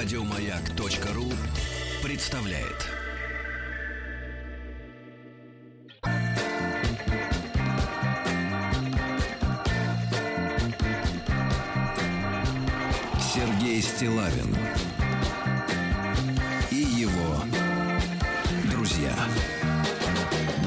[0.00, 1.24] Радиомаяк.ру
[2.04, 2.86] представляет.
[13.34, 14.56] Сергей Стилавин
[16.70, 17.42] и его
[18.70, 19.12] друзья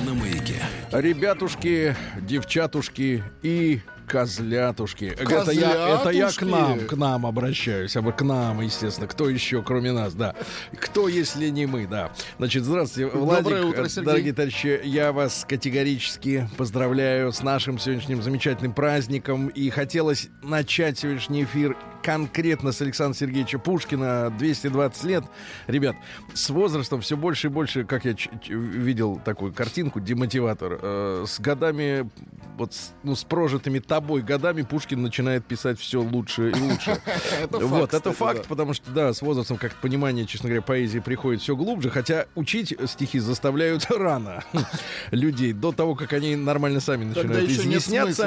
[0.06, 0.62] на маяке.
[0.92, 3.80] Ребятушки, девчатушки и
[4.12, 5.06] козлятушки.
[5.06, 6.44] Это я, это я к Козлятушки?
[6.44, 7.96] нам, к нам обращаюсь.
[7.96, 9.08] А к нам, естественно.
[9.08, 10.36] Кто еще, кроме нас, да.
[10.78, 12.12] Кто, если не мы, да.
[12.38, 13.44] Значит, здравствуйте, Владик.
[13.44, 14.06] Доброе утро, э, Сергей.
[14.06, 19.48] Дорогие товарищи, я вас категорически поздравляю с нашим сегодняшним замечательным праздником.
[19.48, 24.32] И хотелось начать сегодняшний эфир конкретно с Александра Сергеевича Пушкина.
[24.38, 25.24] 220 лет.
[25.68, 25.96] Ребят,
[26.34, 31.26] с возрастом все больше и больше, как я ч- ч- видел такую картинку, демотиватор, э,
[31.28, 32.10] с годами,
[32.58, 37.00] вот с, ну, с прожитыми тобой годами Пушкин начинает писать все лучше и лучше.
[37.52, 41.56] Вот, это факт, потому что, да, с возрастом как-то понимание, честно говоря, поэзии приходит все
[41.56, 44.44] глубже, хотя учить стихи заставляют рано
[45.12, 48.24] людей, до того, как они нормально сами начинают изъясняться.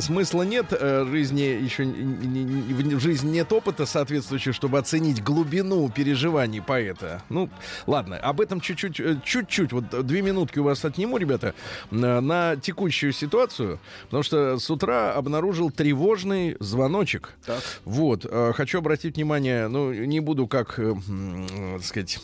[0.00, 1.84] смысла, нет, э, жизни еще
[2.72, 7.22] в жизни нет опыта соответствующего, чтобы оценить глубину переживаний поэта.
[7.28, 7.48] Ну,
[7.86, 11.54] ладно, об этом чуть-чуть, э, чуть-чуть, вот две минутки у вас отниму, ребята,
[11.90, 17.34] на, на текущую ситуацию, потому что с утра обнаружил тревожный звоночек.
[17.44, 17.62] Так.
[17.84, 22.20] Вот, э, хочу обратить внимание, ну, не буду как, э, э, так сказать,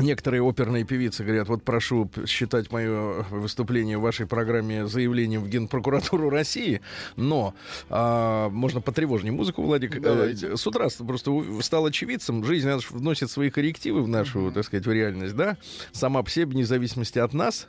[0.00, 6.30] Некоторые оперные певицы говорят, вот прошу считать мое выступление в вашей программе заявлением в Генпрокуратуру
[6.30, 6.80] России,
[7.16, 7.54] но
[7.88, 9.96] а, можно потревожнее музыку, Владик.
[9.96, 10.56] Э, Давайте.
[10.56, 15.36] с утра просто стал очевидцем, жизнь вносит свои коррективы в нашу, так сказать, в реальность,
[15.36, 15.56] да,
[15.92, 17.68] сама по себе, вне зависимости от нас.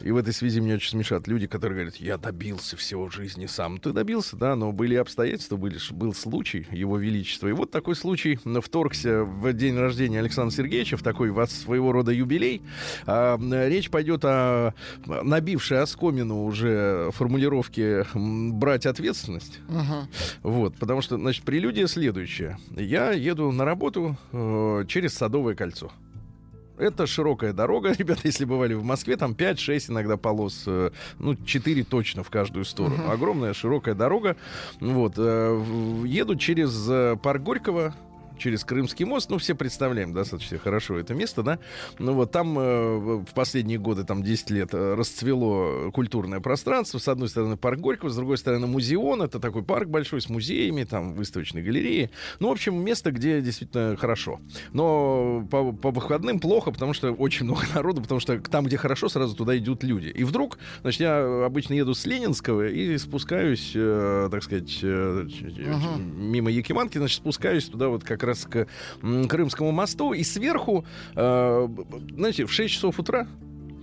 [0.00, 3.46] И в этой связи меня очень смешат люди, которые говорят, я добился всего в жизни
[3.46, 3.78] сам.
[3.78, 7.48] Ты добился, да, но были обстоятельства, были, был случай, его величества.
[7.48, 12.12] И вот такой случай вторгся в день рождения Александра Сергеевича, в такой вас своего рода
[12.12, 12.60] юбилей.
[13.06, 13.38] А,
[13.68, 14.74] речь пойдет о
[15.06, 19.60] набившей оскомину уже формулировке «брать ответственность».
[19.68, 20.06] Мгм.
[20.42, 22.58] Вот, потому что, значит, прелюдия следующая.
[22.76, 25.90] Я еду на работу э, через Садовое кольцо.
[26.76, 31.84] Это широкая дорога, ребята, если бывали в Москве, там 5-6 иногда полос, э, ну, 4
[31.84, 33.10] точно в каждую сторону.
[33.10, 34.36] Огромная широкая дорога.
[34.78, 35.64] Вот, э,
[36.04, 37.94] еду через э, парк Горького,
[38.38, 41.58] через Крымский мост, ну, все представляем достаточно хорошо это место, да,
[41.98, 47.08] ну, вот там э, в последние годы, там, 10 лет э, расцвело культурное пространство, с
[47.08, 51.14] одной стороны парк Горького, с другой стороны музеон, это такой парк большой с музеями, там,
[51.14, 52.10] выставочной галереи,
[52.40, 54.40] ну, в общем, место, где действительно хорошо,
[54.72, 59.08] но по, по выходным плохо, потому что очень много народу, потому что там, где хорошо,
[59.08, 64.28] сразу туда идут люди, и вдруг, значит, я обычно еду с Ленинского и спускаюсь, э,
[64.30, 65.52] так сказать, э, ч-
[65.98, 68.66] мимо Якиманки, значит, спускаюсь туда вот как раз к
[69.00, 70.84] Крымскому мосту, и сверху,
[71.14, 71.68] э,
[72.16, 73.26] знаете, в 6 часов утра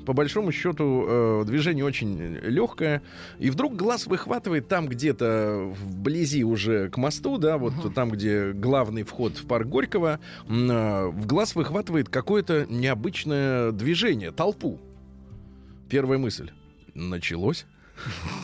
[0.09, 3.03] по большому счету э, движение очень легкое,
[3.37, 9.03] и вдруг глаз выхватывает там где-то вблизи уже к мосту, да, вот там, где главный
[9.03, 14.79] вход в парк Горького, э, в глаз выхватывает какое-то необычное движение, толпу.
[15.89, 16.49] Первая мысль.
[16.95, 17.67] Началось.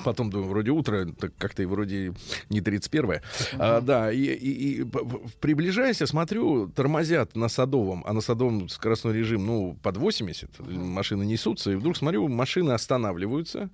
[0.03, 2.13] Потом думаю, вроде утро, так как-то и вроде
[2.49, 3.21] не 31
[3.59, 4.85] а, Да, и, и- и
[5.41, 11.25] приближаясь, я смотрю, тормозят на Садовом, а на Садовом скоростной режим, ну, под 80, машины
[11.25, 13.69] несутся, и вдруг смотрю, машины останавливаются,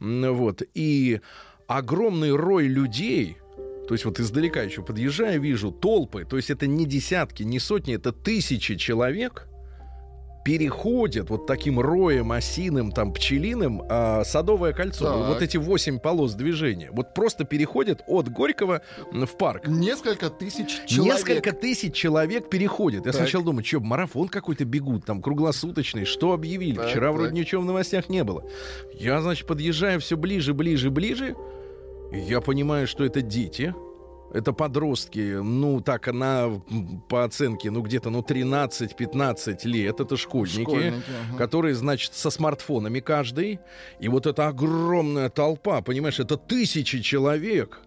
[0.00, 1.20] вот, и
[1.66, 3.36] огромный рой людей,
[3.88, 7.94] то есть вот издалека еще подъезжая, вижу толпы, то есть это не десятки, не сотни,
[7.94, 9.48] это тысячи человек,
[10.46, 15.04] переходят вот таким роем осиным, там, пчелиным а, Садовое кольцо.
[15.04, 15.26] Так.
[15.26, 16.88] Вот эти восемь полос движения.
[16.92, 19.66] Вот просто переходят от Горького в парк.
[19.66, 21.14] Несколько тысяч человек.
[21.16, 23.06] Несколько тысяч человек переходят.
[23.06, 23.22] Я Так.
[23.22, 26.76] сначала думаю, что, марафон какой-то бегут, там, круглосуточный, что объявили?
[26.76, 27.16] Так, Вчера так.
[27.16, 28.44] вроде ничего в новостях не было.
[28.94, 31.34] Я, значит, подъезжаю все ближе, ближе, ближе,
[32.12, 33.74] я понимаю, что это дети.
[34.32, 36.60] Это подростки, ну, так, она
[37.08, 40.00] по оценке, ну, где-то, ну, 13-15 лет.
[40.00, 41.38] Это школьники, Школьники, ага.
[41.38, 43.60] которые, значит, со смартфонами каждый.
[44.00, 47.80] И вот эта огромная толпа, понимаешь, это тысячи человек.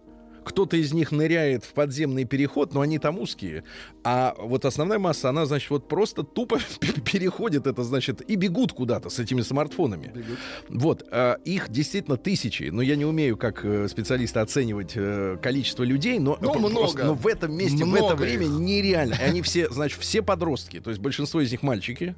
[0.44, 3.64] Кто-то из них ныряет в подземный переход, но они там узкие.
[4.04, 6.58] А вот основная масса, она, значит, вот просто тупо
[7.04, 10.12] переходит это, значит, и бегут куда-то с этими смартфонами.
[10.14, 10.38] Бегут.
[10.68, 15.82] Вот, э, их действительно тысячи, но я не умею как э, специалист оценивать э, количество
[15.84, 17.04] людей, но, Ну, просто- много.
[17.04, 18.52] но в этом месте, в Много это время их.
[18.52, 19.16] нереально.
[19.16, 22.14] Они все, значит, все подростки, то есть большинство из них мальчики.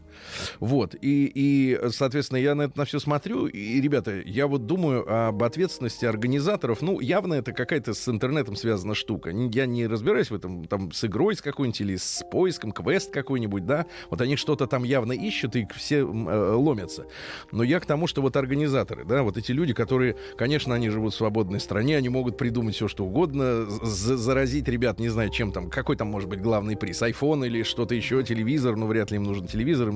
[0.61, 5.29] Вот, и, и соответственно, я на это на все смотрю, и, ребята, я вот думаю
[5.29, 6.83] об ответственности организаторов.
[6.83, 9.31] Ну, явно это какая-то интернетом связана штука.
[9.31, 13.67] Я не разбираюсь в этом, там, с игрой с какой-нибудь или с поиском, квест какой-нибудь,
[13.67, 13.87] да.
[14.11, 17.07] Вот они что-то там явно ищут и все э, ломятся.
[17.51, 21.15] Но я к тому, что вот организаторы, да, вот эти люди, которые, конечно, они живут
[21.15, 25.71] в свободной стране, они могут придумать все, что угодно, заразить ребят, не знаю, чем там,
[25.71, 29.25] какой там может быть главный приз, iPhone или что-то еще, телевизор, ну, вряд ли им
[29.25, 29.93] нужен телевизор.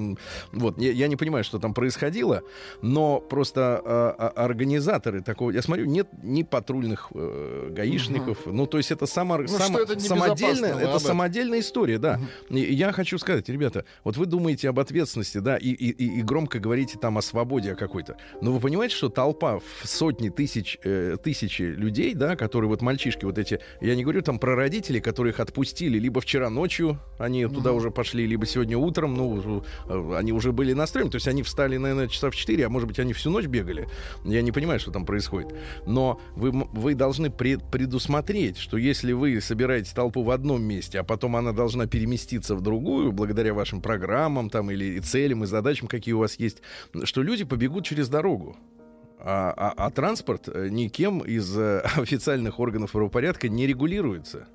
[0.53, 2.43] Вот, я, я не понимаю, что там происходило,
[2.83, 7.71] но просто а, организаторы такого, я смотрю, нет ни патрульных э,
[8.09, 12.21] гаишников, ну, то есть это само, Ну, что это самодельная, это об самодельная история, да.
[12.51, 16.59] И я хочу сказать, ребята, вот вы думаете об ответственности, да, и, и- и- громко
[16.59, 18.17] говорите там о свободе какой-то.
[18.41, 23.25] Но вы понимаете, что толпа в сотни тысяч, э, тысячи людей, да, которые вот мальчишки
[23.25, 27.47] вот эти, я не говорю там про родителей, которые их отпустили, либо вчера ночью они
[27.47, 31.43] туда уже пошли, либо сегодня утром, ну, э, они уже были настроены, то есть они
[31.43, 33.89] встали, наверное, часа в 4, а может быть, они всю ночь бегали.
[34.25, 35.55] Я не понимаю, что там происходит.
[35.87, 37.96] Но вы, вы должны пред- предусмотреть,
[38.59, 43.13] что если вы собираете толпу в одном месте, а потом она должна переместиться в другую,
[43.13, 46.63] благодаря вашим программам там, или целям, и задачам, какие у вас есть,
[47.05, 48.57] что люди побегут через дорогу.
[49.19, 54.47] А, а- а транспорт э, никем из э, официальных органов правопорядка не регулируется.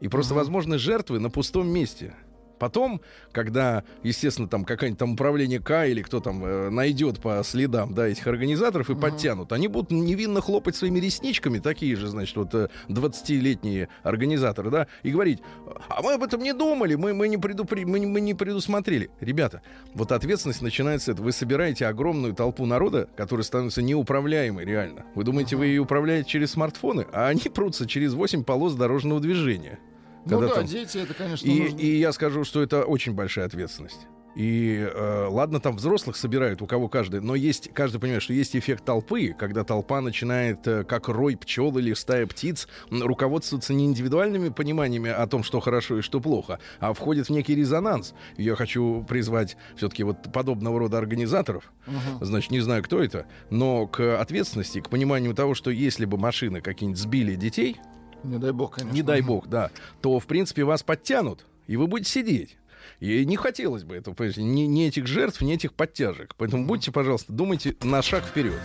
[0.00, 2.14] И просто возможны жертвы на пустом месте.
[2.58, 3.00] Потом,
[3.32, 8.08] когда, естественно, там какое-нибудь там управление К или кто там э, найдет по следам да,
[8.08, 12.68] этих организаторов и подтянут, они будут невинно хлопать своими ресничками, такие же, значит, вот э,
[12.88, 15.40] 20-летние организаторы, да, и говорить,
[15.88, 19.10] а мы об этом не думали, мы, мы, не, предупре- мы, мы не предусмотрели.
[19.20, 19.62] Ребята,
[19.94, 21.26] вот ответственность начинается, с этого.
[21.26, 25.04] вы собираете огромную толпу народа, которая становится неуправляемой реально.
[25.14, 29.78] Вы думаете, вы ее управляете через смартфоны, а они прутся через 8 полос дорожного движения.
[30.26, 31.78] Ну да, там- дети, это, конечно, и, нужно.
[31.78, 34.06] и я скажу, что это очень большая ответственность.
[34.36, 38.54] И э, ладно, там взрослых собирают, у кого каждый, но есть, каждый понимает, что есть
[38.54, 44.50] эффект толпы, когда толпа начинает, э, как рой пчел или стая птиц, руководствоваться не индивидуальными
[44.50, 48.12] пониманиями о том, что хорошо и что плохо, а входит в некий резонанс.
[48.36, 51.72] Я хочу призвать все-таки вот подобного рода организаторов,
[52.20, 56.60] значит, не знаю, кто это, но к ответственности, к пониманию того, что если бы машины
[56.60, 57.78] какие-нибудь сбили детей,
[58.24, 58.94] Не дай бог, конечно.
[58.94, 59.70] не дай бог, да,
[60.00, 62.56] то, в принципе, вас подтянут, и вы будете сидеть.
[63.00, 66.34] И не хотелось бы этого, понимаете, ни, ни этих жертв, ни этих подтяжек.
[66.36, 68.60] Поэтому будьте, пожалуйста, думайте на шаг вперед.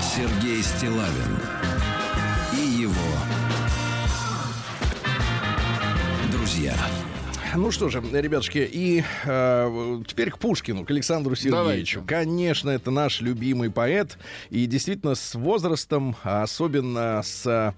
[0.00, 1.40] Сергей Стилавин
[2.52, 2.94] и его
[6.30, 6.74] друзья.
[7.56, 12.02] Ну что же, ребятушки, и э, теперь к Пушкину, к Александру Сергеевичу.
[12.06, 14.18] Конечно, это наш любимый поэт.
[14.50, 17.74] И действительно, с возрастом, а особенно с,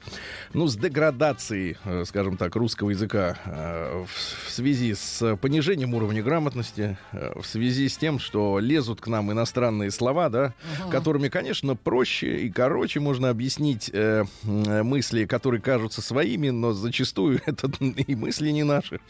[0.52, 6.98] ну, с деградацией, э, скажем так, русского языка э, в, связи с понижением уровня грамотности,
[7.12, 10.52] э, в связи с тем, что лезут к нам иностранные слова, да,
[10.90, 17.70] которыми, конечно, проще и короче можно объяснить э, мысли, которые кажутся своими, но зачастую это
[17.80, 19.00] и мысли не наши.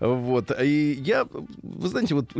[0.00, 0.50] Вот.
[0.60, 1.26] И я,
[1.62, 2.30] вы знаете, вот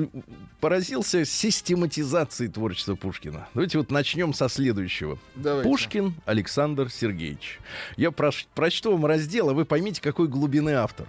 [0.61, 3.49] поразился систематизацией творчества Пушкина.
[3.55, 5.19] Давайте вот начнем со следующего.
[5.35, 5.69] Давайте.
[5.69, 7.61] Пушкин Александр Сергеевич.
[7.97, 11.06] Я прош- прочту вам раздел, а вы поймите, какой глубины автор.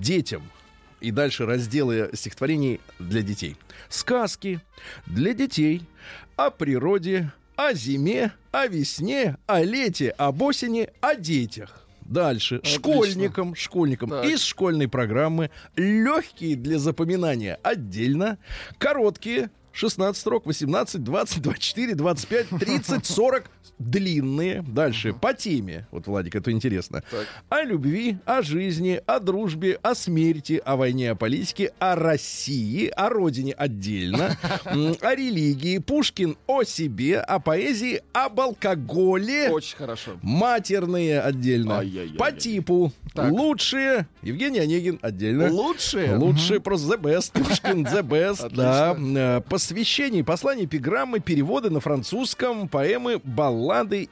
[0.00, 0.42] Детям.
[1.00, 3.56] И дальше разделы стихотворений для детей.
[3.88, 4.60] Сказки
[5.06, 5.82] для детей
[6.36, 11.83] о природе, о зиме, о весне, о лете, об осени, о детях.
[12.04, 12.56] Дальше.
[12.56, 12.78] Отлично.
[12.78, 14.24] Школьникам, школьникам Так.
[14.26, 15.50] из школьной программы.
[15.76, 18.38] Легкие для запоминания отдельно.
[18.78, 23.50] Короткие 16 строк, 18, 20, 24, 25, 30, 40.
[23.78, 24.62] Длинные.
[24.62, 25.12] Дальше.
[25.12, 25.86] По теме.
[25.90, 27.02] Вот, Владик, это интересно.
[27.10, 27.26] Так.
[27.48, 33.08] О любви, о жизни, о дружбе, о смерти, о войне, о политике, о России, о
[33.08, 39.50] родине отдельно, о религии, Пушкин о себе, о поэзии, об алкоголе.
[39.50, 40.12] Очень хорошо.
[40.22, 41.82] Матерные отдельно.
[42.16, 42.92] По типу.
[43.16, 44.06] Лучшие.
[44.22, 45.50] Евгений Онегин отдельно.
[45.50, 46.16] Лучшие?
[46.16, 47.32] Лучшие просто the best.
[47.32, 48.50] Пушкин the best.
[48.54, 48.96] да.
[48.98, 53.63] Э, Посвящение, послания, эпиграммы, переводы на французском, поэмы, баллады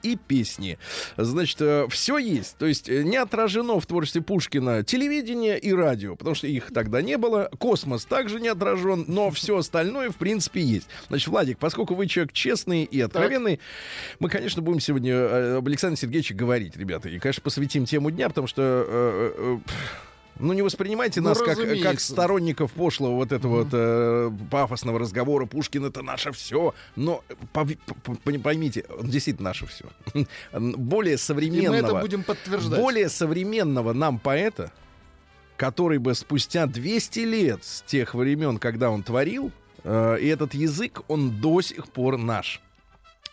[0.02, 0.78] и песни.
[1.16, 2.56] Значит, все есть.
[2.58, 7.02] То есть э, не отражено в творчестве Пушкина телевидение и радио, потому что их тогда
[7.02, 7.50] не было.
[7.58, 10.88] Космос также не отражен, но все остальное, в принципе, есть.
[11.08, 13.60] Значит, Владик, поскольку вы человек честный и откровенный,
[14.18, 17.08] мы, конечно, будем сегодня э, об Александре Сергеевиче говорить, ребята.
[17.08, 19.58] И, конечно, посвятим тему дня, потому что э, э, э,
[20.38, 21.88] ну, не воспринимайте Ну, нас как, разумеется.
[21.88, 25.46] как сторонников пошлого вот этого вот э, пафосного разговора.
[25.46, 26.74] Пушкин это наше все.
[26.96, 27.22] Но
[27.52, 29.84] пов- п- п- поймите, он действительно наше все.
[30.52, 32.80] Более И мы современного, это будем подтверждать.
[32.80, 34.72] более современного нам поэта,
[35.56, 39.52] который бы спустя 200 лет с тех времен, когда он творил,
[39.84, 42.60] э, и этот язык, он до сих пор наш.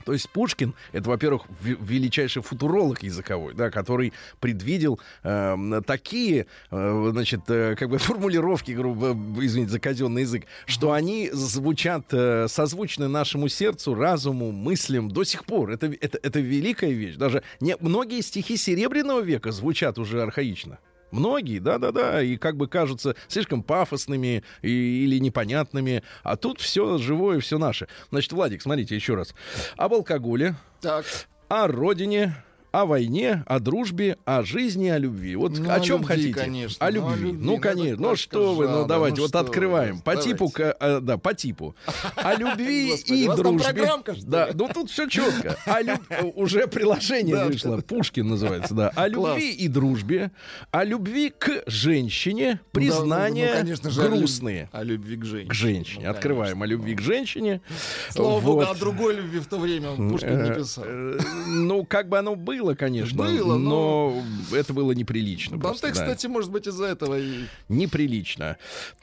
[0.10, 7.10] То есть Пушкин это, во-первых, ве- величайший футуролог языковой, да, который предвидел э, такие, э,
[7.12, 13.08] значит, э, как бы формулировки, грубо, извините за казенный язык, что они звучат э, созвучны
[13.08, 15.70] нашему сердцу, разуму, мыслям до сих пор.
[15.70, 17.16] Это, это, это великая вещь.
[17.16, 20.80] Даже не, многие стихи Серебряного века звучат уже архаично.
[21.12, 26.04] Многие, да-да-да, и как бы кажутся слишком пафосными и- или непонятными.
[26.24, 27.88] А тут все живое, все наше.
[28.12, 29.34] Значит, Владик, смотрите еще раз.
[29.78, 31.06] Об алкоголе, Так.
[31.48, 32.36] о родине,
[32.72, 35.36] о войне, о дружбе, о жизни, о любви.
[35.36, 36.34] Вот Ну, о чем любви, хотите?
[36.34, 36.86] конечно.
[36.86, 37.28] О Ну, о любви.
[37.32, 37.46] любви.
[37.46, 38.08] Ну, конечно.
[38.10, 39.96] Ну, что вы, ну, давайте Ну, вот открываем.
[39.98, 40.30] вы, По давайте.
[40.32, 41.76] типу, э, да, по типу.
[42.16, 43.90] О любви Господи, и дружбе.
[44.24, 45.58] Да, ну тут все четко.
[45.66, 47.78] О люб- э, Уже приложение вышло.
[47.78, 48.90] Пушкин называется, да.
[48.96, 50.32] О любви и дружбе.
[50.72, 52.60] О любви к женщине.
[52.62, 54.70] Ну, Признания ну, конечно же, грустные.
[54.72, 55.50] О любви к женщине.
[55.50, 56.04] К женщине.
[56.06, 57.62] Ну, Открываем о любви к женщине.
[58.10, 60.84] Слава богу, о другой любви в то время Пушкин не писал.
[60.88, 63.24] Э, Ну, как бы оно было, конечно.
[63.24, 65.58] Было, но это было неприлично.
[65.58, 65.92] Банте, да.
[65.92, 67.46] кстати, может быть, из-за этого и...
[67.68, 68.58] Неприлично.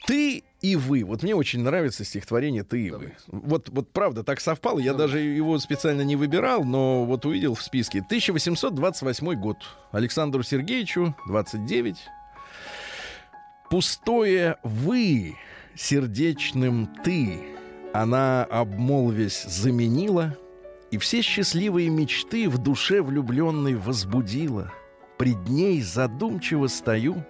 [0.05, 1.03] Ты и вы.
[1.03, 3.13] Вот мне очень нравится стихотворение «Ты и вы».
[3.27, 4.79] Вот, вот правда, так совпало.
[4.79, 7.99] Я даже его специально не выбирал, но вот увидел в списке.
[7.99, 9.57] 1828 год.
[9.91, 11.97] Александру Сергеевичу 29.
[13.69, 15.35] Пустое «вы»
[15.75, 17.39] сердечным «ты»
[17.93, 20.37] она, обмолвясь, заменила,
[20.91, 24.71] и все счастливые мечты в душе влюбленной возбудила.
[25.17, 27.25] Пред ней задумчиво стою,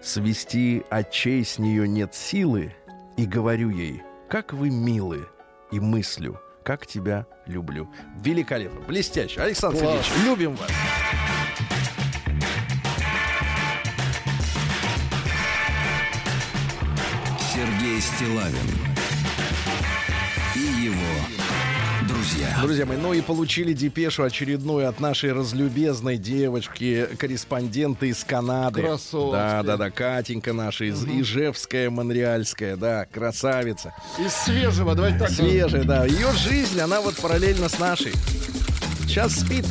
[0.00, 2.74] свести очей с нее нет силы,
[3.16, 5.28] и говорю ей, как вы милы,
[5.70, 7.90] и мыслю, как тебя люблю.
[8.22, 9.40] Великолепно, блестяще.
[9.40, 10.06] Александр Класс.
[10.06, 10.70] Сергеевич, любим вас.
[17.52, 18.91] Сергей Стилавин
[22.60, 22.86] друзья.
[22.86, 28.82] Мои, ну и получили депешу очередную от нашей разлюбезной девочки, корреспондента из Канады.
[28.82, 29.32] Красотки.
[29.32, 33.94] Да, да, да, Катенька наша, из Ижевская, Монреальская, да, красавица.
[34.18, 35.30] Из свежего, давайте так.
[35.30, 36.04] Свежая, да.
[36.04, 38.12] Ее жизнь, она вот параллельно с нашей.
[39.06, 39.66] Сейчас спит,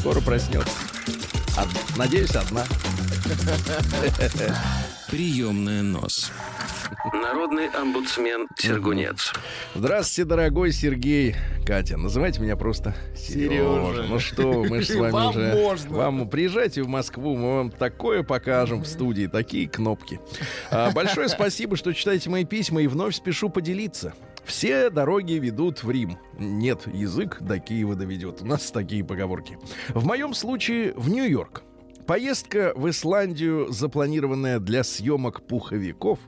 [0.00, 0.72] скоро проснется.
[1.56, 2.64] Од- Надеюсь, одна.
[5.10, 6.30] Приемная нос.
[7.14, 9.32] Народный омбудсмен Сергунец.
[9.74, 11.34] Здравствуйте, дорогой Сергей.
[11.66, 13.92] Катя, называйте меня просто Сережа.
[13.92, 14.02] Сережа.
[14.06, 15.54] Ну что, мы же с вами Вам уже...
[15.54, 15.96] можно.
[15.96, 20.20] Вам приезжайте в Москву, мы вам такое покажем в студии, такие кнопки.
[20.70, 24.12] А, большое спасибо, что читаете мои письма, и вновь спешу поделиться.
[24.44, 26.18] Все дороги ведут в Рим.
[26.38, 28.42] Нет, язык до Киева доведет.
[28.42, 29.58] У нас такие поговорки.
[29.88, 31.62] В моем случае в Нью-Йорк.
[32.08, 36.18] Поездка в Исландию, запланированная для съемок пуховиков.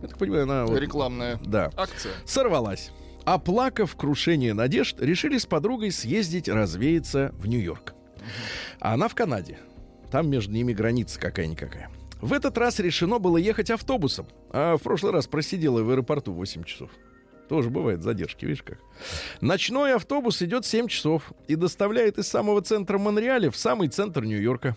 [0.00, 0.64] Я так понимаю, она...
[0.64, 2.12] вот- Рекламная Да акция.
[2.24, 2.92] сорвалась.
[3.24, 7.94] Оплакав крушение надежд, решили с подругой съездить развеяться в Нью-Йорк.
[8.78, 9.58] А она в Канаде.
[10.12, 11.90] Там между ними граница какая-никакая.
[12.20, 14.28] В этот раз решено было ехать автобусом.
[14.50, 16.90] А в прошлый раз просидела в аэропорту 8 часов.
[17.48, 18.78] Тоже бывает задержки, видишь как.
[19.40, 24.76] Ночной автобус идет 7 часов и доставляет из самого центра Монреаля в самый центр Нью-Йорка.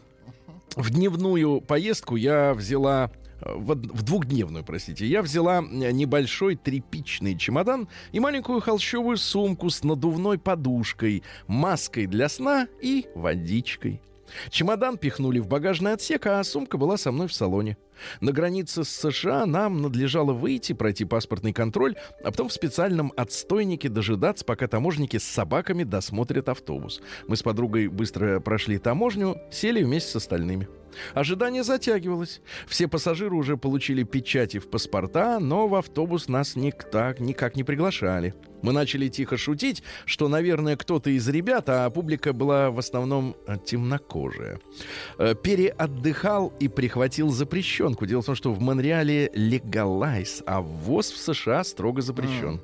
[0.75, 3.11] В дневную поездку я взяла
[3.41, 9.69] э, в, в двухдневную, простите, я взяла э, небольшой тряпичный чемодан и маленькую холщовую сумку
[9.69, 14.01] с надувной подушкой, маской для сна и водичкой.
[14.49, 17.77] Чемодан пихнули в багажный отсек, а сумка была со мной в салоне.
[18.19, 23.89] На границе с США нам надлежало выйти, пройти паспортный контроль, а потом в специальном отстойнике
[23.89, 27.01] дожидаться, пока таможники с собаками досмотрят автобус.
[27.27, 30.67] Мы с подругой быстро прошли таможню, сели вместе с остальными.
[31.13, 32.41] Ожидание затягивалось.
[32.67, 38.33] Все пассажиры уже получили печати в паспорта, но в автобус нас никак, никак не приглашали.
[38.61, 43.57] Мы начали тихо шутить, что, наверное, кто-то из ребят, а публика была в основном э,
[43.65, 44.59] темнокожая,
[45.17, 48.05] э, переотдыхал и прихватил запрещенку.
[48.05, 52.61] Дело в том, что в Монреале легалайз, а ввоз в США строго запрещен.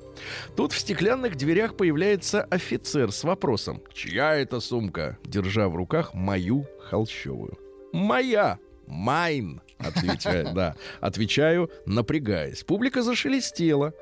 [0.55, 6.65] Тут в стеклянных дверях появляется офицер с вопросом «Чья это сумка?» держа в руках мою
[6.79, 7.57] холщовую.
[7.93, 10.75] «Моя!» «Майн!» отвечаю, да.
[10.99, 12.63] Отвечаю, напрягаясь.
[12.63, 13.93] Публика зашелестела.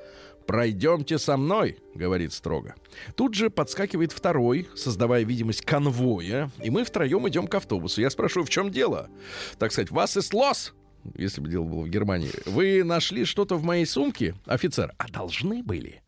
[0.48, 2.76] «Пройдемте со мной»,— говорит строго.
[3.16, 8.02] Тут же подскакивает второй, создавая видимость конвоя, и мы втроем идем к автобусу.
[8.02, 9.10] Я спрашиваю, в чем дело?
[9.58, 10.74] Так сказать, вас и лос?
[11.16, 12.32] Если бы дело было в Германии.
[12.46, 14.36] Вы нашли что-то в моей сумке?
[14.46, 16.02] Офицер, а должны были?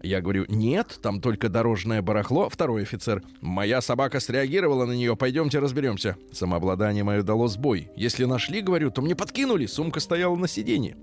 [0.00, 2.48] Я говорю, нет, там только дорожное барахло.
[2.48, 6.16] Второй офицер, моя собака среагировала на нее, пойдемте разберемся.
[6.32, 7.90] Самообладание мое дало сбой.
[7.96, 10.96] Если нашли, говорю, то мне подкинули, сумка стояла на сиденье.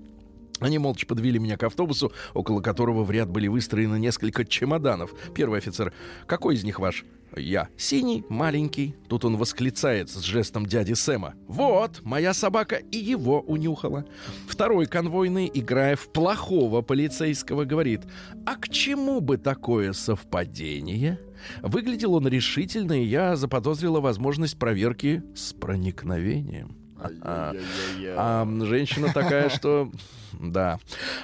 [0.60, 5.14] Они молча подвели меня к автобусу, около которого в ряд были выстроены несколько чемоданов.
[5.34, 5.92] Первый офицер.
[6.26, 7.04] «Какой из них ваш?»
[7.36, 7.68] Я.
[7.76, 8.94] «Синий, маленький».
[9.08, 11.34] Тут он восклицает с жестом дяди Сэма.
[11.48, 14.06] «Вот, моя собака и его унюхала».
[14.48, 18.02] Второй конвойный, играя в плохого полицейского, говорит.
[18.46, 21.20] «А к чему бы такое совпадение?»
[21.62, 26.85] Выглядел он решительно, и я заподозрила возможность проверки с проникновением.
[26.98, 27.54] А,
[28.16, 29.90] а женщина такая, что...
[30.40, 30.78] Да.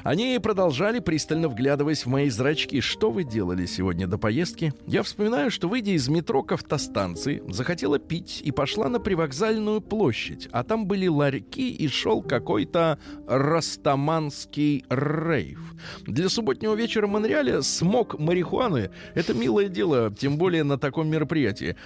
[0.05, 2.81] Они продолжали, пристально вглядываясь в мои зрачки.
[2.81, 4.73] Что вы делали сегодня до поездки?
[4.87, 10.49] Я вспоминаю, что, выйдя из метро к автостанции, захотела пить и пошла на привокзальную площадь.
[10.53, 12.99] А там были ларьки и шел какой-то
[13.29, 15.61] растаманский рейв.
[16.07, 21.77] Для субботнего вечера в Монреале смог марихуаны— это милое дело, тем более на таком мероприятии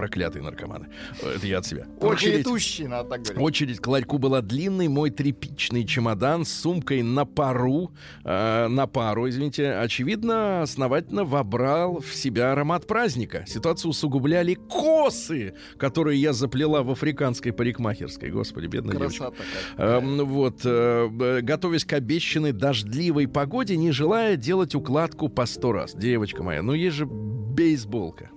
[0.00, 0.86] проклятые наркоманы.
[1.22, 1.86] Это я от себя.
[2.00, 2.46] Очередь,
[2.88, 3.42] надо так говорить.
[3.42, 4.88] очередь к ларьку была длинной.
[4.88, 7.92] Мой тряпичный чемодан с сумкой на пару,
[8.24, 13.44] э, на пару, извините, очевидно, основательно вобрал в себя аромат праздника.
[13.46, 18.30] Ситуацию усугубляли косы, которые я заплела в африканской парикмахерской.
[18.30, 19.82] Господи, бедная Красота девочка.
[19.82, 25.92] Э, вот, э, готовясь к обещанной дождливой погоде, не желая делать укладку по сто раз.
[25.94, 28.30] Девочка моя, ну есть же бейсболка.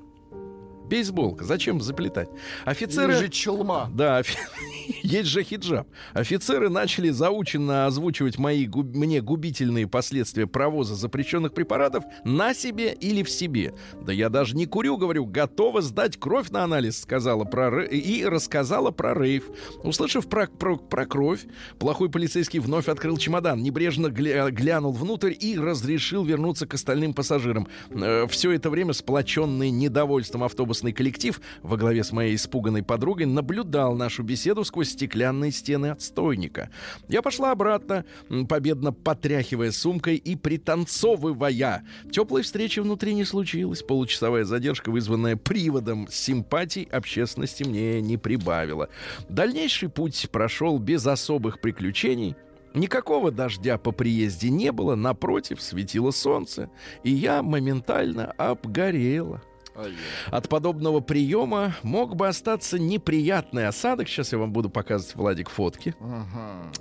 [0.89, 1.45] Бейсболка.
[1.45, 2.29] Зачем заплетать?
[2.65, 3.13] Офицеры...
[3.13, 3.89] Или же челма.
[3.93, 4.37] Да, офи...
[5.03, 5.87] есть же хиджаб.
[6.13, 8.93] Офицеры начали заученно озвучивать мои губ...
[8.93, 13.73] мне губительные последствия провоза запрещенных препаратов на себе или в себе.
[14.01, 18.91] Да я даже не курю, говорю, готова сдать кровь на анализ, сказала про и рассказала
[18.91, 19.45] про рейв.
[19.83, 21.41] Услышав про, про, про кровь,
[21.79, 24.49] плохой полицейский вновь открыл чемодан, небрежно гля...
[24.49, 27.67] глянул внутрь и разрешил вернуться к остальным пассажирам.
[27.89, 33.27] Э, все это время сплоченный недовольством автобуса автобусный коллектив во главе с моей испуганной подругой
[33.27, 36.71] наблюдал нашу беседу сквозь стеклянные стены отстойника.
[37.07, 38.05] Я пошла обратно,
[38.49, 41.83] победно потряхивая сумкой и пританцовывая.
[42.11, 43.83] Теплой встречи внутри не случилось.
[43.83, 48.89] Получасовая задержка, вызванная приводом симпатий общественности, мне не прибавила.
[49.29, 52.35] Дальнейший путь прошел без особых приключений.
[52.73, 56.71] Никакого дождя по приезде не было, напротив, светило солнце,
[57.03, 59.43] и я моментально обгорела.
[60.31, 64.07] От подобного приема мог бы остаться неприятный осадок.
[64.07, 65.95] Сейчас я вам буду показывать, Владик, фотки.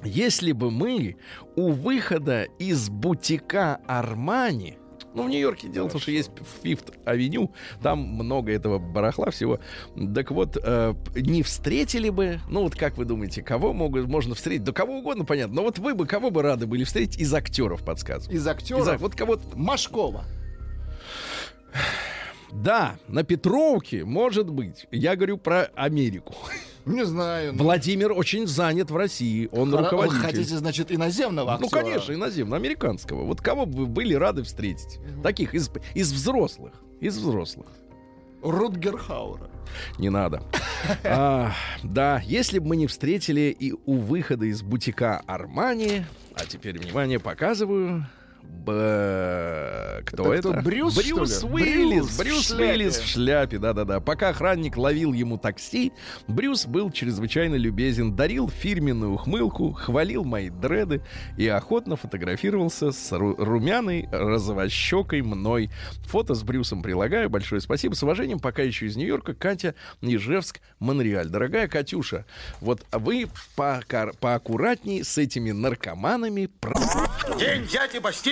[0.02, 1.16] Если бы мы
[1.56, 4.78] у выхода из бутика Армани
[5.14, 6.30] ну, в Нью-Йорке дело в том, что есть
[6.62, 7.52] Fifth Авеню,
[7.82, 9.60] там много этого барахла всего.
[10.14, 14.64] Так вот, э, не встретили бы, ну вот как вы думаете, кого могут, можно встретить?
[14.64, 15.56] Да кого угодно, понятно.
[15.56, 18.34] Но вот вы бы кого бы рады были встретить из актеров, подсказываю.
[18.34, 18.88] Из актеров?
[18.88, 20.24] Из, вот кого Машкова.
[22.52, 24.86] Да, на Петровке, может быть.
[24.90, 26.34] Я говорю про Америку.
[26.84, 27.52] Не знаю.
[27.54, 29.48] ну, Владимир очень занят в России.
[29.52, 30.18] Он хоро- руководитель.
[30.18, 31.82] Вы хотите, значит, иноземного Ну, актера?
[31.84, 33.24] конечно, иноземного, американского.
[33.24, 34.98] Вот кого бы вы были рады встретить?
[35.22, 36.72] Таких из, из взрослых.
[37.00, 37.66] Из взрослых.
[38.42, 39.48] Рутгер Хаура.
[39.98, 40.42] Не надо.
[41.04, 41.52] А,
[41.84, 47.20] да, если бы мы не встретили и у выхода из бутика Армани, а теперь, внимание,
[47.20, 48.06] показываю.
[48.42, 50.60] Б- Кто Это это?
[50.60, 51.52] кто, Брюс, Брюс что ли?
[51.54, 52.04] Уиллис.
[52.04, 52.64] Брюс в Брюс шляпе.
[52.64, 54.00] Уиллис в шляпе, да-да-да.
[54.00, 55.92] Пока охранник ловил ему такси,
[56.28, 61.02] Брюс был чрезвычайно любезен, дарил фирменную ухмылку, хвалил мои дреды
[61.36, 65.70] и охотно фотографировался с ру- румяной розовощекой мной.
[66.06, 67.30] Фото с Брюсом прилагаю.
[67.30, 67.94] Большое спасибо.
[67.94, 71.28] С уважением, пока еще из Нью-Йорка, Катя Нижевск, Монреаль.
[71.28, 72.26] Дорогая Катюша,
[72.60, 76.46] вот вы покар- поаккуратней с этими наркоманами.
[76.60, 76.72] Про-
[77.38, 78.31] День дяди Бастилии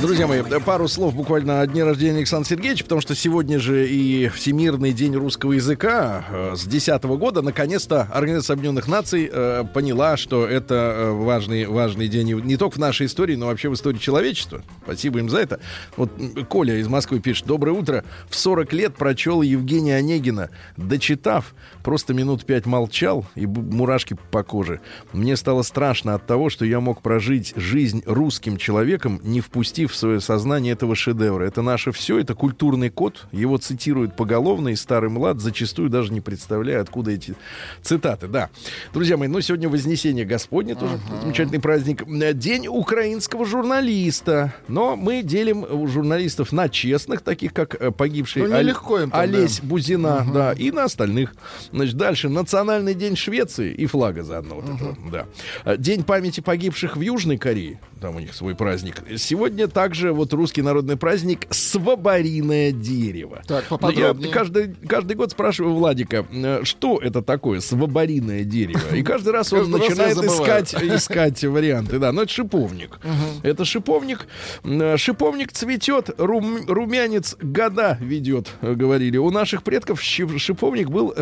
[0.00, 4.28] Друзья мои, пару слов буквально о дне рождения Александра Сергеевича, потому что сегодня же и
[4.28, 7.40] Всемирный день русского языка э, с 2010 года.
[7.40, 12.78] Наконец-то Организация Объединенных Наций э, поняла, что это э, важный, важный день не только в
[12.78, 14.62] нашей истории, но вообще в истории человечества.
[14.84, 15.60] Спасибо им за это.
[15.96, 16.10] Вот
[16.48, 17.46] Коля из Москвы пишет.
[17.46, 18.04] Доброе утро.
[18.28, 20.50] В 40 лет прочел Евгения Онегина.
[20.76, 21.54] Дочитав,
[21.86, 24.80] просто минут пять молчал и мурашки по коже.
[25.12, 29.94] Мне стало страшно от того, что я мог прожить жизнь русским человеком, не впустив в
[29.94, 31.44] свое сознание этого шедевра.
[31.44, 33.28] Это наше все, это культурный код.
[33.30, 37.36] Его цитируют поголовно, и старый млад, зачастую даже не представляя, откуда эти
[37.82, 38.26] цитаты.
[38.26, 38.50] Да.
[38.92, 42.02] Друзья мои, ну сегодня Вознесение Господне, тоже замечательный праздник.
[42.02, 44.52] Э, День украинского журналиста.
[44.66, 48.70] Но мы делим у журналистов на честных, таких как э, погибший Ну, Оль-
[49.04, 51.32] им там, Олесь Бузина, да, и на остальных.
[51.76, 52.28] Значит, дальше.
[52.30, 54.56] Национальный день Швеции и флага заодно.
[54.56, 55.26] Вот этого, да.
[55.64, 57.78] А, День памяти погибших в Южной Корее.
[58.00, 59.02] Там у них свой праздник.
[59.18, 63.42] Сегодня также вот русский народный праздник «Свобориное дерево».
[63.46, 64.32] Так, Ну, Я поподробнее.
[64.32, 68.80] каждый, каждый год спрашиваю Владика, э, что это такое свобориное дерево.
[68.94, 71.98] И каждый раз он Каждый я начинает искать, искать варианты.
[71.98, 72.98] Да, но это шиповник.
[73.42, 74.26] Это шиповник.
[74.64, 79.16] Э, Шиповник цветет, рум- румянец года ведет, э, говорили.
[79.18, 81.12] У наших предков шиповник был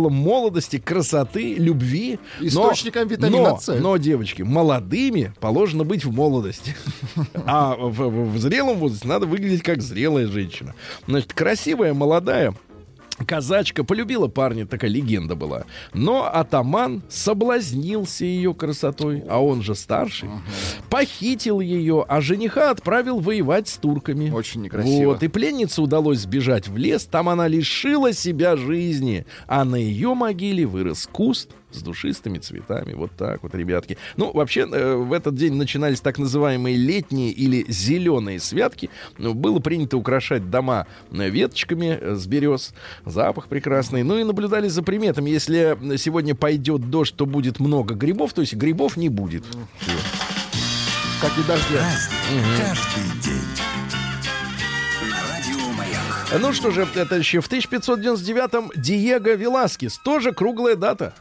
[0.00, 2.18] символом молодости, красоты, любви.
[2.40, 3.78] Но- Источником витамина но, С.
[3.80, 6.74] Но, девочки, молодыми положено быть в молодости.
[7.46, 10.74] А в, в- в зрелом возрасте надо выглядеть как зрелая женщина.
[11.06, 12.54] Значит, красивая, молодая,
[13.26, 15.64] Казачка полюбила парня, такая легенда была.
[15.92, 20.28] Но атаман соблазнился ее красотой, а он же старший.
[20.88, 24.30] Похитил ее, а жениха отправил воевать с турками.
[24.30, 25.10] Очень некрасиво.
[25.10, 30.14] Вот, и пленнице удалось сбежать в лес, там она лишила себя жизни, а на ее
[30.14, 32.94] могиле вырос куст с душистыми цветами.
[32.94, 33.96] Вот так вот, ребятки.
[34.16, 38.90] Ну, вообще, э, в этот день начинались так называемые летние или зеленые святки.
[39.18, 42.74] Ну, было принято украшать дома э, веточками э, с берез.
[43.04, 44.02] Запах прекрасный.
[44.02, 45.30] Ну и наблюдали за приметами.
[45.30, 49.44] Если сегодня пойдет дождь, то будет много грибов, то есть грибов не будет.
[51.20, 51.86] Как и дождя.
[52.58, 53.60] Каждый день.
[56.38, 59.98] Ну что же, это еще в 1599-м Диего Веласкес.
[59.98, 61.12] Тоже круглая дата.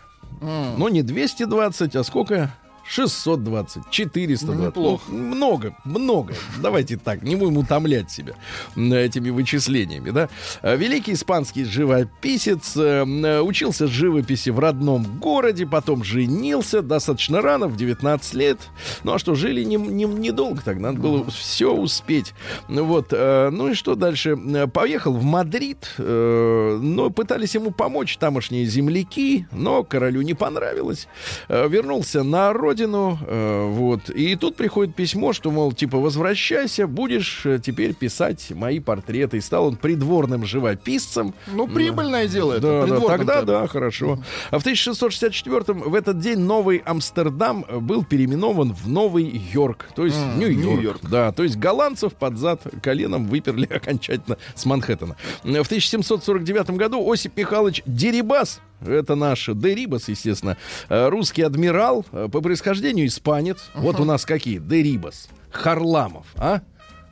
[0.41, 2.52] Ну, не 220, а сколько?
[2.89, 4.47] 620, 420.
[4.47, 5.04] Ну, неплохо.
[5.10, 6.34] Ну, много, много.
[6.62, 8.34] Давайте так, не будем утомлять себя
[8.75, 10.28] этими вычислениями, да.
[10.63, 17.67] А, Великий испанский живописец э, м, учился живописи в родном городе, потом женился достаточно рано,
[17.67, 18.58] в 19 лет.
[19.04, 22.34] Ну, а что, жили не- не- недолго так, надо было все успеть.
[22.69, 24.36] Ну, вот, э, ну и что дальше?
[24.56, 31.08] Э, Поехал в Мадрид, э, но пытались ему помочь тамошние земляки, но королю не понравилось.
[31.49, 37.46] Э, Вернулся на родину, э, вот, и тут приходит письмо, что, мол, типа, возвращайся, будешь
[37.46, 39.38] э, теперь писать мои портреты.
[39.38, 41.34] И стал он придворным живописцем.
[41.48, 42.86] Ну, прибыльное дело это.
[42.88, 44.20] Да, да, тогда да, хорошо.
[44.52, 50.18] А в 1664 в этот день Новый Амстердам был переименован в Новый Йорк, то есть
[50.18, 50.65] М, Нью-Йорк.
[50.65, 51.00] Нью-Йорк.
[51.04, 55.15] Да, то есть голландцев под зад коленом выперли окончательно с Манхэттена.
[55.44, 60.58] В 1749 году Осип Михайлович Дерибас это наш Дерибас, естественно.
[60.89, 63.70] э, Русский адмирал, э, по происхождению испанец.
[63.74, 64.60] Вот у нас какие?
[64.60, 65.30] Дерибас.
[65.52, 66.62] Харламов, а?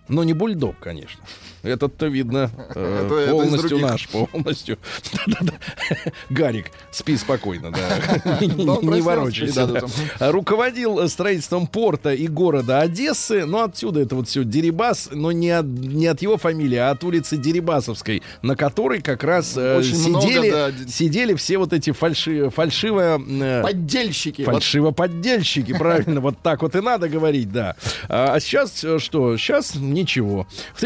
[0.08, 1.24] Но не бульдог, конечно.
[1.64, 3.88] Этот-то видно э, Это- это полностью других.
[3.90, 4.78] наш, полностью.
[6.30, 8.40] Гарик, спи спокойно, да.
[8.42, 9.68] Не- ворочайся.
[9.68, 9.90] там.
[10.20, 13.46] Руководил э, строительством порта и города Одессы.
[13.46, 17.04] Ну, отсюда это вот все Дерибас, но не от, не от его фамилии, а от
[17.04, 22.50] улицы Дерибасовской, на которой как раз э, много, сидели, да, сидели все вот эти фальши,
[22.50, 23.20] фальшиво...
[23.28, 24.42] э, Поддельщики.
[24.44, 27.76] Вот Фальшивоподдельщики, правильно, вот так вот и надо говорить, да.
[28.10, 29.38] А, а сейчас что?
[29.38, 30.48] Сейчас ничего.
[30.74, 30.82] В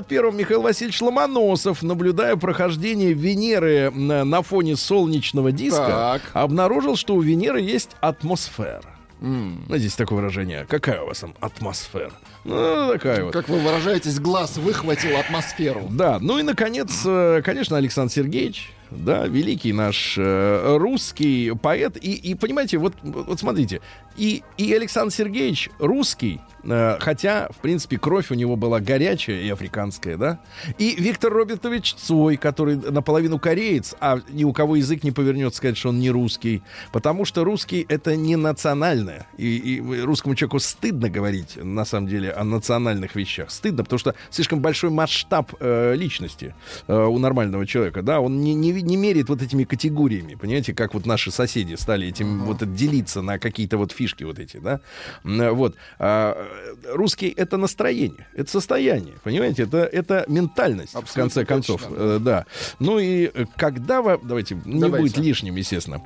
[0.00, 6.22] 1761-м Михаил Васильевич Ломоносов, наблюдая прохождение Венеры на, фоне солнечного диска, Так.
[6.32, 8.82] обнаружил, что у Венеры есть атмосфера.
[9.20, 10.64] Ну, здесь такое выражение.
[10.66, 12.12] Какая у вас там атмосфера?
[12.44, 13.32] Ну, такая вот.
[13.34, 15.86] Как вы выражаетесь, глаз выхватил атмосферу.
[15.90, 21.96] Да, ну и, наконец, э, конечно, Александр Сергеевич, да, великий наш э, русский поэт.
[21.96, 23.80] И, и понимаете, вот, вот смотрите,
[24.16, 29.48] и, и Александр Сергеевич русский, э, хотя, в принципе, кровь у него была горячая и
[29.48, 30.40] африканская, да,
[30.78, 35.76] и Виктор Робертович Цой, который наполовину кореец, а ни у кого язык не повернется сказать,
[35.76, 39.26] что он не русский, потому что русский— это не национальное.
[39.36, 43.50] И, и русскому человеку стыдно говорить, на самом деле, о национальных вещах.
[43.50, 46.54] Стыдно, потому что слишком большой масштаб э, личности
[46.88, 50.94] э, у нормального человека, да, он не, не, не меряет вот этими категориями, понимаете, как
[50.94, 54.80] вот наши соседи стали этим вот делиться на какие-то вот фишки вот эти, да,
[55.24, 55.76] М, вот.
[55.98, 61.82] А, э, русский— это настроение, это состояние, понимаете, это, это ментальность, в Абсолютно конце концов,
[61.82, 61.94] точно.
[61.96, 62.46] Э, да.
[62.78, 64.98] Ну и э, когда давайте, не Давайте.
[64.98, 66.02] будет лишним, естественно,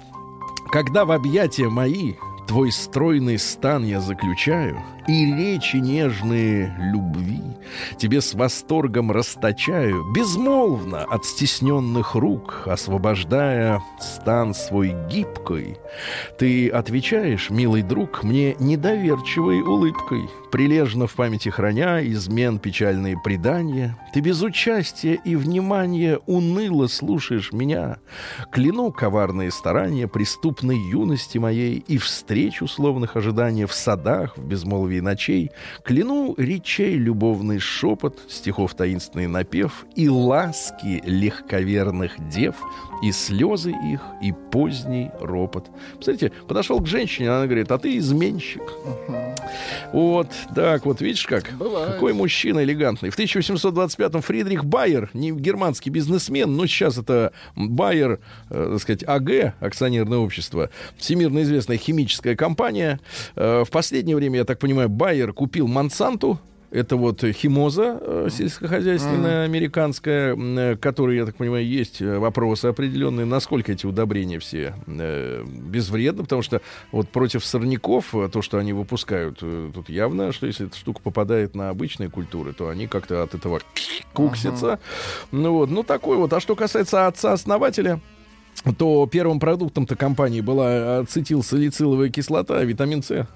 [0.71, 2.15] когда в объятия мои
[2.47, 7.41] твой стройный стан я заключаю, и речи нежные любви.
[7.97, 15.79] Тебе с восторгом расточаю, безмолвно от стесненных рук, освобождая стан свой гибкой,
[16.39, 24.21] ты отвечаешь, милый друг, мне недоверчивой улыбкой, прилежно в памяти храня измен печальные предания, ты
[24.21, 27.99] без участия и внимания уныло слушаешь меня,
[28.53, 31.99] кляну коварные старания преступной юности моей и
[32.35, 35.53] встреч условных ожиданий в садах, в безмолвии ночей,
[35.85, 42.57] кляну речей любовный шепот, стихов таинственный напев и ласки легковерных дев
[43.05, 45.71] и слезы их, и поздний ропот.
[45.99, 48.63] Посмотрите, подошел к женщине, она говорит, а ты изменщик.
[49.93, 51.53] Вот, так вот, видишь как?
[51.59, 51.93] Бывает.
[51.93, 53.11] Какой мужчина элегантный.
[53.11, 59.55] В 1825-м Фридрих Байер, не германский бизнесмен, но сейчас это Байер, э, так сказать, АГ,
[59.61, 63.01] акционерное общество, всемирно известная химическая компания.
[63.37, 66.41] Э, в последнее время, я так понимаю, Байер купил Монсанту,
[66.75, 73.25] это вот химоза э, сельскохозяйственная американская, э, которой, я так понимаю, есть э, вопросы определенные,
[73.27, 76.61] насколько эти удобрения все э, безвредны, потому что
[76.91, 81.71] вот против сорняков, то, что они выпускают, тут явно, что если эта штука попадает на
[81.71, 83.61] обычные культуры, то они как-то от этого
[84.13, 84.81] куксятся.
[85.31, 86.33] Ну вот, ну такой вот.
[86.33, 88.01] А что касается отца-основателя,
[88.79, 93.27] то первым продуктом-то компании была ацетилсалициловая кислота, витамин С.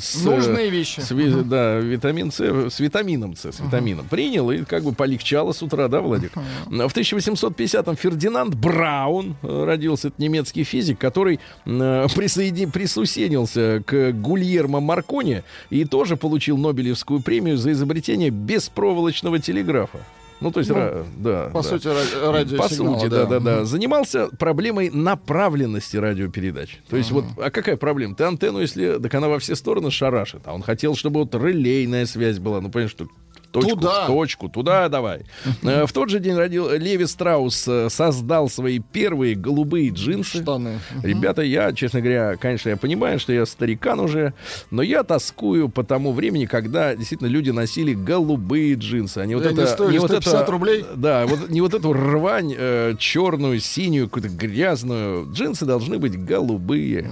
[0.00, 1.00] С, Нужные вещи.
[1.00, 4.06] с ви- да, витамин С, с витамином С, с витамином.
[4.08, 6.32] Принял и как бы полегчало с утра, да, Владик?
[6.66, 14.80] В 1850-м Фердинанд Браун э, родился, это немецкий физик, который э, присоедини- присоединился к Гульермо
[14.80, 19.98] Маркони и тоже получил Нобелевскую премию за изобретение беспроволочного телеграфа.
[20.40, 21.50] Ну, то есть, Ну, ра- да.
[21.52, 21.68] По да.
[21.68, 23.64] сути, ра- радиосигнал, По сути, да, да, да.
[23.64, 26.78] Занимался проблемой направленности радиопередач.
[26.88, 28.14] То есть вот, а какая проблема?
[28.14, 30.42] Ты антенну, если, так она во все стороны шарашит.
[30.44, 32.60] А он хотел, чтобы вот релейная связь была.
[32.60, 33.08] Ну, понимаешь, что
[33.50, 34.04] точку, Туда.
[34.04, 35.22] в точку, туда давай.
[35.62, 40.42] Э, В тот же день родил Леви Страус э, создал свои первые голубые джинсы.
[40.42, 40.78] Штаны.
[41.02, 44.34] Ребята, я, честно говоря, конечно, я понимаю, что я старикан уже,
[44.70, 49.18] но я тоскую по тому времени, когда действительно люди носили голубые джинсы.
[49.18, 50.84] Они вот это, стоили не вот 150 это, рублей?
[50.96, 55.26] да, вот не вот эту рвань э, черную, синюю, какую-то грязную.
[55.32, 57.10] Джинсы должны быть голубые.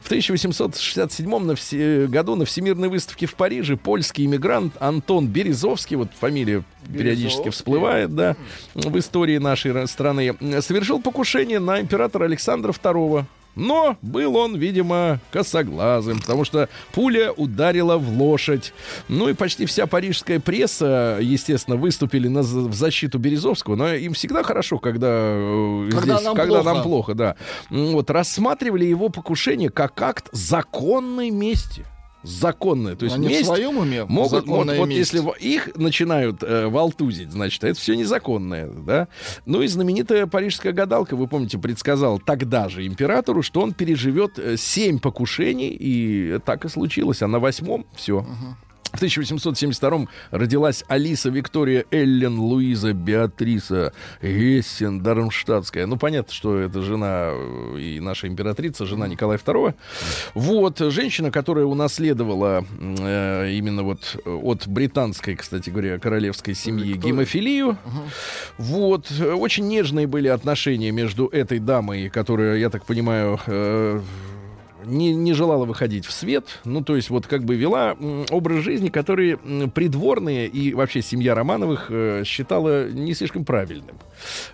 [0.00, 5.26] В 1867 на все, году на Всемирной выставке в Париже польский иммигрант Антон
[5.68, 7.50] Березовский, вот фамилия периодически Березовский.
[7.50, 8.36] всплывает, да,
[8.74, 13.24] в истории нашей ра- страны, совершил покушение на императора Александра II.
[13.56, 18.72] Но был он, видимо, косоглазым, потому что пуля ударила в лошадь.
[19.08, 23.74] Ну и почти вся парижская пресса, естественно, выступили на, в защиту Березовского.
[23.74, 26.72] Но им всегда хорошо, когда, э, Когда здесь, нам когда плохо.
[26.74, 27.34] нам плохо, да.
[27.68, 31.84] Вот, рассматривали его покушение как акт законной мести.
[32.22, 32.96] Законное.
[32.96, 34.04] То есть Они в месть своем уме?
[34.04, 35.12] Могут, вот, месть.
[35.12, 39.08] если их начинают э, волтузить, значит, это все незаконное, да.
[39.46, 44.56] Ну и знаменитая парижская гадалка, вы помните, предсказала тогда же императору, что он переживет э,
[44.56, 47.22] семь покушений, и так и случилось.
[47.22, 48.26] А на восьмом все.
[48.92, 55.86] В 1872 родилась Алиса Виктория Эллен Луиза Беатриса Гессен Дармштадтская.
[55.86, 59.74] Ну, понятно, что это жена э, и наша императрица, жена Николая II.
[60.34, 67.12] Вот, женщина, которая унаследовала э, именно вот э, от британской, кстати говоря, королевской семьи Виктория.
[67.12, 67.78] гемофилию.
[68.56, 74.00] Вот, э, очень нежные были отношения между этой дамой, которая, я так понимаю, э,
[74.88, 77.96] не, не желала выходить в свет, ну, то есть вот как бы вела
[78.30, 79.36] образ жизни, который
[79.68, 83.96] придворные и вообще семья Романовых э, считала не слишком правильным.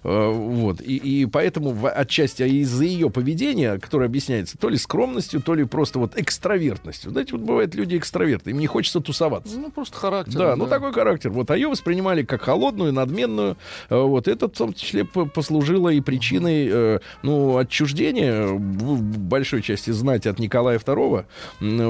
[0.02, 5.40] Э, вот, и, и поэтому отчасти а из-за ее поведения, которое объясняется то ли скромностью,
[5.40, 7.10] то ли просто вот экстравертностью.
[7.10, 9.58] Знаете, вот бывают люди экстраверты, им не хочется тусоваться.
[9.58, 10.38] Ну, просто характер.
[10.38, 11.30] Да, ну такой характер.
[11.30, 13.56] Вот, а ее воспринимали как холодную, надменную.
[13.88, 19.90] Э, Вот это в том числе послужило и причиной, ну, отчуждения большой части
[20.24, 21.24] знати от Николая II.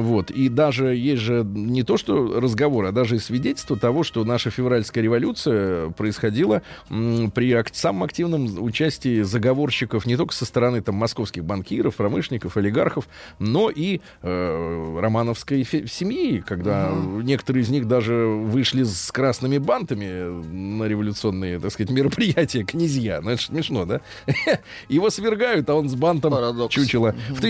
[0.00, 0.30] Вот.
[0.30, 4.50] И даже есть же не то, что разговор, а даже и свидетельство того, что наша
[4.50, 11.96] февральская революция происходила при самом активном участии заговорщиков не только со стороны там московских банкиров,
[11.96, 16.92] промышленников, олигархов, но и э, романовской семьи, когда
[17.22, 23.20] некоторые из них даже вышли с красными бантами на революционные, так сказать, мероприятия князья.
[23.22, 24.00] Ну, это смешно, да?
[24.88, 26.74] Его свергают, а он с бантом Парадокс.
[26.74, 27.14] чучело.
[27.30, 27.40] В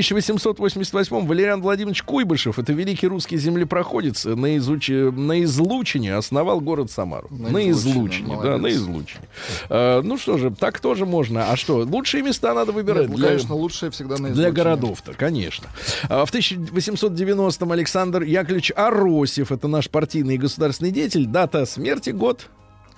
[0.76, 4.88] 1888-м Валериан Владимирович Куйбышев, это великий русский землепроходец, на, изуч...
[4.88, 7.28] на излучине основал город Самару.
[7.30, 7.70] На На, Излучине,
[8.30, 9.20] излучине, да, на излучине.
[9.68, 11.50] А, ну что же, так тоже можно.
[11.50, 14.52] А что, лучшие места надо выбирать Ну, для- конечно, лучшее всегда на для излучине.
[14.52, 15.66] городов-то, конечно.
[16.08, 22.48] А В 1890-м Александр Яковлевич Аросев, это наш партийный и государственный деятель, дата смерти год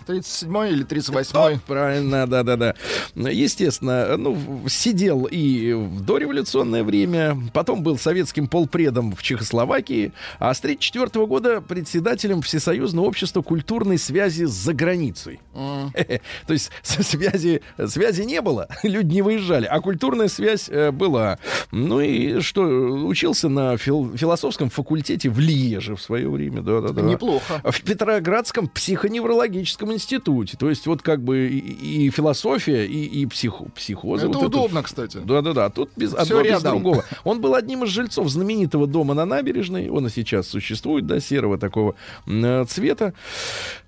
[0.06, 2.74] 37 или 38 Правильно, да-да-да.
[3.14, 4.38] Естественно, ну,
[4.68, 11.60] сидел и в дореволюционное время, потом был советским полпредом в Чехословакии, а с 1934 года
[11.60, 15.40] председателем Всесоюзного общества культурной связи за границей.
[15.54, 21.38] То есть связи, связи не было, люди не выезжали, а культурная связь э, была.
[21.72, 27.02] Ну и что, учился на фил- философском факультете в Лиеже в свое время, да-да-да.
[27.02, 27.60] Неплохо.
[27.64, 30.56] В Петроградском психоневрологическом институте.
[30.56, 34.28] То есть вот как бы и, и философия, и, и психо, психоза.
[34.28, 35.18] Это вот удобно, кстати.
[35.18, 37.04] Да-да-да, тут без одного без другого.
[37.24, 39.88] Он был одним из жильцов знаменитого дома на набережной.
[39.88, 41.94] Он и сейчас существует, да, серого такого
[42.26, 43.14] э, цвета.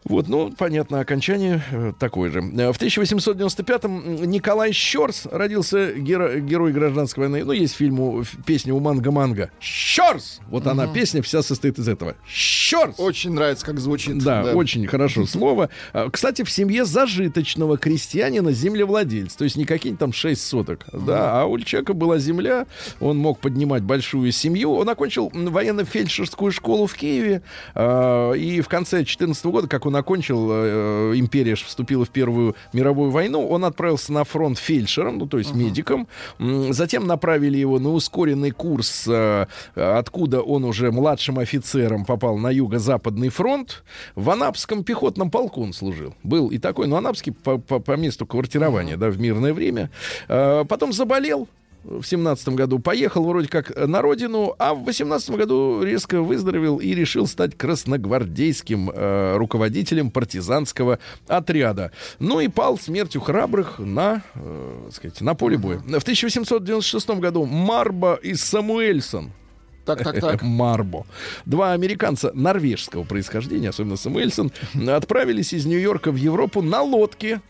[0.08, 2.38] Вот, ну, понятно, окончание э, такое же.
[2.40, 7.44] Э, В 1895-м Николай Щорс родился геро- герой гражданской войны.
[7.44, 9.50] Ну, есть фильм, у- песня у Манга-Манга.
[9.60, 10.40] Щорс!
[10.48, 12.14] Вот она, песня вся состоит из этого.
[12.26, 12.94] Щорс!
[12.98, 14.18] Очень нравится, как звучит.
[14.18, 15.68] Да, очень хорошо слово.
[15.92, 19.36] А, Кстати, в семье зажиточного крестьянина землевладельца.
[19.38, 20.86] То есть не какие-нибудь там 6 соток.
[20.92, 22.66] Да, а у человека была земля,
[23.00, 24.72] он мог поднимать большую семью.
[24.72, 27.42] Он окончил военно-фельдшерскую школу в Киеве.
[27.74, 32.54] а, И в конце 14 года, как он окончил, э, империя ж вступила в Первую
[32.72, 36.08] мировую войну, он отправился на фронт фельдшером, ну то есть медиком.
[36.38, 42.50] М, Затем направили его на ускоренный курс, э, откуда он уже младшим офицером попал на
[42.50, 43.82] юго-западный фронт.
[44.14, 46.14] В Анапском пехотном полку он служил.
[46.22, 49.90] Был и такой, но Анапский по, по- по месту квартирования, да, в мирное время.
[50.28, 51.48] Э, Потом заболел,
[51.88, 56.94] в семнадцатом году поехал вроде как на родину, а в восемнадцатом году резко выздоровел и
[56.94, 61.92] решил стать красногвардейским э, руководителем партизанского отряда.
[62.18, 65.78] Ну и пал смертью храбрых на, э, так сказать, на поле боя.
[65.78, 69.32] В 1896 году Марбо и Самуэльсон
[69.84, 70.42] Так, так, так.
[70.42, 71.06] Марбо.
[71.46, 74.52] Два американца норвежского происхождения, особенно Самуэльсон,
[74.88, 77.40] отправились из Нью-Йорка в Европу на лодке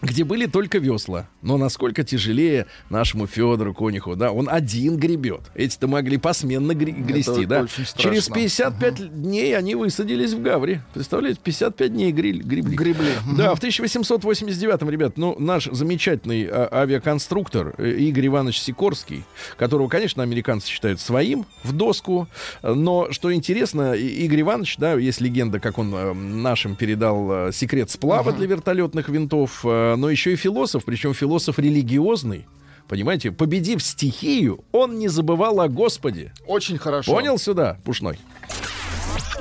[0.00, 1.28] где были только весла.
[1.42, 5.40] Но насколько тяжелее нашему Федору Конюху, да, он один гребет.
[5.54, 7.62] Эти-то могли посменно гре- грести, да.
[7.62, 8.10] очень страшно.
[8.10, 10.82] Через 55 дней они высадились в Гаври.
[10.94, 12.76] Представляете, 55 дней гриль- гребли.
[12.76, 13.12] Гребли.
[13.36, 19.24] Да, в 1889-м, ребят, ну, наш замечательный а, авиаконструктор э, Игорь Иванович Сикорский,
[19.56, 22.28] которого, конечно, американцы считают своим в доску,
[22.62, 27.90] но, что интересно, Игорь Иванович, да, есть легенда, как он э, нашим передал э, секрет
[27.90, 29.64] сплава для вертолетных винтов,
[29.96, 32.46] но еще и философ, причем философ религиозный.
[32.88, 36.32] Понимаете, победив стихию, он не забывал о Господе.
[36.46, 37.12] Очень хорошо.
[37.12, 38.18] Понял сюда, Пушной?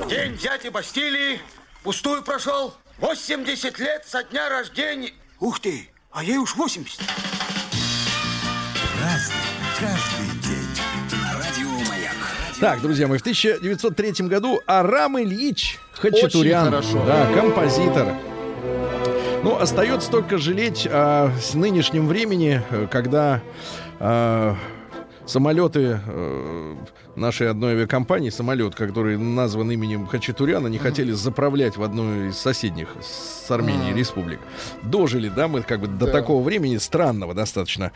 [0.10, 1.40] День взятия Бастилии
[1.84, 2.74] пустую прошел.
[3.00, 5.12] 80 лет со дня рождения.
[5.40, 7.00] Ух ты, а ей уж 80.
[9.02, 9.36] Разный,
[9.80, 10.68] каждый день.
[11.34, 12.16] Радио Маяк.
[12.60, 17.06] Так, друзья мои, в 1903 году Арам Ильич Хачатурян, Очень хорошо.
[17.06, 18.16] да, композитор.
[19.44, 23.42] Ну, остается только жалеть о нынешнем времени, э, когда
[24.00, 24.54] э,
[25.26, 26.76] самолеты э,
[27.18, 32.90] нашей одной авиакомпании, самолет, который назван именем Хачатуряна, не хотели заправлять в одну из соседних
[33.02, 34.40] с Арменией республик.
[34.84, 36.12] Дожили, да, мы как бы до Да.
[36.12, 37.92] такого времени странного достаточно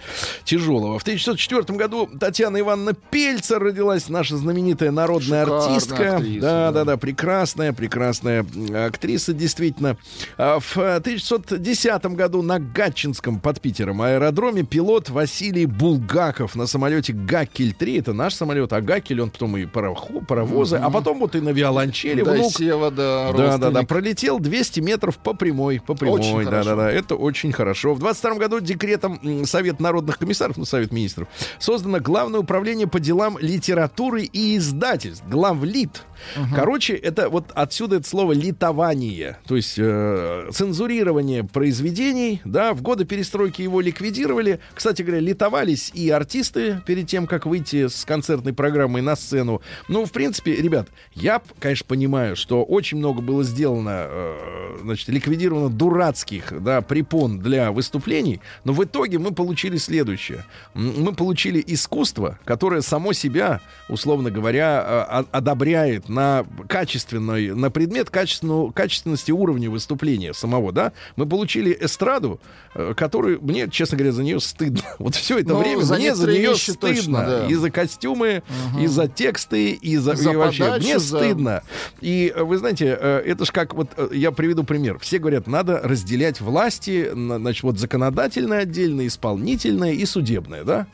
[0.46, 0.98] тяжелого.
[0.98, 6.16] В 1904 году Татьяна Ивановна Пельцер родилась, наша знаменитая народная Шикарная артистка.
[6.16, 6.84] актриса, да, да, да.
[6.86, 8.46] да, прекрасная, прекрасная
[8.86, 9.98] актриса, действительно.
[10.38, 17.12] А В э, 1910 году на Гатчинском под Питером аэродроме пилот Василий Булгаков на самолете
[17.12, 21.42] Гакель-3, это наш самолет, а Гакель, он потом и пароху- паровозы, а потом вот и
[21.42, 22.52] на виолончели Да, внук.
[22.54, 26.52] Сева, да, Да, да, да, пролетел 200 метров по прямой, по прямой, Очень да, да,
[26.52, 26.76] хорошо.
[26.76, 27.94] да, это очень хорошо.
[27.94, 31.28] В 22 году декретом Совет народных комиссаров, ну, Совет министров,
[31.60, 36.04] создано Главное управление по делам литературы и издательств, главлит.
[36.56, 43.06] Короче, это вот отсюда это слово литование, то есть э, цензурирование произведений, да, в годы
[43.06, 44.60] перестройки его ликвидировали.
[44.76, 48.54] Кстати говоря, литовались и артисты перед тем, как выйти с концертной
[48.92, 49.62] программой на сцену.
[49.88, 55.70] Ну, в принципе, ребят, я, конечно, понимаю, что очень много было сделано, э, значит, ликвидировано
[55.70, 60.46] дурацких, да, препон для выступлений, но в итоге мы получили следующее.
[60.74, 68.72] Мы получили искусство, которое само себя, условно говоря, э, одобряет на качественной, на предмет качественного,
[68.72, 70.92] качественности уровня выступления самого, да.
[71.16, 72.40] Мы получили эстраду,
[72.76, 74.82] э, которую мне, честно говоря, за нее стыдно.
[75.00, 76.90] Вот все это Ну, время за мне за нее стыдно.
[76.90, 77.48] точно, да.
[77.48, 78.44] И за костюмы,
[78.84, 80.64] и за тексты, и за, За и вообще.
[80.64, 81.64] подачу, Мне за- стыдно.
[82.02, 84.98] И э, вы знаете, э, это ж как вот э, я приведу пример.
[85.00, 90.88] Все говорят, надо разделять власти, на- значит, вот законодательное отдельно, исполнительное и судебное, да?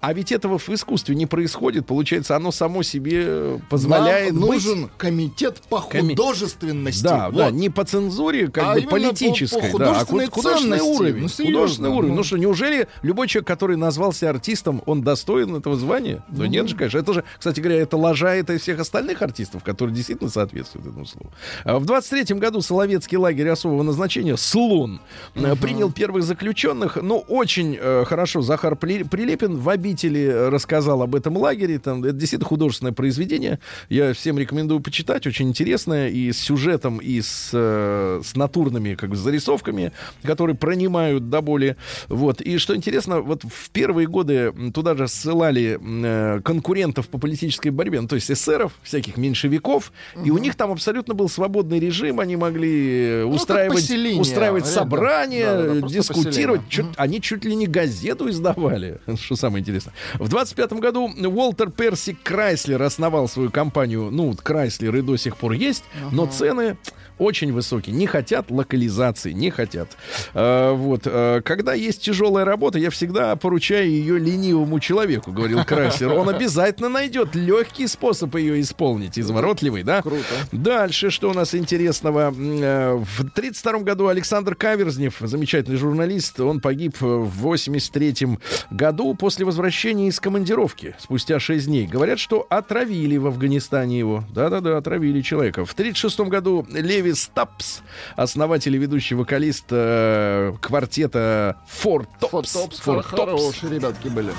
[0.00, 1.86] А ведь этого в искусстве не происходит.
[1.86, 7.02] Получается, оно само себе э, позволяет Нам быть- нужен комитет по художественности.
[7.02, 7.36] Да, Вот.
[7.36, 11.22] да, не по цензуре, как А бы именно по- политической, по да, а художественный уровень.
[11.22, 11.54] Ну, серьезно.
[11.58, 12.10] художественный уровень.
[12.12, 12.16] Ну.
[12.16, 16.24] Ну что, неужели любой человек, который назвался артистом, он достоин этого звания?
[16.28, 16.98] Да нет же, конечно.
[16.98, 21.30] Это же, кстати говоря, это лажает и всех остальных артистов, которые действительно соответствуют этому слову.
[21.64, 25.00] А В 23 году Соловецкий лагерь особого назначения «Слон»
[25.34, 26.96] э, принял первых заключенных.
[27.02, 31.78] Ну, очень э, хорошо Захар При- Прилепин в обиде обители рассказал об этом лагере.
[31.78, 33.58] Там, это действительно художественное произведение.
[33.88, 35.26] Я всем рекомендую почитать.
[35.26, 36.08] Очень интересное.
[36.08, 41.76] И с сюжетом, и с, э, с натурными как бы, зарисовками, которые пронимают до боли.
[42.08, 42.40] Вот.
[42.40, 48.00] И что интересно, вот в первые годы туда же ссылали э, конкурентов по политической борьбе,
[48.00, 49.92] ну, то есть эсеров, всяких меньшевиков.
[50.24, 52.20] И у них там абсолютно был свободный режим.
[52.20, 56.60] Они могли Ну, устраивать, поселение, устраивать собрания, Да-да-да, просто дискутировать.
[56.62, 56.90] поселение.
[56.90, 59.79] Чуть- они чуть ли не газету издавали, что самое интересное.
[60.14, 64.10] В 25 году Уолтер Перси Крайслер основал свою компанию.
[64.10, 66.76] Ну, вот Крайслер и до сих пор есть, но цены
[67.20, 67.94] очень высокие.
[67.94, 69.96] Не хотят локализации, не хотят.
[70.34, 71.02] А, вот.
[71.04, 76.12] а, когда есть тяжелая работа, я всегда поручаю ее ленивому человеку, говорил Крайслер.
[76.14, 79.18] Он обязательно найдет легкий способ ее исполнить.
[79.18, 80.00] Изворотливый, да?
[80.00, 80.24] Круто.
[80.50, 82.34] Дальше, что у нас интересного?
[82.36, 88.38] Э, В 1932 году Александр Каверзнев, замечательный журналист, он погиб э, в 83
[88.70, 91.86] году после возвращения из командировки, спустя 6 дней.
[91.86, 94.24] Говорят, что отравили в Афганистане его.
[94.34, 95.66] Да-да-да, отравили человека.
[95.66, 97.80] В 1936 году Леви Стапс,
[98.16, 102.46] основатель и ведущий вокалист э, квартета Four Tops.
[102.46, 103.02] Фотопс Four Tops.
[103.02, 104.32] хорошие ребятки были.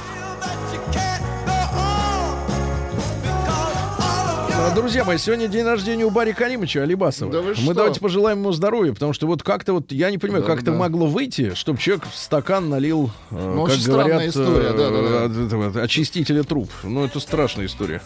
[4.53, 7.32] А, Друзья мои, сегодня день рождения у Барри Каримовича Алибасова.
[7.32, 7.74] Да вы Мы что?
[7.74, 10.72] давайте пожелаем ему здоровья, потому что вот как-то вот, я не понимаю, Да, как это
[10.72, 10.78] да.
[10.78, 15.26] могло выйти, чтобы человек в стакан налил, э, Ну, как говорят, история, э, да-да-да.
[15.26, 16.69] от этого, очистителя труб.
[16.84, 18.01] Ну, это страшная история.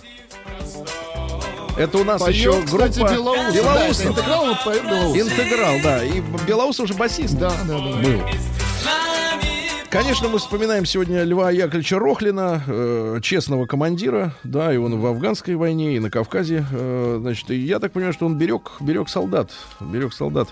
[1.77, 3.63] Это у нас Поет, еще группа кстати, Белоусов.
[3.63, 5.17] Да, интеграл, он поет Белоусов.
[5.17, 6.03] Интеграл, да.
[6.05, 7.77] И Белоусов уже басист Да, да, да.
[7.77, 8.21] был.
[9.95, 15.55] Конечно, мы вспоминаем сегодня Льва Яковлевича Рохлина, э, честного командира, да, и он в афганской
[15.55, 19.51] войне, и на Кавказе, э, значит, и я так понимаю, что он берег, берег солдат,
[19.79, 20.49] берег солдат.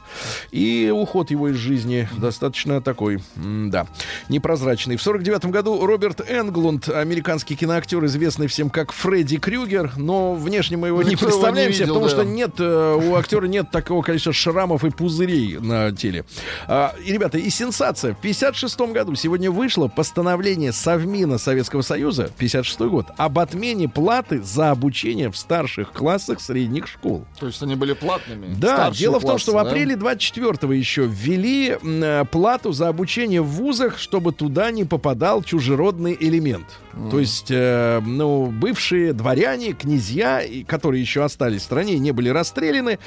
[0.52, 3.86] И уход его из жизни достаточно такой, да,
[4.30, 4.96] непрозрачный.
[4.96, 10.88] В 49 году Роберт Энглунд, американский киноактер, известный всем как Фредди Крюгер, но внешне мы
[10.88, 12.16] его не Никто его не представляем себе, видел, потому да.
[12.16, 16.24] что нет, э, у актера нет такого количества шрамов и пузырей на теле.
[16.66, 18.14] А, и, ребята, и сенсация.
[18.14, 24.72] В 56 году сегодня вышло постановление Совмина Советского Союза, 56 год, об отмене платы за
[24.72, 27.26] обучение в старших классах средних школ.
[27.40, 28.54] То есть они были платными?
[28.58, 29.62] Да, Старшие дело в том, классы, что в да?
[29.70, 36.18] апреле 24-го еще ввели э, плату за обучение в вузах, чтобы туда не попадал чужеродный
[36.20, 36.66] элемент.
[37.10, 43.00] То есть, э, ну, бывшие дворяне, князья, которые еще остались в стране не были расстреляны.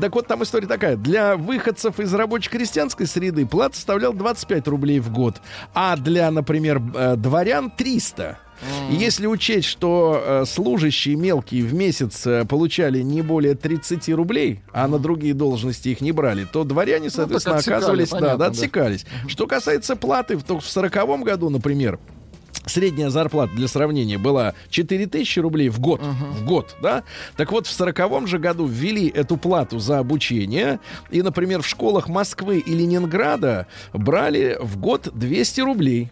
[0.00, 0.96] Так вот, там история такая.
[0.96, 5.42] Для выходцев из рабоче-крестьянской среды плата составляла 25 рублей в год,
[5.74, 8.38] а для, например, э, дворян 300.
[8.90, 14.62] И если учесть, что э, служащие мелкие в месяц э, получали не более 30 рублей,
[14.72, 18.38] а на другие должности их не брали, то дворяне, соответственно, Ну, отсекали, оказывались, да, понятно,
[18.38, 18.50] да, да.
[18.50, 19.04] отсекались.
[19.26, 21.98] Что касается платы, то в 40 году, например,
[22.66, 26.00] Средняя зарплата для сравнения была 4000 рублей в год.
[26.02, 27.04] В год, да?
[27.36, 30.80] Так вот, в сороковом же году ввели эту плату за обучение.
[31.10, 36.10] И, например, в школах Москвы и Ленинграда брали в год 200 рублей.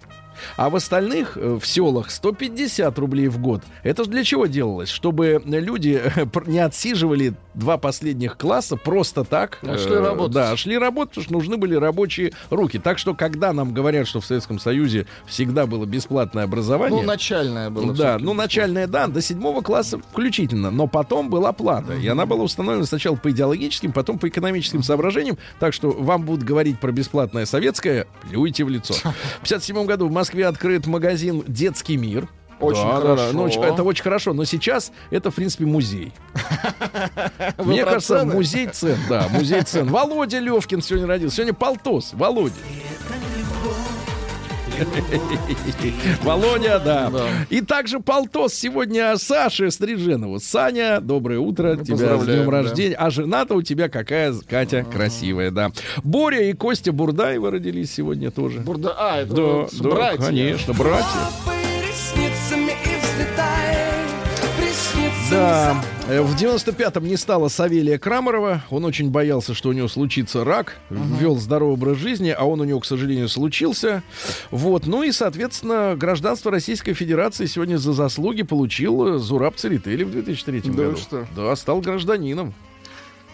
[0.56, 3.62] А в остальных э, в селах 150 рублей в год.
[3.82, 4.90] Это же для чего делалось?
[4.90, 9.58] Чтобы люди э, не отсиживали два последних класса просто так.
[9.62, 10.34] А шли Э, работать.
[10.34, 12.78] Да, шли работать, потому что нужны были рабочие руки.
[12.78, 17.00] Так что, когда нам говорят, что в Советском Союзе всегда было бесплатное образование...
[17.00, 17.94] Ну, начальное было.
[17.94, 21.94] Да, ну начальная, да, до седьмого класса включительно, но потом была плата.
[21.94, 25.38] И она была установлена сначала по идеологическим, потом по экономическим соображениям.
[25.60, 28.94] Так что вам будут говорить про бесплатное советское, плюйте в лицо.
[29.40, 32.28] В 57 году в Москве открыт магазин «Детский мир».
[32.60, 33.16] Очень Да, да, да.
[33.16, 33.32] хорошо.
[33.32, 36.12] Ну, очень- это очень хорошо, но сейчас это, в принципе, музей.
[37.58, 39.88] Мне кажется, музей цен, да, музей цен.
[39.88, 41.36] Володя Левкин сегодня родился.
[41.36, 42.54] Сегодня Полтос, Володя.
[46.22, 47.10] Володя, да.
[47.10, 47.26] Да.
[47.50, 50.40] И также Полтос сегодня Саше Стриженову.
[50.40, 51.76] Саня, доброе утро.
[51.76, 52.50] Тебя с днем да.
[52.50, 52.96] рождения.
[52.96, 55.72] А жена-то у тебя какая, Катя, красивая, да.
[56.02, 58.60] Боря и Костя Бурдаева родились сегодня тоже.
[58.60, 58.94] Бурда...
[58.96, 60.24] А, это Да, вот да, братья.
[60.24, 61.63] конечно, братья.
[65.34, 68.62] Да, э, в 95-м не стало Савелия Крамарова.
[68.70, 70.76] Он очень боялся, что у него случится рак.
[70.90, 74.04] Вел здоровый образ жизни, а он у него, к сожалению, случился.
[74.52, 74.86] Вот.
[74.86, 80.60] Ну и, соответственно, гражданство Российской Федерации сегодня за заслуги получил э, Зураб Церетели в 2003
[80.60, 80.96] Да году.
[80.98, 81.26] что?
[81.34, 82.54] Да, стал гражданином.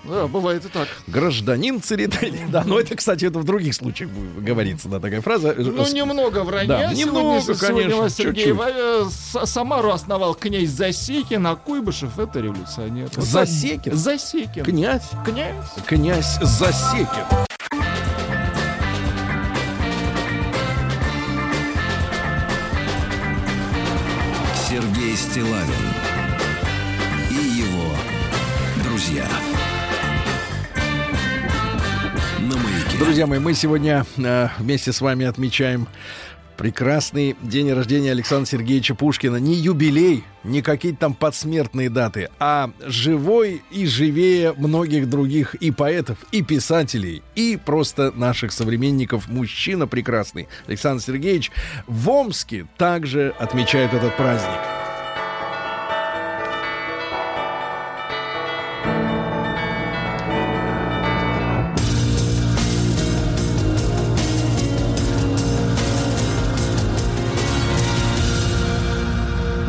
[0.05, 0.88] Да, бывает и так.
[1.07, 2.40] Гражданин Церетели.
[2.51, 5.55] Да, но это, кстати, это в других случаях говорится, да, такая фраза.
[5.57, 6.88] Ну, С- немного вранья.
[6.88, 9.12] Да, немного, сегодня конечно, Сергей чуть-чуть.
[9.12, 13.09] С- Самару основал князь Засекин, а Куйбышев это революционер.
[13.16, 13.94] Засекин?
[13.94, 14.64] Засекин.
[14.64, 15.11] Князь.
[15.24, 15.55] Князь.
[15.86, 17.24] Князь Засекин.
[24.68, 25.90] Сергей Стилавин
[27.30, 27.92] и его
[28.84, 29.26] друзья.
[32.41, 32.97] На маяке.
[32.99, 35.86] Друзья мои, мы сегодня э, вместе с вами отмечаем
[36.57, 39.36] прекрасный день рождения Александра Сергеевича Пушкина.
[39.36, 46.16] Не юбилей, не какие-то там подсмертные даты, а живой и живее многих других и поэтов,
[46.32, 49.28] и писателей, и просто наших современников.
[49.28, 50.49] Мужчина прекрасный.
[50.66, 51.51] Александр Сергеевич
[51.86, 54.80] в Омске также отмечают этот праздник.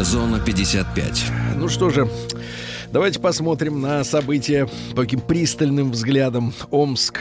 [0.04, 1.26] Зона 55.
[1.58, 2.10] Ну что же,
[2.92, 6.54] давайте посмотрим на события по таким пристальным взглядом.
[6.72, 7.20] Омск.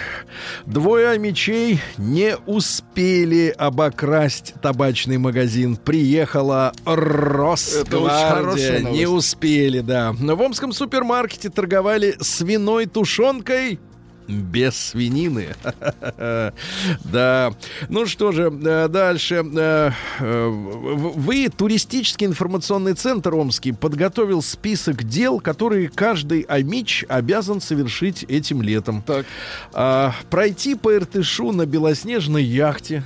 [0.64, 5.76] Двое мечей не успели обокрасть табачный магазин.
[5.76, 8.80] Приехала Росгвардия.
[8.80, 10.14] Не успели, да.
[10.18, 13.78] Но в омском супермаркете торговали свиной тушенкой
[14.30, 15.48] без свинины.
[17.04, 17.52] Да.
[17.88, 19.44] Ну что же, э, дальше.
[19.56, 28.24] Э, э, Вы, туристический информационный центр Омский, подготовил список дел, которые каждый амич обязан совершить
[28.24, 29.02] этим летом.
[29.02, 29.26] Так,
[29.72, 33.02] А, Пройти по Иртышу на белоснежной яхте.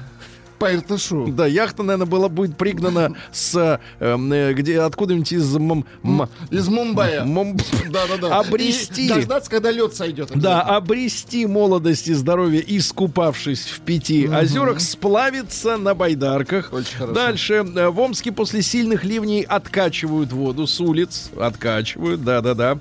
[0.64, 1.26] По Иртышу.
[1.28, 6.68] Да, яхта, наверное, была будет пригнана с эм, э, где откуда-нибудь из м- м- Из
[6.68, 7.20] Мумбаи.
[7.24, 7.58] Мум-
[7.90, 8.38] Да-да-да.
[8.38, 9.06] Обрести.
[9.06, 10.30] И дождаться, когда лед сойдет.
[10.34, 16.72] Да, обрести молодость и здоровье, искупавшись в пяти озерах, сплавиться на байдарках.
[16.72, 17.12] Очень хорошо.
[17.14, 21.30] Дальше э, в Омске после сильных ливней откачивают воду с улиц.
[21.38, 22.78] Откачивают, да-да-да.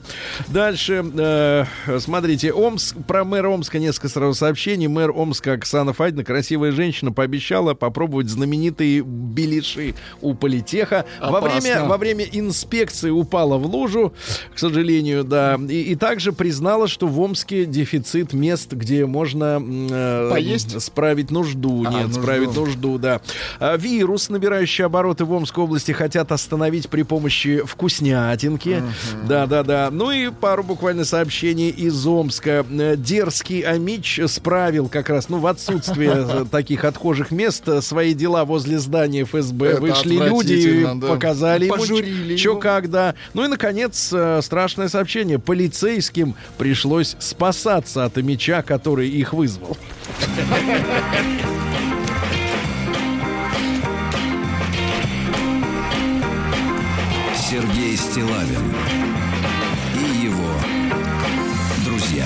[0.47, 1.65] Дальше, э,
[1.99, 4.87] смотрите, Омск, про мэра Омска несколько сразу сообщений.
[4.87, 11.05] Мэр Омска Оксана Фадина, красивая женщина, пообещала попробовать знаменитые беляши у политеха.
[11.21, 14.13] Во время, во время инспекции упала в лужу,
[14.53, 15.59] к сожалению, да.
[15.69, 20.81] И, и также признала, что в Омске дефицит мест, где можно э, Поесть?
[20.81, 21.85] справить нужду.
[21.87, 22.21] А, Нет, нужду.
[22.21, 23.21] справить нужду, да.
[23.59, 28.83] А, вирус, набирающий обороты в Омской области, хотят остановить при помощи вкуснятинки.
[29.27, 29.89] Да, да, да.
[29.91, 32.65] Ну и пару буквально сообщений из Омска.
[32.69, 38.45] Э, Дерзкий Амич справил как раз, ну, в отсутствие таких отхожих мест э, свои дела
[38.45, 39.67] возле здания ФСБ.
[39.67, 41.07] Это Вышли люди и да.
[41.07, 42.59] показали ему, Пожурили что его.
[42.59, 43.15] как, да.
[43.33, 45.39] Ну и, наконец, э, страшное сообщение.
[45.39, 49.77] Полицейским пришлось спасаться от Амича, который их вызвал.
[57.35, 58.73] Сергей Стилавин
[59.95, 60.53] и его
[61.85, 62.25] друзья.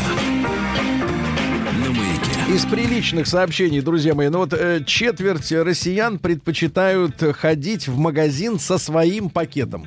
[2.49, 8.77] Из приличных сообщений, друзья мои, ну вот э, четверть россиян предпочитают ходить в магазин со
[8.77, 9.85] своим пакетом.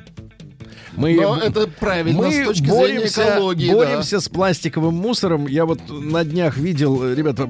[0.93, 3.67] Мы, Но это правильно мы с точки боремся, зрения экологии.
[3.69, 3.73] да.
[3.73, 5.47] боремся с пластиковым мусором.
[5.47, 7.47] Я вот на днях видел, э, ребята,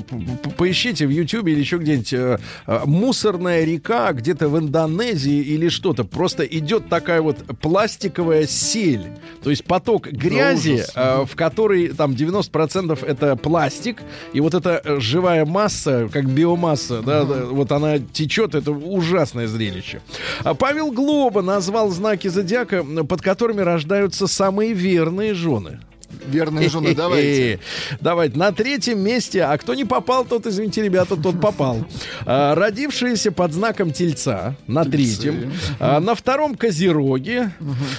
[0.58, 6.04] поищите в Ютьюбе или еще где-нибудь э, э, мусорная река где-то в Индонезии или что-то.
[6.04, 9.06] Просто идет такая вот пластиковая сель.
[9.44, 14.02] То есть поток грязи, э, в который там 90% это пластик.
[14.34, 18.56] И вот эта э, живая масса, как биомасса, да, да, вот она течет.
[18.56, 20.02] Это ужасное зрелище.
[20.44, 25.80] А Павел Глоба назвал знаки зодиака, под которыми рождаются самые верные жены.
[26.28, 27.59] Верные жены, давайте.
[27.99, 28.38] Давайте.
[28.38, 31.86] На третьем месте, а кто не попал, тот, извините, ребята, тот попал.
[32.26, 35.51] А, родившиеся под знаком Тельца на третьем.
[35.80, 37.51] А, на втором Козероге.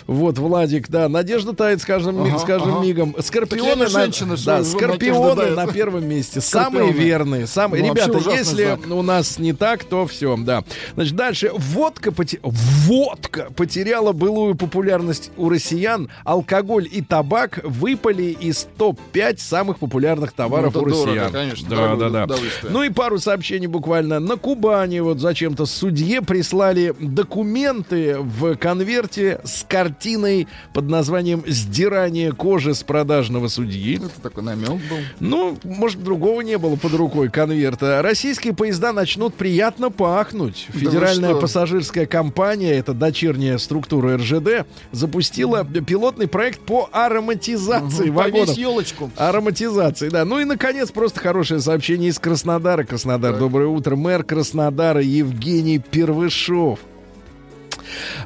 [0.06, 1.08] Вот, Владик, да.
[1.08, 2.44] Надежда тает с каждым, с
[2.82, 3.14] мигом.
[3.20, 6.40] Скорпионы, на, да, скорпионы на первом месте.
[6.40, 7.46] Самые верные.
[7.46, 7.82] Самые...
[7.82, 10.64] Ну, Ребята, если у нас не так, то все, да.
[10.94, 11.50] Значит, дальше.
[11.54, 16.08] Водка, Водка потеряла былую популярность у россиян.
[16.24, 17.60] Алкоголь и табак
[18.02, 21.32] выпали из топ-5 самых популярных товаров Ну, у это дорого, россиян.
[21.32, 22.36] конечно, Да, дорогое да, да.
[22.68, 24.18] Ну и пару сообщений буквально.
[24.18, 32.74] На Кубани вот зачем-то судье прислали документы в конверте с картиной под названием «Сдирание кожи
[32.74, 33.96] с продажного судьи».
[33.96, 34.80] Это такой намек был.
[35.20, 38.02] Ну, может, другого не было под рукой конверта.
[38.02, 40.66] Российские поезда начнут приятно пахнуть.
[40.72, 41.40] Да Федеральная что?
[41.40, 48.46] пассажирская компания, это дочерняя структура РЖД, запустила пилотный проект по ароматизации вагонов.
[48.46, 49.10] Повесь елочку.
[49.16, 50.24] Ароматизации, да.
[50.24, 52.84] Ну и, наконец, просто хорошее сообщение из Краснодара.
[52.84, 53.96] Краснодар, доброе утро.
[53.96, 56.78] Мэр Краснодара Евгений Первышов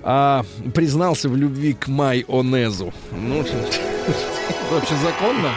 [0.03, 0.45] а,
[0.75, 2.93] признался в любви к майонезу.
[3.13, 3.53] Ну, Это
[4.71, 5.51] вообще законно?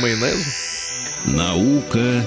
[0.00, 0.92] майонез.
[1.26, 2.24] Наука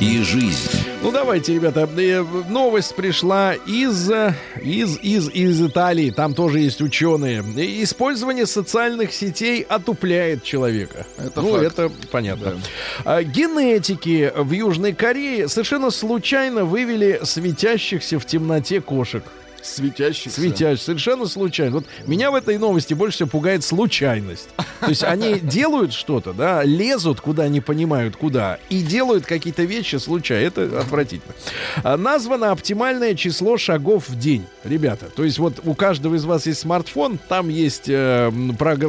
[0.00, 0.70] и жизнь.
[1.02, 6.10] Ну давайте, ребята, э, новость пришла из, э, из, из, из Италии.
[6.10, 7.42] Там тоже есть ученые.
[7.82, 11.06] Использование социальных сетей отупляет человека.
[11.18, 11.64] Это ну, факт.
[11.64, 12.60] это понятно.
[13.04, 19.24] А, генетики в Южной Корее совершенно случайно вывели светящихся в темноте кошек.
[19.66, 20.40] Светящийся.
[20.40, 21.76] Светящих, совершенно случайно.
[21.76, 24.48] Вот меня в этой новости больше всего пугает случайность.
[24.80, 29.96] То есть они делают что-то, да, лезут куда не понимают куда, и делают какие-то вещи
[29.96, 30.46] случайно.
[30.46, 31.34] Это отвратительно.
[31.82, 35.06] А, Названо оптимальное число шагов в день, ребята.
[35.14, 38.30] То есть вот у каждого из вас есть смартфон, там есть э,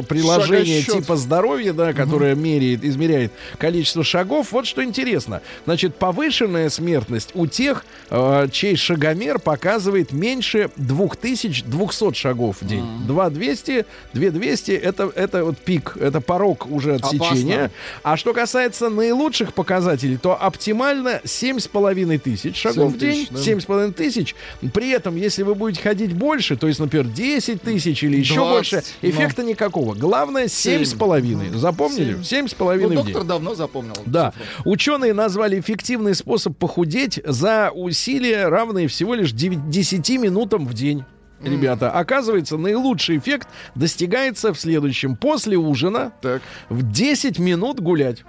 [0.08, 1.02] приложение Шагосчет.
[1.04, 4.52] типа здоровья, да, которое меряет, измеряет количество шагов.
[4.52, 5.42] Вот что интересно.
[5.64, 12.84] Значит, повышенная смертность у тех, э, чей шагомер показывает меньше 2200 шагов в день.
[13.06, 17.56] 2200, 2200 это, это вот пик, это порог уже отсечения.
[17.66, 17.70] Опасно.
[18.02, 23.26] А что касается наилучших показателей, то оптимально 7,5 тысяч шагов в Семь день.
[23.26, 23.74] тысяч, да.
[23.74, 24.34] 7,5 тысяч.
[24.72, 28.50] При этом, если вы будете ходить больше, то есть, например, 10 тысяч или еще 20,
[28.52, 29.08] больше, ну.
[29.10, 29.94] эффекта никакого.
[29.94, 30.82] Главное Семь.
[30.82, 31.56] 7,5.
[31.56, 32.22] Запомнили?
[32.22, 32.46] Семь.
[32.46, 33.04] 7,5 Ну, в день.
[33.04, 33.94] доктор давно запомнил.
[34.06, 34.32] Да.
[34.32, 34.70] цифру.
[34.72, 41.04] Ученые назвали эффективный способ похудеть за усилия, равные всего лишь 9 10 минутам в день.
[41.40, 45.16] Ребята, оказывается, наилучший эффект достигается в следующем.
[45.16, 46.42] После ужина Так.
[46.68, 48.24] в 10 минут гулять.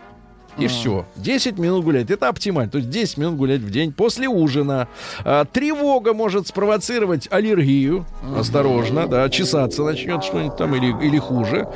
[0.60, 1.05] И все.
[1.16, 2.10] 10 минут гулять.
[2.12, 2.72] Это оптимально.
[2.72, 4.88] То есть 10 минут гулять в день после ужина.
[5.24, 8.05] А, тревога может спровоцировать аллергию.
[8.38, 9.30] Осторожно, да.
[9.30, 11.68] Чесаться начнет что-нибудь там или, или хуже.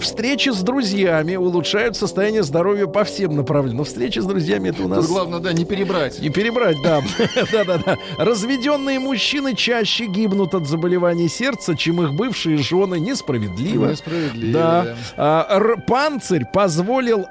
[0.00, 3.78] Встречи с друзьями улучшают состояние здоровья по всем направлениям.
[3.78, 5.00] Но встречи с друзьями это у нас...
[5.00, 6.20] Тут главное, да, не перебрать.
[6.20, 7.00] И перебрать, да.
[7.52, 7.96] Да-да-да.
[8.18, 12.98] Разведенные мужчины чаще гибнут от заболеваний сердца, чем их бывшие жены.
[13.00, 13.90] Несправедливо.
[13.90, 14.96] Несправедливо, Да.
[15.16, 17.26] А, панцирь позволил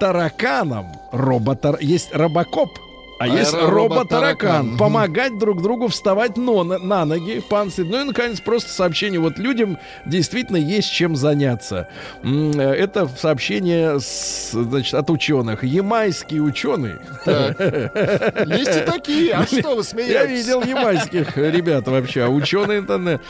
[0.00, 0.86] роботараканам.
[1.12, 1.78] Роботар...
[1.80, 2.70] Есть робокоп.
[3.18, 4.76] А А есть ро- роботаракан.
[4.76, 7.86] Помогать друг другу вставать но, на, на ноги, панцирь.
[7.86, 9.18] Ну и, наконец, просто сообщение.
[9.18, 11.88] Вот людям действительно есть чем заняться.
[12.22, 15.64] Э, Это сообщение с, значит, от ученых.
[15.64, 16.98] Ямайские ученые
[18.46, 19.32] Есть и такие.
[19.32, 20.12] А что вы смеетесь?
[20.12, 22.24] я видел ямайских ребят вообще.
[22.24, 23.20] А ученые-то, на-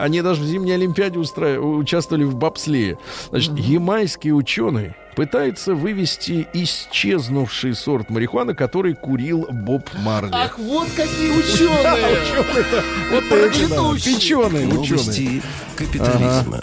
[0.00, 2.98] они даже в зимней Олимпиаде устра- участвовали в бобслее.
[3.30, 10.30] Значит, ямайские ученые пытаются вывести исчезнувший сорт марихуаны, который курил Боб Марли.
[10.32, 12.22] Ах, вот какие ученые!
[12.22, 14.14] Ученые-то вот Проклятущие.
[14.16, 15.42] печеные ученые.
[15.76, 16.62] Капитализма.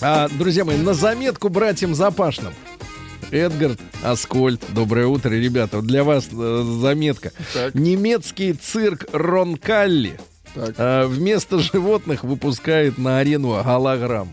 [0.00, 2.52] А, друзья мои, на заметку братьям Запашным.
[3.30, 3.72] Эдгар
[4.04, 5.82] Аскольд, доброе утро, ребята.
[5.82, 7.32] Для вас э, заметка.
[7.52, 7.74] Так.
[7.74, 10.20] Немецкий цирк Ронкалли
[10.54, 10.74] Так.
[10.78, 14.30] э, вместо животных выпускает на арену голограммы.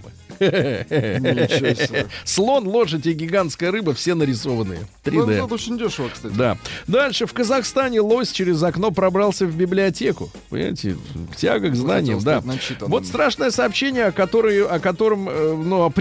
[2.24, 4.80] Слон, лошадь и гигантская рыба все нарисованные.
[5.04, 5.26] 3D.
[5.26, 6.34] Ну, это очень дешево, кстати.
[6.34, 6.58] Да.
[6.88, 10.30] Дальше в Казахстане лось через окно пробрался в библиотеку.
[10.50, 10.98] Понимаете,
[11.38, 12.44] тяга к знаниям, да.
[12.82, 15.92] Вот страшное сообщение, о, которой, о котором э, ну,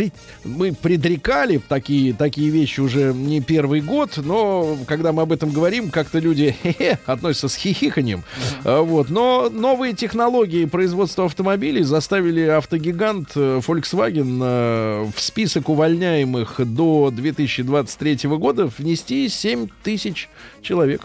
[0.45, 5.91] мы предрекали такие, такие вещи уже не первый год, но когда мы об этом говорим,
[5.91, 6.57] как-то люди
[7.07, 8.23] относятся с хихиканьем.
[8.65, 9.11] А, Вот.
[9.11, 18.67] Но новые технологии производства автомобилей заставили автогигант э, Volkswagen в список увольняемых до 2023 года
[18.79, 20.29] внести 7 тысяч
[20.63, 21.03] человек.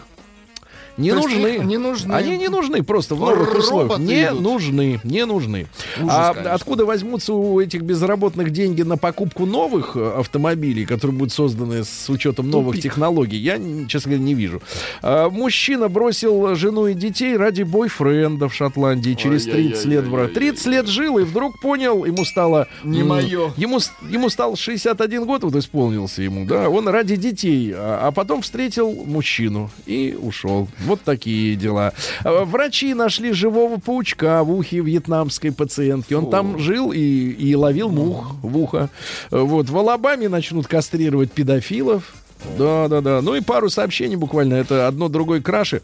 [0.98, 1.58] Не То нужны.
[1.64, 2.12] не нужны.
[2.12, 3.98] Они не нужны просто в новых Роботы условиях.
[4.00, 4.40] Не идут.
[4.40, 5.66] нужны, не нужны.
[5.98, 6.54] Ужас, а конечно.
[6.54, 12.10] откуда возьмутся у этих безработных деньги на покупку новых э, автомобилей, которые будут созданы с
[12.10, 12.82] учетом новых Тупик.
[12.90, 14.60] технологий, я, честно говоря, не вижу.
[15.02, 20.04] А, мужчина бросил жену и детей ради бойфренда в Шотландии через 30 лет.
[20.04, 20.32] в брак.
[20.32, 22.66] 30 лет жил и вдруг понял, ему стало...
[22.82, 23.52] Не м, моё.
[23.56, 23.78] Ему,
[24.10, 28.90] ему стал 61 год, вот исполнился ему, да, он ради детей, а, а потом встретил
[29.06, 30.68] мужчину и ушел.
[30.88, 31.92] Вот такие дела.
[32.24, 36.14] А, Врачи нашли живого паучка в ухе вьетнамской пациентки.
[36.14, 36.30] Он Фу.
[36.30, 38.88] там жил и, и ловил мух в ухо.
[39.30, 42.14] А, Вот, в Алабаме начнут кастрировать педофилов.
[42.56, 43.20] Да, да, да.
[43.20, 44.54] Ну и пару сообщений буквально.
[44.54, 45.82] Это одно другой краше.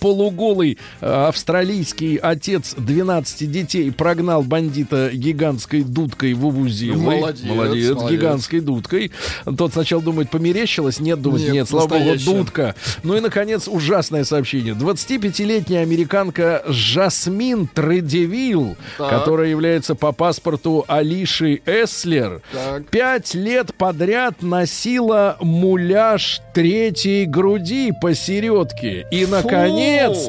[0.00, 6.98] Полуголый э, австралийский отец 12 детей прогнал бандита гигантской дудкой в Увузилой.
[7.20, 8.10] Молодец, молодец, молодец.
[8.18, 9.10] гигантской дудкой.
[9.56, 12.74] Тот сначала думает, померещилось, нет, думает, нет, Нет, слава богу, дудка.
[13.02, 14.74] Ну и, наконец, ужасное сообщение.
[14.74, 19.10] 25-летняя американка Жасмин Тредевилл, Так.
[19.10, 22.86] которая является по паспорту Алиши Эслер, Так.
[22.88, 29.06] пять лет подряд носила муляж третьей груди посередке.
[29.10, 29.67] И, наконец,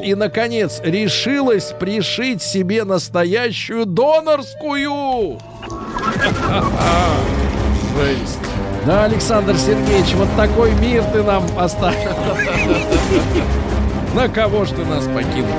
[0.02, 5.38] и, наконец, решилась пришить себе настоящую донорскую.
[7.96, 8.38] Жесть.
[8.86, 12.10] Да, Александр Сергеевич, вот такой мир ты нам оставил.
[14.14, 15.50] На кого ж ты нас покинул?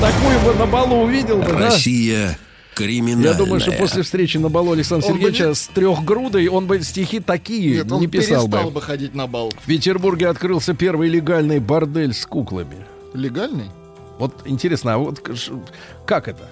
[0.00, 1.66] Такую бы на балу увидел бы, да?
[1.66, 2.36] Россия
[2.84, 3.32] криминальная.
[3.32, 6.66] Я думаю, что после встречи на балу Александра Он бы Сергеевича не- с трехгрудой он
[6.66, 8.70] бы стихи такие Нет, он не писал бы.
[8.70, 9.52] бы ходить на бал.
[9.62, 12.76] В Петербурге открылся первый легальный бордель с куклами.
[13.14, 13.70] Легальный?
[14.18, 15.20] Вот интересно, а вот
[16.06, 16.48] как это?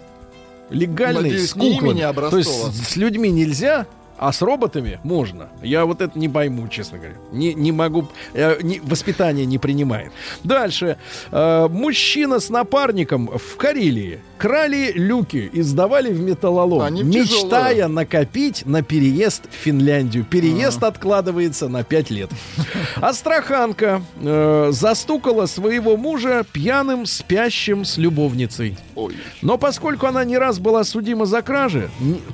[0.70, 2.01] Легальный Надеюсь, с куклами.
[2.31, 3.87] То есть с людьми нельзя,
[4.18, 5.48] а с роботами можно.
[5.62, 7.14] Я вот это не пойму, честно говоря.
[7.32, 8.08] Не, не могу.
[8.34, 10.12] э, не- воспитание не принимает.
[10.44, 10.96] Дальше.
[11.30, 17.86] Э, мужчина с напарником в Карелии крали люки и сдавали в металлолом, Они мечтая тяжелые.
[17.88, 20.24] накопить на переезд в Финляндию.
[20.24, 22.30] Переезд откладывается на 5 лет.
[23.02, 28.76] Астраханка э, застукала своего мужа пьяным, спящим с любовницей.
[28.94, 29.16] Ой.
[29.42, 31.90] Но поскольку она не раз была судима за кражи,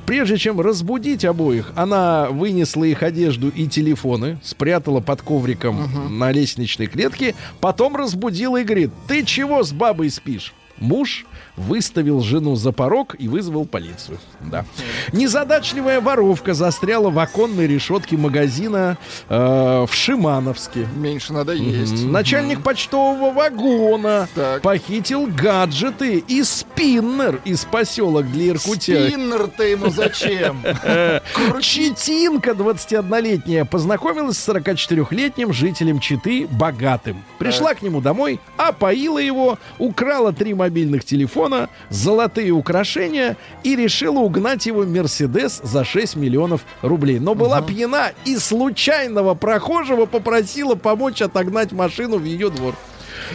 [0.06, 6.86] прежде чем разбудить обоих, она вынесла их одежду и телефоны, спрятала под ковриком на лестничной
[6.86, 10.52] клетке, потом разбудила и говорит, ты чего с бабой спишь?
[10.78, 11.24] Муж
[11.56, 14.18] выставил жену за порог и вызвал полицию.
[14.40, 14.64] Да.
[15.12, 18.98] Незадачливая воровка застряла в оконной решетке магазина
[19.28, 20.88] э, в Шимановске.
[20.96, 22.04] Меньше надо есть.
[22.04, 24.62] Начальник почтового вагона Так.
[24.62, 29.08] похитил гаджеты и спиннер из поселок для Иркутя.
[29.08, 30.62] Спиннер-то ему зачем?
[31.60, 37.22] Читинка 21-летняя познакомилась с 44-летним жителем Читы богатым.
[37.38, 44.64] Пришла к нему домой, опоила его, украла три мобильных телефона, золотые украшения и решила угнать
[44.64, 47.18] его Мерседес за 6 миллионов рублей.
[47.18, 52.74] Но была пьяна и случайного прохожего попросила помочь отогнать машину в ее двор.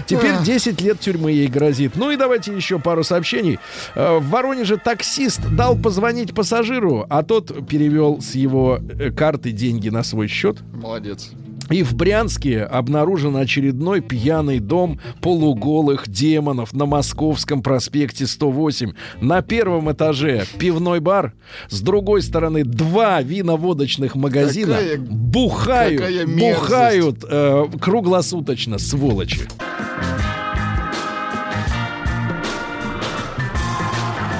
[0.07, 1.95] Теперь 10 лет тюрьмы ей грозит.
[1.95, 3.59] Ну и давайте еще пару сообщений.
[3.95, 9.89] Э, В Воронеже таксист дал позвонить пассажиру, а тот перевел с его э, карты деньги
[9.89, 10.57] на свой счет.
[10.73, 11.31] Молодец.
[11.69, 18.93] И в Брянске обнаружен очередной пьяный дом полуголых демонов на Московском проспекте 108.
[19.21, 21.33] На первом этаже пивной бар,
[21.69, 26.59] с другой стороны два виноводочных магазина Какая- бухают, какая мерзость.
[26.59, 29.41] бухают э, круглосуточно, сволочи.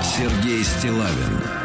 [0.04, 1.59] Сергей Стилавин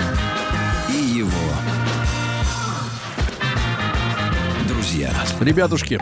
[5.40, 6.00] Ребятушки,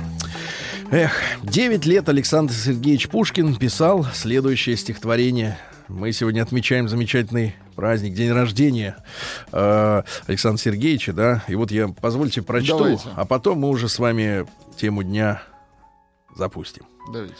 [0.91, 1.12] эх,
[1.43, 5.59] 9 лет Александр Сергеевич Пушкин писал следующее стихотворение.
[5.89, 8.97] Мы сегодня отмечаем замечательный праздник, день рождения
[9.51, 11.45] э, Александра Сергеевича, да.
[11.49, 13.09] И вот я, позвольте, прочту, Давайте.
[13.16, 14.47] а потом мы уже с вами
[14.77, 15.43] тему дня
[16.37, 16.85] запустим.
[17.12, 17.35] Давайте.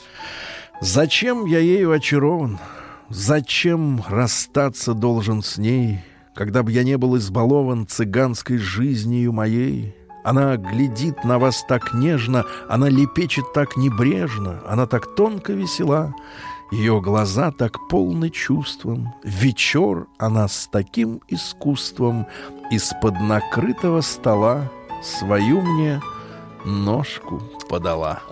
[0.80, 2.59] Зачем я ею очарован?
[3.09, 6.01] Зачем расстаться должен с ней,
[6.35, 9.95] когда бы я не был избалован цыганской жизнью моей?
[10.25, 16.14] Она глядит на вас так нежно, она лепечет так небрежно, она так тонко весела,
[16.70, 19.12] ее глаза так полны чувством.
[19.25, 22.27] Вечер она с таким искусством
[22.70, 24.70] из-под накрытого стола
[25.03, 26.01] свою мне
[26.64, 28.23] ножку подала.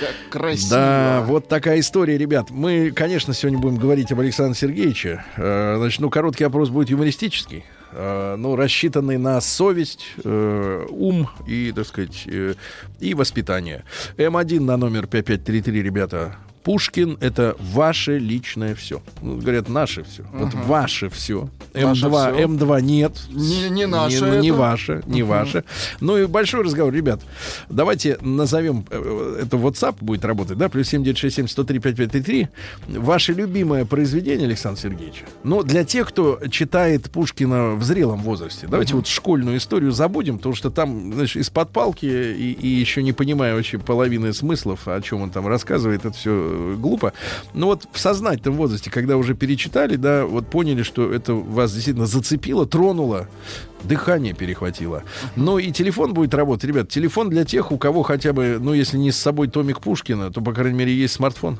[0.00, 0.70] Как красиво.
[0.70, 2.50] Да, вот такая история, ребят.
[2.50, 5.24] Мы, конечно, сегодня будем говорить об Александре Сергеевиче.
[5.36, 11.72] Э, Значит, ну, короткий опрос будет юмористический, э, ну, рассчитанный на совесть, э, ум и,
[11.72, 12.54] так сказать, э,
[13.00, 13.84] и воспитание.
[14.16, 16.36] М1 на номер 5533, ребята.
[16.62, 19.00] Пушкин— это ваше личное все.
[19.22, 20.24] Ну, говорят, наше все.
[20.32, 21.48] Вот ваше все.
[21.74, 22.46] Ваше М2, всё.
[22.46, 23.12] М2 нет.
[23.30, 25.64] Не- не наше Не, не ваше, не ваше.
[26.00, 27.20] Ну и большой разговор, ребят.
[27.68, 32.48] Давайте назовем, э, это WhatsApp будет работать, да, плюс 7967 103 5533.
[32.88, 35.22] Ваше любимое произведение, Александр Сергеевич.
[35.44, 40.54] Ну, для тех, кто читает Пушкина в зрелом возрасте, давайте вот школьную историю забудем, потому
[40.54, 45.22] что там, знаешь, из-под палки и, и еще не понимая вообще половины смыслов, о чем
[45.22, 47.12] он там рассказывает, это все глупо.
[47.54, 52.06] Но вот в сознательном возрасте, когда уже перечитали, да, вот поняли, что это вас действительно
[52.06, 53.28] зацепило, тронуло,
[53.84, 55.02] дыхание перехватило.
[55.36, 56.64] Но и телефон будет работать.
[56.64, 60.30] Ребят, телефон для тех, у кого хотя бы, ну, если не с собой томик Пушкина,
[60.30, 61.58] то, по крайней мере, есть смартфон.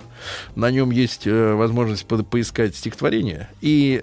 [0.55, 3.49] На нем есть э, возможность по- поискать стихотворение.
[3.61, 4.03] И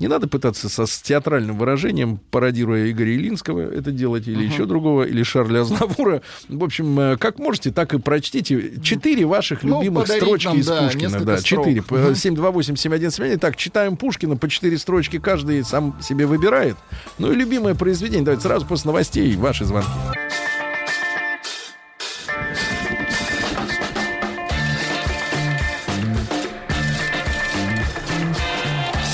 [0.00, 5.04] не надо пытаться со, с театральным выражением, пародируя Игоря Илинского, это делать, или еще другого,
[5.04, 6.22] или Шарля Азнавура.
[6.48, 8.80] В общем, э, как можете, так и прочтите.
[8.82, 11.20] Четыре ваших Ну, любимых строчки нам, из да, Пушкина.
[11.20, 11.82] Да, четыре.
[11.82, 12.12] Мгм.
[12.12, 13.38] 728-7171.
[13.38, 16.76] Так, читаем Пушкина по четыре строчки каждый сам себе выбирает.
[17.18, 18.22] Ну и любимое произведение?
[18.22, 19.88] Давайте сразу после новостей ваши звонки.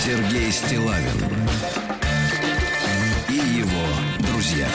[0.05, 1.07] Сергей Стилавин
[3.29, 4.69] и его друзья.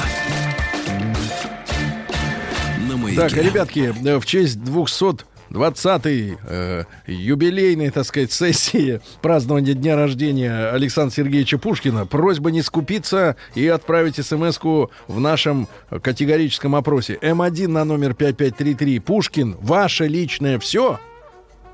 [3.18, 10.70] Так, ребятки, э, в честь 200 20-й э, юбилейной, так сказать, сессии празднования дня рождения
[10.70, 12.06] Александра Сергеевича Пушкина.
[12.06, 14.58] Просьба не скупиться и отправить смс
[15.08, 15.68] в нашем
[16.02, 17.18] категорическом опросе.
[17.22, 19.00] М1 на номер 5533.
[19.00, 21.00] Пушкин, ваше личное все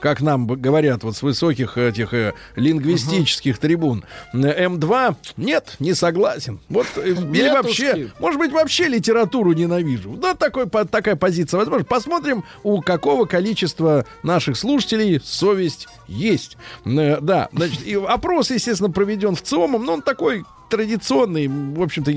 [0.04, 4.04] как нам говорят вот с высоких этих э, лингвистических трибун.
[4.34, 6.60] Э, М2 нет, не согласен.
[6.68, 7.54] Вот э, или Нетушки.
[7.54, 10.12] вообще, может быть, вообще литературу ненавижу.
[10.22, 11.86] Да, такой, по- такая позиция возможно.
[11.86, 16.58] Посмотрим, у какого количества наших слушателей совесть есть.
[16.86, 20.44] Э, Да, значит, и опрос, естественно, проведен в ЦИОМом, но он такой
[20.74, 22.12] традиционный, в общем-то,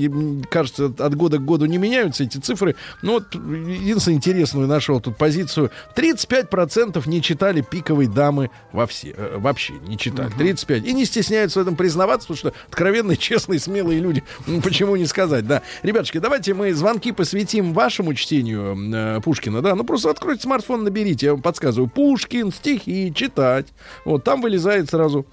[0.49, 2.75] кажется, от года к году не меняются эти цифры.
[3.03, 5.69] Но вот единственное интересную нашел тут позицию.
[5.95, 10.31] 35% не читали «Пиковой дамы» во все, э, вообще не читали.
[10.35, 10.85] 35.
[10.85, 14.23] И не стесняются в этом признаваться, потому что откровенные, честные, смелые люди.
[14.47, 15.61] Ну, почему не сказать, да.
[15.83, 19.75] Ребятушки, давайте мы звонки посвятим вашему чтению э, Пушкина, да.
[19.75, 21.87] Ну, просто откройте смартфон, наберите, я вам подсказываю.
[21.87, 23.67] Пушкин, стихи, читать.
[24.03, 25.27] Вот, там вылезает сразу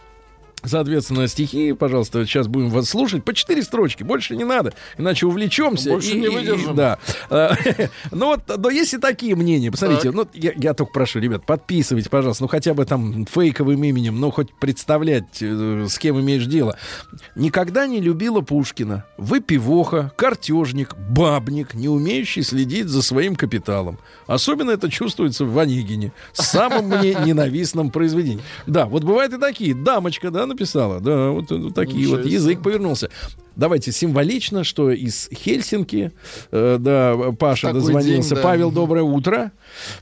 [0.65, 3.25] Соответственно, стихи, пожалуйста, сейчас будем вас слушать.
[3.25, 5.91] По четыре строчки, больше не надо, иначе увлечемся.
[5.91, 6.75] Больше не выдержим.
[6.75, 6.99] да.
[7.31, 7.55] А,
[8.11, 9.71] Ну вот, но есть и такие мнения.
[9.71, 14.21] Посмотрите, ну я, я только прошу, ребят, подписывайте, пожалуйста, ну хотя бы там фейковым именем,
[14.21, 16.77] ну хоть представлять, э, с кем имеешь дело.
[17.35, 19.05] Никогда не любила Пушкина.
[19.17, 23.99] Выпивоха, картежник, бабник, не умеющий следить за своим капиталом.
[24.27, 28.43] Особенно это чувствуется в Онегине, самом мне ненавистном произведении.
[28.67, 29.75] Да, вот бывают и такие.
[29.75, 31.01] Дамочка, да, написала.
[31.01, 33.11] Да, вот, э, вот такие Ничего вот язык повернулся.
[33.57, 36.11] Давайте символично, что из Хельсинки,
[36.51, 38.31] э, да, Паша Такой дозвонился.
[38.31, 38.43] день, да.
[38.43, 39.53] Павел, доброе утро.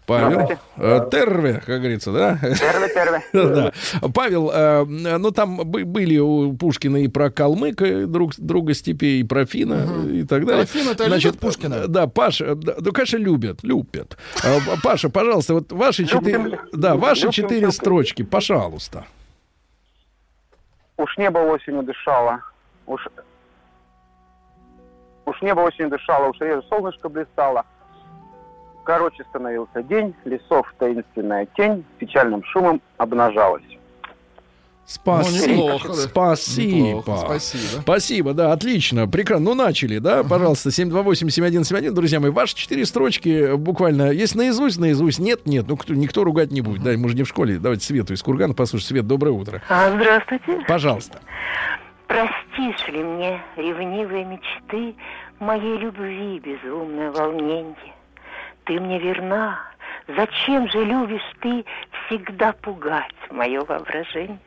[0.07, 0.53] Павел.
[0.79, 2.41] Э, Терве, как говорится, да?
[3.33, 3.73] Да.
[4.15, 4.85] Павел, э,
[5.19, 9.87] ну там бы- были у Пушкина и про Калмыка, друг, друга степей, и про Фина,
[10.11, 10.63] и так далее.
[10.63, 11.75] А Фина-то любят Пушкина?
[11.75, 14.17] э, Да, Паша, да, ну, конечно, любят, любят.
[14.43, 19.05] Э, Паша, пожалуйста, вот ваши четыре, да, ваши четыре строчки, пожалуйста.
[21.03, 22.43] Уж небо осенью дышало,
[22.87, 23.09] уж...
[25.27, 27.67] Уж небо осенью дышало, уж реже солнышко блистало.
[28.85, 33.72] Короче становился день, лесов таинственная тень печальным шумом обнажалась.
[34.93, 35.47] Спасибо.
[35.47, 35.95] Ну, неплохо.
[35.95, 36.77] Спасибо.
[36.77, 37.83] Неплохо, спасибо.
[37.83, 39.45] Спасибо, да, отлично, прекрасно.
[39.47, 45.47] Ну, начали, да, пожалуйста, 728-7171, друзья мои, ваши четыре строчки буквально, есть наизусть, наизусть, нет,
[45.47, 48.13] нет, ну, кто, никто ругать не будет, да, мы же не в школе, давайте Свету
[48.13, 48.89] из Кургана послушать.
[48.89, 49.63] Свет, доброе утро.
[49.69, 50.65] А, здравствуйте.
[50.69, 51.21] Пожалуйста.
[52.07, 54.95] Простишь ли мне ревнивые мечты
[55.41, 57.75] моей любви безумное волнение?
[58.65, 59.59] Ты мне верна.
[60.09, 61.65] Зачем же любишь ты
[62.07, 64.39] всегда пугать мое воображение?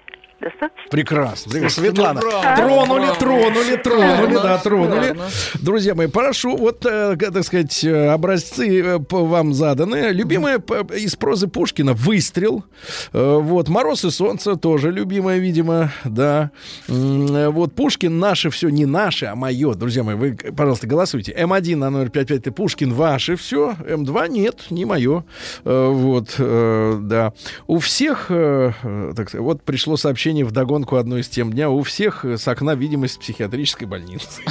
[0.42, 0.90] Достаточно?
[0.92, 1.70] Прекрасно.
[1.70, 5.16] Светлана, ну, браво, тронули, тронули, тронули, да, тронули.
[5.62, 10.12] Друзья мои, прошу, вот, э, так сказать, э, образцы э, вам заданы.
[10.12, 10.62] Любимая
[10.94, 12.66] из прозы Пушкина «Выстрел».
[13.14, 16.52] Вот, «Мороз и солнце» тоже любимая, видимо, да.
[16.88, 19.74] Вот, Пушкин «Наше все» не наше, а мое.
[19.74, 21.32] Друзья мои, вы, пожалуйста, голосуйте.
[21.32, 25.24] М1 на номер 55 ты Пушкин «Ваше все», М2 нет, не мое.
[25.64, 27.32] Вот, да.
[27.68, 32.26] У всех, так сказать, вот пришло сообщение в догонку одной из тем дня, у всех
[32.26, 34.42] э, с окна видимость психиатрической больницы.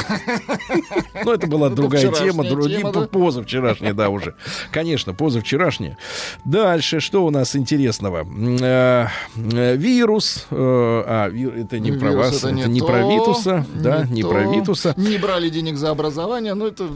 [1.24, 3.06] Ну, это была другая тема, дру- тема, не да?
[3.06, 4.34] позавчерашняя, да, уже.
[4.70, 5.96] Конечно, позавчерашняя.
[6.44, 8.26] Дальше, что у нас интересного?
[8.60, 9.06] Э,
[9.36, 10.46] э, Вирус.
[10.50, 14.94] А, это не про вас, это не про Витуса, да, не про Витуса.
[14.96, 16.88] Не брали денег за образование, ну это...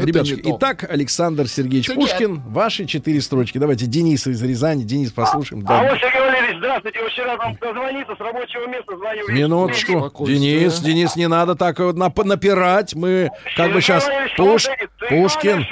[0.00, 3.58] это Ребятушки, итак, Александр Сергеевич Сергей, Пушкин, ваши четыре строчки.
[3.58, 4.82] Давайте Дениса из Рязани.
[4.82, 5.62] Денис, послушаем.
[5.62, 5.80] Да.
[5.80, 7.00] Алло, Сергей Валерьевич, здравствуйте.
[7.00, 9.28] Вот Вчера вам дозвониться с рабочего места звоню.
[9.28, 10.26] Минуточку.
[10.26, 12.94] Денис, Денис, не надо так вот нап- напирать.
[12.94, 14.04] Мы как бы сейчас...
[14.04, 14.66] Сергей Пуш,
[15.08, 15.66] Пушкин.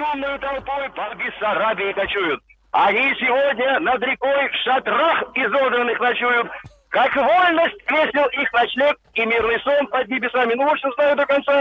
[2.70, 6.48] Они сегодня над рекой в шатрах изодранных ночуют.
[6.90, 10.54] Как вольность весел их ночлег и мирный сон под небесами.
[10.54, 11.52] Ну, в общем, знаю до конца,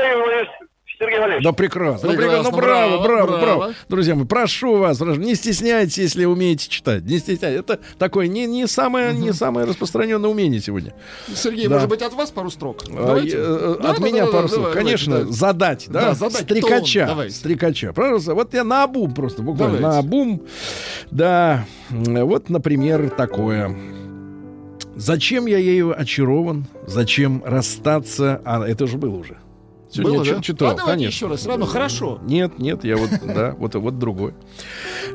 [1.00, 1.44] Сергей Валерьевич.
[1.44, 2.10] Да прекрасно.
[2.10, 2.52] Ну, Прекрасно, прекрасно.
[2.52, 3.74] Ну, браво, браво, браво, браво.
[3.88, 7.04] Друзья мои, прошу вас, не стесняйтесь, если умеете читать.
[7.04, 7.60] Не стесняйтесь.
[7.60, 10.94] Это такое не, не, самое, не самое распространенное умение сегодня.
[11.36, 11.76] Сергей, Да.
[11.76, 12.84] может быть, от вас пару строк?
[12.90, 13.38] А, Давайте.
[13.38, 14.64] э, Да, От да, меня да, пару да, слов.
[14.70, 15.32] давайте, Конечно, да.
[15.32, 16.02] задать, да?
[16.02, 17.00] Да, задать Стрекача.
[17.02, 17.36] тон, давайте.
[17.36, 17.94] Стрекача.
[17.94, 19.94] Пожалуйста, вот я на обум просто, буквально Давайте.
[19.96, 20.42] на обум.
[21.12, 21.66] Да.
[21.92, 23.78] Вот, например, такое.
[24.96, 26.66] Зачем я ею очарован?
[26.88, 28.42] Зачем расстаться?
[28.46, 29.38] А, это же было уже.
[29.90, 30.38] Сегодня Было, я да?
[30.38, 31.16] чит- читал, а давайте конечно.
[31.16, 31.46] еще раз.
[31.46, 32.20] Ладно, хорошо.
[32.24, 34.34] Нет, нет, я вот, да, вот, вот другой.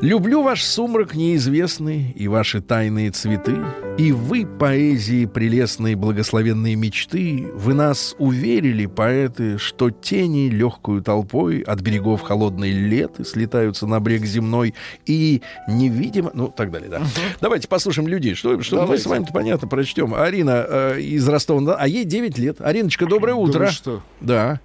[0.00, 3.56] Люблю ваш сумрак неизвестный и ваши тайные цветы,
[3.98, 11.80] и вы, поэзии прелестные благословенные мечты, вы нас уверили, поэты, что тени легкую толпой от
[11.80, 16.30] берегов холодной леты слетаются на брег земной и невидимо...
[16.34, 17.02] Ну, так далее, да.
[17.40, 20.14] Давайте послушаем людей, что, что мы с вами-то понятно прочтем.
[20.14, 22.60] Арина э, из Ростова, а ей 9 лет.
[22.62, 23.66] Ариночка, доброе Да утро.
[23.66, 24.02] вы что?
[24.20, 24.60] Да.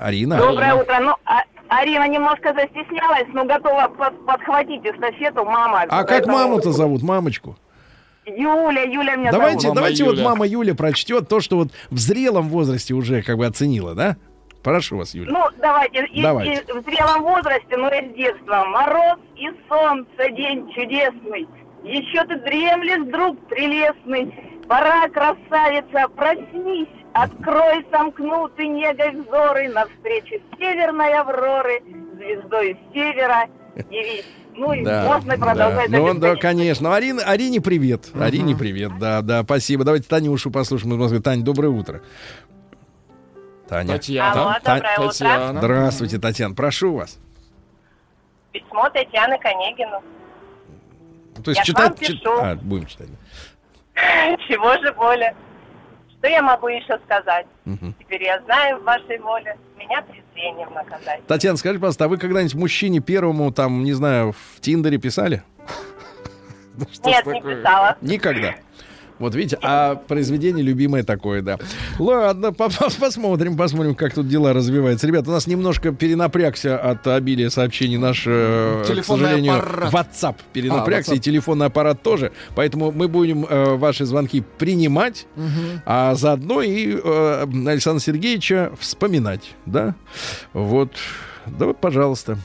[0.00, 0.36] Арина.
[0.38, 0.98] Доброе утро.
[1.00, 5.84] Ну, а- Арина немножко застеснялась, но готова под- подхватить эстафету мама.
[5.88, 7.56] А как маму-то зовут, мамочку?
[8.26, 9.64] Юля, Юля меня Давайте, зовут.
[9.64, 10.24] Мама давайте вот Юля.
[10.24, 14.16] мама Юля прочтет то, что вот в зрелом возрасте уже как бы оценила, да?
[14.62, 15.32] Прошу вас, Юля.
[15.32, 16.62] Ну, давайте, и- Давайте.
[16.62, 18.64] и в зрелом возрасте, но из детства.
[18.66, 21.48] Мороз и солнце, день чудесный.
[21.82, 24.32] Еще ты дремлешь, друг прелестный.
[24.68, 26.86] Пора, красавица, проснись.
[27.14, 31.82] Открой сомкнутый негой взоры Навстречу северной авроры,
[32.16, 33.48] Звездой севера
[33.90, 34.24] явись.
[34.54, 35.90] Ну и можно продолжать.
[35.90, 35.98] да.
[35.98, 36.94] Ну, да, конечно.
[36.94, 38.10] Арина, Арине привет.
[38.14, 38.92] Арине привет.
[38.98, 39.84] Да, да, спасибо.
[39.84, 41.20] Давайте Танюшу послушаем из Москвы.
[41.20, 42.02] Тань, доброе утро.
[43.68, 43.94] Таня.
[43.94, 44.42] Татьяна.
[44.42, 45.08] Алло, доброе утро.
[45.08, 45.58] Татьяна.
[45.58, 46.54] Здравствуйте, Татьяна.
[46.54, 47.18] Прошу вас.
[48.52, 50.02] Письмо Татьяны Конегину.
[51.42, 51.88] То есть Я читать...
[51.88, 52.26] вам чит-.
[52.26, 53.08] А, будем читать.
[54.48, 55.34] Чего же более?
[56.22, 57.46] Что я могу еще сказать?
[57.64, 57.96] Мгм.
[57.98, 61.26] Теперь я знаю в вашей воле меня презрением наказать.
[61.26, 65.42] Татьяна, скажи, пожалуйста, а вы когда-нибудь мужчине первому, там, не знаю, в Тиндере писали?
[67.04, 67.96] Нет, не писала.
[68.00, 68.54] Никогда.
[69.18, 71.58] Вот видите, а произведение любимое такое, да.
[71.98, 75.06] Ладно, по- по- посмотрим, посмотрим, как тут дела развиваются.
[75.06, 79.92] Ребята, у нас немножко перенапрягся от обилия сообщений наш, э, к сожалению, аппарат.
[79.92, 82.32] WhatsApp перенапрягся, А, и телефонный аппарат тоже.
[82.54, 85.26] Поэтому мы будем э, ваши звонки принимать,
[85.86, 89.94] а заодно и э, Александра Сергеевича вспоминать, да?
[90.52, 90.92] Вот,
[91.46, 92.38] давай, пожалуйста.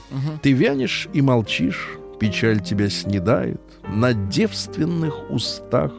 [0.43, 1.89] Ты вянешь и молчишь,
[2.19, 5.91] печаль тебя снедает, на девственных устах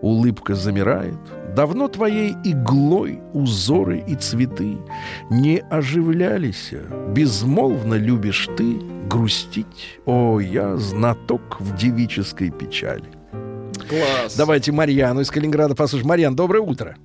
[0.00, 1.18] улыбка замирает.
[1.54, 4.78] Давно твоей иглой узоры и цветы
[5.30, 6.72] не оживлялись.
[7.10, 10.00] Безмолвно любишь ты грустить.
[10.04, 13.04] О, я знаток в девической печали.
[13.88, 14.34] Класс.
[14.36, 16.08] Давайте Марьяну из Калининграда послушаем.
[16.08, 16.96] Марьян, доброе утро.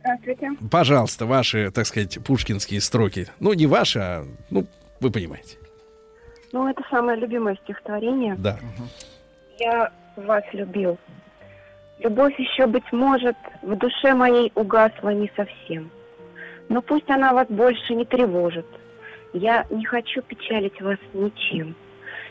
[0.00, 0.50] Здравствуйте.
[0.70, 3.28] Пожалуйста, ваши, так сказать, пушкинские строки.
[3.38, 4.66] Ну, не ваши, а, ну,
[5.00, 5.58] вы понимаете.
[6.52, 8.34] Ну, это самое любимое стихотворение.
[8.36, 8.58] Да.
[9.58, 10.98] Я вас любил.
[12.02, 15.88] Любовь еще, быть может, в душе моей угасла не совсем.
[16.68, 18.66] Но пусть она вас больше не тревожит.
[19.32, 21.76] Я не хочу печалить вас ничем.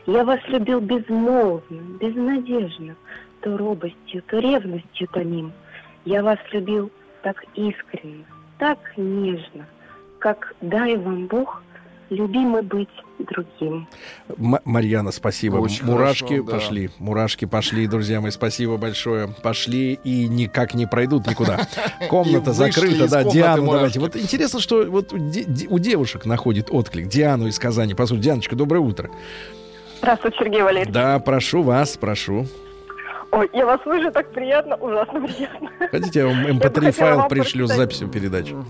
[0.06, 2.96] Я вас любил безмолвно, безнадежно,
[3.40, 5.54] то робостью, то ревностью томим.
[6.04, 6.92] Я вас любил
[7.22, 8.26] так искренне,
[8.58, 9.66] так нежно,
[10.20, 11.64] как дай вам Бог
[12.12, 12.90] любимый быть
[13.20, 13.88] другим.
[14.38, 15.58] М- Марьяна, спасибо.
[15.58, 16.52] Очень мурашки хорошо, да.
[16.54, 16.90] пошли.
[17.00, 18.32] Мурашки пошли, друзья мои.
[18.32, 19.30] Спасибо большое.
[19.42, 21.68] Пошли и никак не пройдут никуда.
[22.10, 23.24] Комната закрыта, да.
[23.24, 24.00] Диану давайте.
[24.00, 27.08] Вот интересно, что вот у, де- де- у девушек находит отклик.
[27.08, 27.94] Диану из Казани.
[27.96, 29.10] Послушайте, Дианочка, доброе утро.
[30.00, 30.94] Здравствуйте, Сергей Валерьевич.
[30.94, 32.46] Да, прошу вас, прошу.
[33.32, 35.70] Ой, я вас слышу так приятно, ужасно приятно.
[35.90, 38.54] Хотите, я вам Я бы mp3 хотела файл пришлю с записью передачи?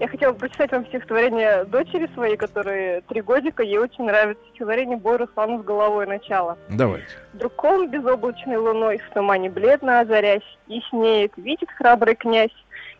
[0.00, 3.62] Я хотела прочитать вам стихотворение дочери своей, которой три годика.
[3.62, 6.58] Ей очень нравится стихотворение «Бой Руслану с головой начало».
[6.68, 7.06] Давайте.
[7.34, 12.50] Вдруг он безоблачной луной в тумане бледно озарясь, Яснеет, видит храбрый князь,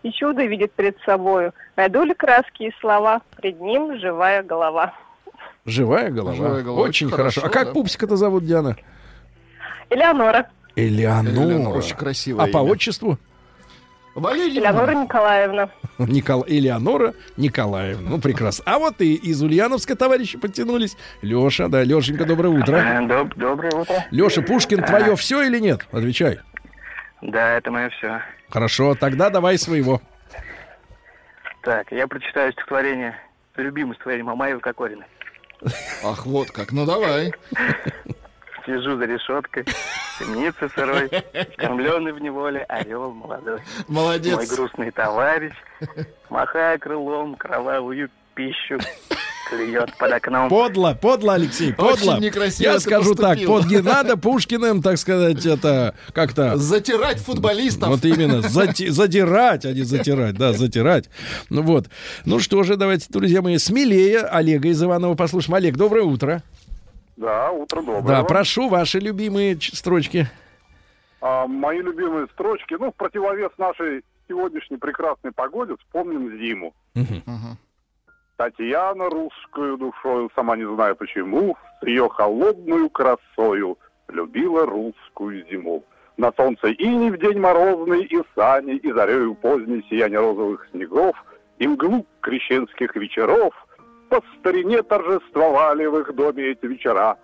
[0.03, 1.53] и чудо видит пред собою.
[1.77, 4.93] Найду ли краски и слова, пред ним живая голова.
[5.65, 6.35] Живая голова.
[6.37, 6.83] Живая голова.
[6.83, 7.41] Очень Очень хорошо.
[7.41, 7.73] хорошо, А как да.
[7.75, 8.77] пупсика-то зовут, Диана?
[9.91, 10.49] Элеонора.
[10.77, 11.31] Элеонора.
[11.31, 12.71] Элеонора, очень красивое А по имя.
[12.73, 13.19] отчеству?
[14.15, 15.71] Валерий Элеонора Николаевна.
[15.99, 16.45] Никол...
[16.47, 18.11] Элеонора Николаевна.
[18.11, 18.65] Ну, прекрасно.
[18.67, 20.97] А вот и из Ульяновска товарищи подтянулись.
[21.23, 22.77] Леша, да, Лешенька, доброе утро.
[23.09, 24.05] Доб- доброе утро.
[24.11, 25.87] Леша, Пушкин, твое все или нет?
[25.93, 26.41] Отвечай.
[27.23, 28.21] Да, это мое все.
[28.51, 30.03] Хорошо, тогда давай своего.
[31.63, 33.17] Так, я прочитаю стихотворение,
[33.57, 35.05] любимое стихотворение Мамаева Кокорина.
[36.05, 36.73] Ах, вот как.
[36.73, 37.33] Ну давай.
[38.67, 39.65] Сижу за решеткой,
[40.23, 41.11] темницы сырой,
[41.57, 43.59] кормленный в неволе орел молодой.
[43.89, 44.49] Мой Молодец.
[44.51, 45.53] грустный товарищ,
[46.31, 48.79] махая крылом, кровавую пищу
[49.51, 50.49] клюет под окном.
[50.49, 52.13] Подло, подло, Алексей, подло.
[52.15, 53.59] Очень некрасиво Я скажу так, поступил.
[53.59, 56.57] под не надо Пушкиным, так сказать, это как-то...
[56.57, 57.91] Затирать футболистов.
[57.91, 61.11] Вот именно, зати- задирать, а не затирать, да, затирать.
[61.51, 61.89] Ну вот.
[62.25, 65.57] Ну что же, давайте, друзья мои, смелее Олега из Иванова послушаем.
[65.57, 66.43] Олег, доброе утро.
[67.17, 68.03] Да, утро доброе.
[68.03, 70.27] Да, прошу ваши любимые строчки.
[71.21, 76.75] А, мои любимые строчки, ну, в противовес нашей сегодняшней прекрасной погоде, вспомним зиму.
[76.95, 77.23] Мгм.
[78.37, 85.85] Татьяна русскую душою, сама не знаю почему, с ее холодную красою любила русскую зиму.
[86.17, 91.17] На солнце ини в день морозный, и сани, и зарею поздней сияние розовых снегов,
[91.59, 93.55] и мглу крещенских вечеров
[94.13, 97.17] по старине торжествовали в их доме эти вечера.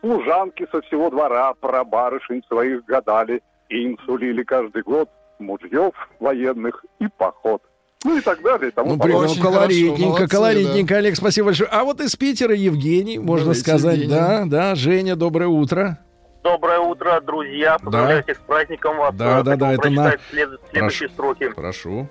[0.00, 5.08] Служанки со всего двора про барышень своих гадали, и им сулили каждый год
[5.40, 7.62] мужьев военных и поход.
[8.04, 8.68] Ну и так далее.
[8.68, 9.42] и тому Ну, прям подобное.
[9.42, 11.68] колоритненько, колоритненько, Олег, спасибо большое.
[11.72, 14.14] А вот из Питера Евгений, можно Давайте, сказать, Евгений.
[14.14, 15.98] да, да, Женя, доброе утро.
[16.44, 17.76] Доброе утро, друзья.
[17.82, 19.12] Поздравляю всех с праздником вас.
[19.16, 21.48] Да, да, да, это на- след- следующие строки.
[21.48, 22.06] Прошу.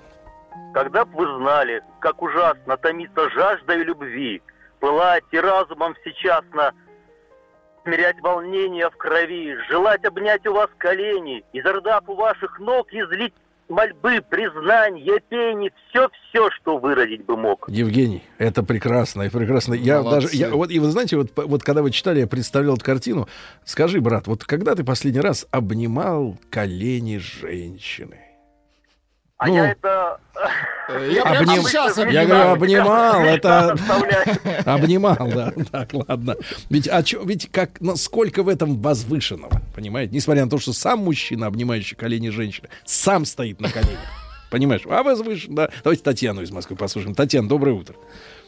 [0.74, 4.42] Когда б вы знали, как ужасно томиться жаждой любви,
[4.80, 6.72] пылать и разумом всечасно,
[7.82, 13.32] смирять волнение в крови, желать обнять у вас колени, изо рдав у ваших ног излить
[13.68, 17.68] мольбы, признания, пени, все-все, что выразить бы мог.
[17.68, 19.74] Евгений, это прекрасно, и прекрасно.
[19.74, 20.26] Я Молодцы.
[20.26, 23.28] даже, я, вот, и вы знаете, вот, вот когда вы читали, я представлял эту картину.
[23.64, 28.25] Скажи, брат, вот когда ты последний раз обнимал колени женщины?
[29.38, 30.18] А Ну, я это...
[30.88, 32.26] Э, Я Обним- сейчас Я обнимаю.
[32.28, 33.76] говорю, обнимал, это...
[34.64, 35.52] Обнимал, да.
[35.70, 36.36] Так, ладно.
[36.70, 40.14] Ведь, а чё, ведь как, насколько в этом возвышенного, понимаете?
[40.14, 43.98] Несмотря на то, что сам мужчина, обнимающий колени женщины, сам стоит на коленях.
[44.50, 44.82] Понимаешь?
[44.88, 45.68] А возвышен, да.
[45.84, 47.14] Давайте Татьяну из Москвы послушаем.
[47.14, 47.94] Татьяна, доброе утро.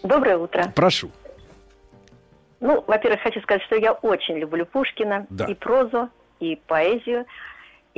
[0.03, 0.73] Доброе утро.
[0.75, 1.11] Прошу.
[2.61, 5.45] Ну, во-первых, хочу сказать, что я очень люблю Пушкина, Да.
[5.45, 6.09] и прозу,
[6.41, 7.27] и поэзию.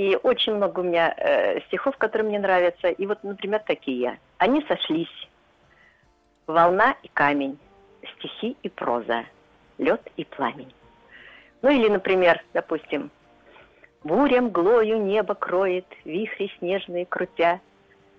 [0.00, 2.88] И очень много у меня э, стихов, которые мне нравятся.
[2.88, 4.18] И вот, например, такие.
[4.38, 5.28] Они сошлись.
[6.46, 7.58] Волна и камень,
[8.16, 9.26] стихи и проза,
[9.76, 10.72] лед и пламень.
[11.60, 13.10] Ну или, например, допустим,
[14.02, 17.60] буря мглою небо кроет, вихри снежные крутя,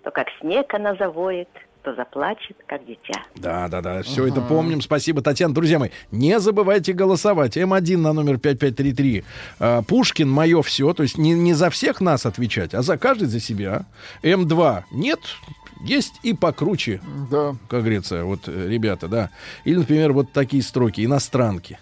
[0.03, 1.49] то как снег она завоет,
[1.83, 3.23] то заплачет, как дитя.
[3.35, 4.81] Да, да, да, все это помним.
[4.81, 5.53] Спасибо, Татьяна.
[5.53, 7.57] Друзья мои, не забывайте голосовать.
[7.57, 9.23] М1 на номер 5533.
[9.59, 10.93] А, Пушкин мое все.
[10.93, 13.85] То есть не, не за всех нас отвечать, а за каждый за себя.
[14.23, 15.19] М2 нет,
[15.83, 17.01] есть и покруче.
[17.29, 17.55] Да.
[17.67, 19.29] Как говорится, вот э, ребята, да.
[19.65, 21.03] Или, например, вот такие строки.
[21.03, 21.79] Иностранки.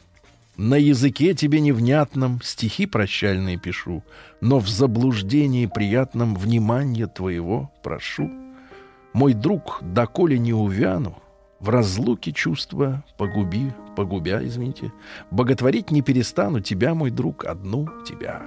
[0.55, 4.03] На языке тебе невнятном стихи прощальные пишу,
[4.41, 8.29] но в заблуждении приятном внимание твоего прошу.
[9.13, 11.15] Мой друг, доколе не увяну,
[11.59, 14.91] в разлуке чувства погуби, погубя, извините,
[15.31, 18.43] боготворить не перестану тебя, мой друг, одну тебя.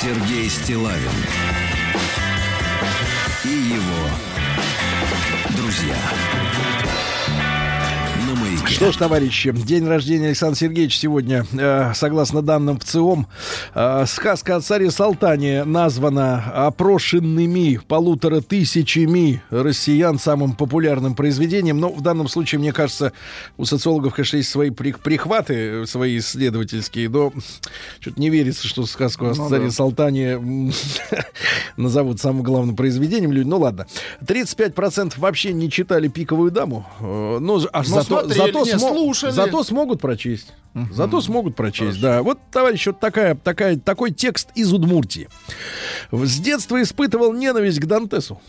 [0.00, 1.10] Сергей Стилавин
[3.44, 4.08] и его
[5.56, 5.96] друзья.
[8.70, 13.26] Что ж, товарищи, день рождения Александра Сергеевича сегодня, э, согласно данным ВЦИОМ,
[13.74, 21.78] э, сказка о царе Салтане названа опрошенными полутора тысячами россиян самым популярным произведением.
[21.78, 23.12] Но в данном случае, мне кажется,
[23.58, 27.32] у социологов, конечно, есть свои при- прихваты, свои исследовательские, но
[28.00, 29.70] что-то не верится, что сказку о Ну царе да.
[29.72, 30.38] Салтане
[31.76, 33.46] назовут самым главным произведением люди.
[33.48, 33.86] Ну ладно.
[34.24, 36.86] 35% вообще не читали «Пиковую даму».
[37.00, 39.30] Ж- а Ну, зато, смотрели, зато, не, смо- слушали.
[39.32, 40.52] зато смогут прочесть.
[40.92, 42.22] Зато смогут прочесть, да.
[42.22, 45.28] Вот, товарищ, вот такая, такая, такой текст из Удмуртии.
[46.12, 48.40] С детства испытывал ненависть к Дантесу.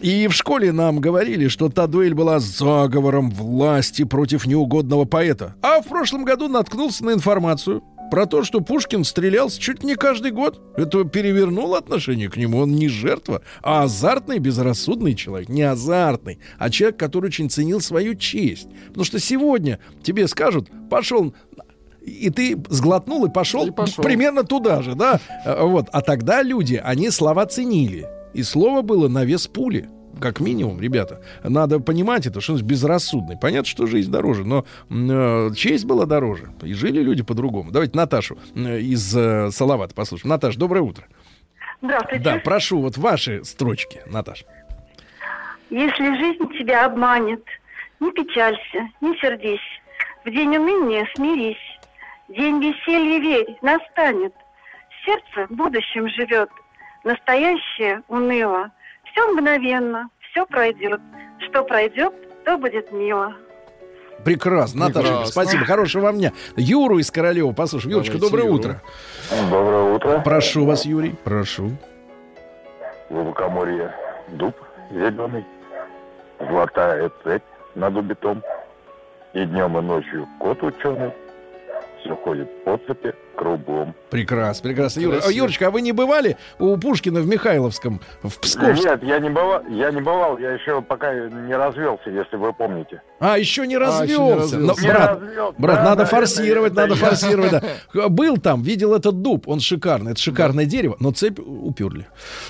[0.00, 5.54] И в школе нам говорили, что та дуэль была заговором власти против неугодного поэта.
[5.62, 10.30] А в прошлом году наткнулся на информацию про то, что Пушкин стрелялся чуть не каждый
[10.32, 10.60] год.
[10.76, 12.58] Это перевернуло отношение к нему.
[12.58, 15.48] Он не жертва, а азартный, безрассудный человек.
[15.48, 18.68] Не азартный, а человек, который очень ценил свою честь.
[18.88, 21.34] Потому что сегодня тебе скажут, пошел
[22.04, 24.02] и ты сглотнул и пошел, И пошел.
[24.02, 25.20] примерно туда же, да?
[25.44, 25.88] А, Вот.
[25.92, 28.06] А тогда люди, они слова ценили.
[28.32, 29.88] И слово было на вес пули.
[30.20, 31.20] Как минимум, ребята.
[31.44, 33.36] Надо понимать это, что он безрассудный.
[33.36, 36.50] Понятно, что жизнь дороже, но э, честь была дороже.
[36.62, 37.70] И жили люди по-другому.
[37.70, 40.30] Давайте Наташу э, из э, Салавата послушаем.
[40.30, 41.04] Наташ, доброе утро.
[41.80, 42.24] Здравствуйте.
[42.24, 44.44] Да, прошу, вот ваши строчки, Наташ.
[45.70, 47.44] Если жизнь тебя обманет,
[48.00, 49.60] не печалься, не сердись.
[50.24, 51.56] В день уныния смирись.
[52.28, 54.34] День веселья, верь, настанет.
[55.04, 56.50] Сердце в будущем живет.
[57.04, 58.70] Настоящее уныло.
[59.12, 61.00] Все мгновенно, все пройдет.
[61.48, 62.12] Что пройдет,
[62.44, 63.34] то будет мило.
[64.24, 65.32] Прекрасно, Наташа, Прекрасно.
[65.32, 66.32] спасибо, хорошего вам дня.
[66.56, 67.92] Юру из Королева, послушай.
[67.92, 68.54] Юрочка, Давайте доброе Юру.
[68.56, 68.82] утро.
[69.50, 70.20] Доброе утро.
[70.24, 71.70] Прошу вас, Юрий, прошу.
[73.08, 73.94] В лукоморье
[74.28, 74.54] дуб
[74.90, 75.44] зеленый,
[76.40, 77.42] золотая цепь
[77.74, 78.42] над убитом,
[79.34, 81.12] и днем и ночью кот ученый,
[82.00, 83.94] все ходит по цепи кругом.
[84.10, 85.00] Прекрасно, прекрасно.
[85.00, 88.88] Юра, а, Юрочка, а вы не бывали у Пушкина в Михайловском, в Псковске?
[88.88, 93.00] Нет, я не бывал, я не бывал, я еще пока не развелся, если вы помните.
[93.20, 94.56] А, еще не А, еще не развелся.
[94.56, 94.58] развелся.
[94.58, 95.54] Но, Не брат, развелся.
[95.58, 97.00] брат, Да, надо наверное, форсировать, это надо я.
[97.00, 97.50] форсировать.
[97.94, 98.08] да.
[98.08, 102.06] Был там, видел этот дуб, он шикарный, это шикарное дерево, но цепь уперли.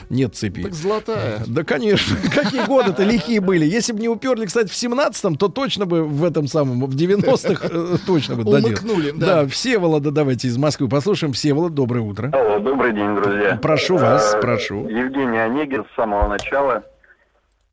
[0.09, 0.63] Нет цепи.
[0.63, 1.43] Так золотая.
[1.47, 2.17] Да, конечно.
[2.35, 3.67] Какие годы-то лихие были.
[3.67, 7.69] Если бы не уперли, кстати, в 17-м, то точно бы в этом самом, в 90-х
[7.71, 8.65] э, точно бы доделали.
[8.75, 9.27] Умыкнули, да.
[9.43, 11.33] Да, Всеволода давайте из Москвы послушаем.
[11.33, 12.31] Всеволод, доброе утро.
[12.33, 13.59] Алло, добрый день, друзья.
[13.61, 14.87] Прошу вас, Э, прошу.
[14.87, 16.85] Евгений Онегин с самого начала.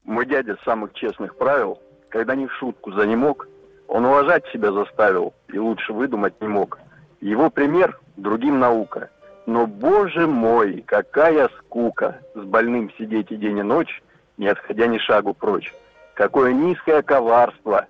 [0.05, 1.79] Мой дядя самых честных правил,
[2.09, 3.47] когда ни в шутку за не мог,
[3.87, 6.79] он уважать себя заставил и лучше выдумать не мог.
[7.21, 9.09] Его пример другим наука.
[9.45, 14.01] Но, боже мой, какая скука с больным сидеть и день и ночь,
[14.37, 15.73] не отходя ни шагу прочь.
[16.15, 17.85] Какое низкое коварство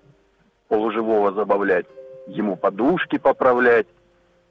[0.68, 1.86] полуживого забавлять,
[2.28, 3.88] ему подушки поправлять,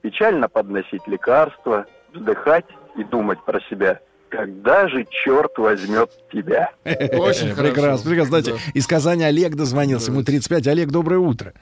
[0.05, 4.01] печально подносить лекарства, вздыхать и думать про себя.
[4.29, 6.73] Когда же черт возьмет тебя?
[6.85, 8.11] Очень прекрасно.
[8.11, 8.41] Прекрасно.
[8.41, 10.11] Знаете, из Казани Олег дозвонился.
[10.11, 10.67] Ему 35.
[10.67, 11.55] Олег, доброе утро.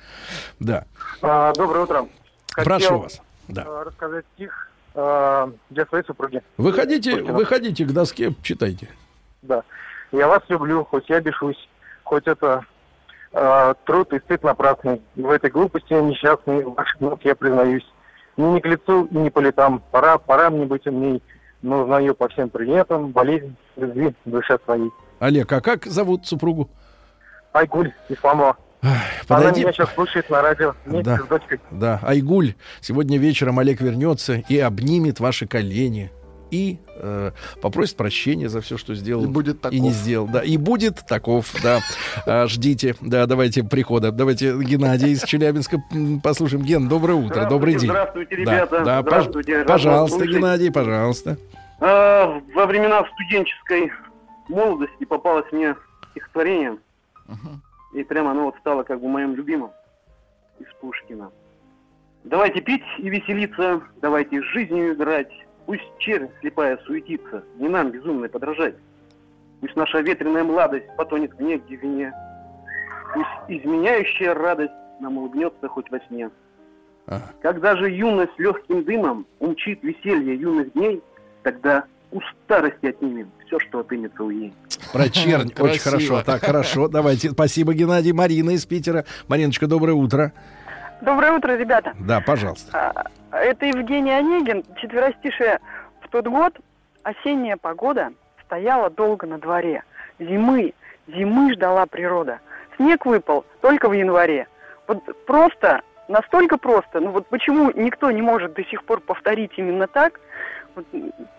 [0.58, 0.86] Да.
[1.20, 2.08] А, доброе утро.
[2.56, 3.22] Прошу вас.
[3.46, 3.64] Да.
[3.64, 6.42] а, рассказать стих а, для своей супруги.
[6.56, 8.88] Выходите, выходите к доске, читайте.
[9.42, 9.62] Да.
[10.10, 11.68] Я вас люблю, хоть я бешусь,
[12.02, 12.64] хоть это
[13.32, 15.00] а, труд и стыд напрасный.
[15.14, 17.86] В этой глупости несчастный ваш ног я признаюсь.
[18.36, 19.82] Мне не к лицу и не по летам.
[19.90, 21.22] Пора, пора мне быть умней.
[21.62, 24.90] Но узнаю по всем приметам болезнь любви душе своей.
[25.20, 26.68] Олег, а как зовут супругу?
[27.52, 28.56] Айгуль Исламова.
[28.82, 28.96] Она
[29.28, 29.60] подойди.
[29.60, 31.18] меня сейчас слушает на радио вместе Да.
[31.18, 31.60] с дочкой.
[31.70, 36.10] Да, Айгуль, сегодня вечером Олег вернется и обнимет ваши колени.
[36.52, 37.30] И э,
[37.62, 39.24] попросит прощения за все, что сделал.
[39.24, 40.28] И будет И не сделал.
[40.28, 41.80] Да, и будет таков, да.
[42.26, 44.12] А, ждите, да, давайте прихода.
[44.12, 45.82] Давайте Геннадий из Челябинска
[46.22, 46.62] послушаем.
[46.62, 47.88] Ген, доброе утро, добрый день.
[47.88, 48.84] здравствуйте, Да, ребята.
[48.84, 50.26] Да, пож- Здравствуйте, пожалуйста.
[50.26, 51.38] Геннадий, пожалуйста.
[51.80, 53.90] А, во времена студенческой
[54.48, 55.74] молодости попалось мне
[56.10, 56.76] стихотворение,
[57.94, 59.70] и прямо оно вот стало как бы моим любимым
[60.60, 61.30] из Пушкина.
[62.24, 65.30] Давайте пить и веселиться, давайте с жизнью играть.
[65.66, 68.74] Пусть чернь слепая суетится, не нам безумно подражать.
[69.60, 72.12] Пусть наша ветреная младость потонет в негде вине.
[73.14, 76.30] Пусть изменяющая радость нам улыбнется хоть во сне.
[77.40, 81.02] Когда же юность легким дымом умчит веселье юных дней,
[81.42, 84.52] тогда у старости отнимем все, что отымется у ей.
[84.92, 85.48] Про чернь.
[85.48, 85.82] Очень Красиво.
[85.82, 86.22] хорошо.
[86.22, 86.88] Так, хорошо.
[86.88, 87.30] Давайте.
[87.30, 88.12] Спасибо, Геннадий.
[88.12, 89.04] Марина из Питера.
[89.28, 90.32] Мариночка, доброе утро.
[91.02, 91.94] Доброе утро, ребята.
[91.98, 92.92] Да, пожалуйста.
[93.32, 95.58] А, Это Евгений Онегин, четверостишее.
[96.00, 96.56] В тот год
[97.02, 98.12] осенняя погода
[98.46, 99.82] стояла долго на дворе.
[100.20, 100.74] Зимы,
[101.08, 102.38] зимы ждала природа.
[102.76, 104.46] Снег выпал только в январе.
[104.86, 109.88] Вот просто, настолько просто, ну вот почему никто не может до сих пор повторить именно
[109.88, 110.20] так?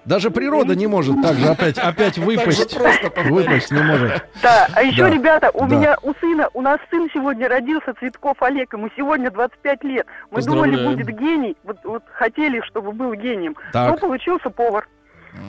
[0.06, 2.78] Даже природа не может так же опять, опять выпасть.
[3.26, 4.26] Выпасть не может.
[4.42, 5.76] Да, а еще, Да, ребята, у да.
[5.76, 10.08] меня, у сына, у нас сын сегодня родился, Цветков Олег, ему сегодня 25 лет.
[10.32, 13.92] Мы думали, будет гений, вот, вот хотели, чтобы был гением, Так.
[13.92, 14.88] но получился повар.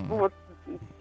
[0.09, 0.33] Вот.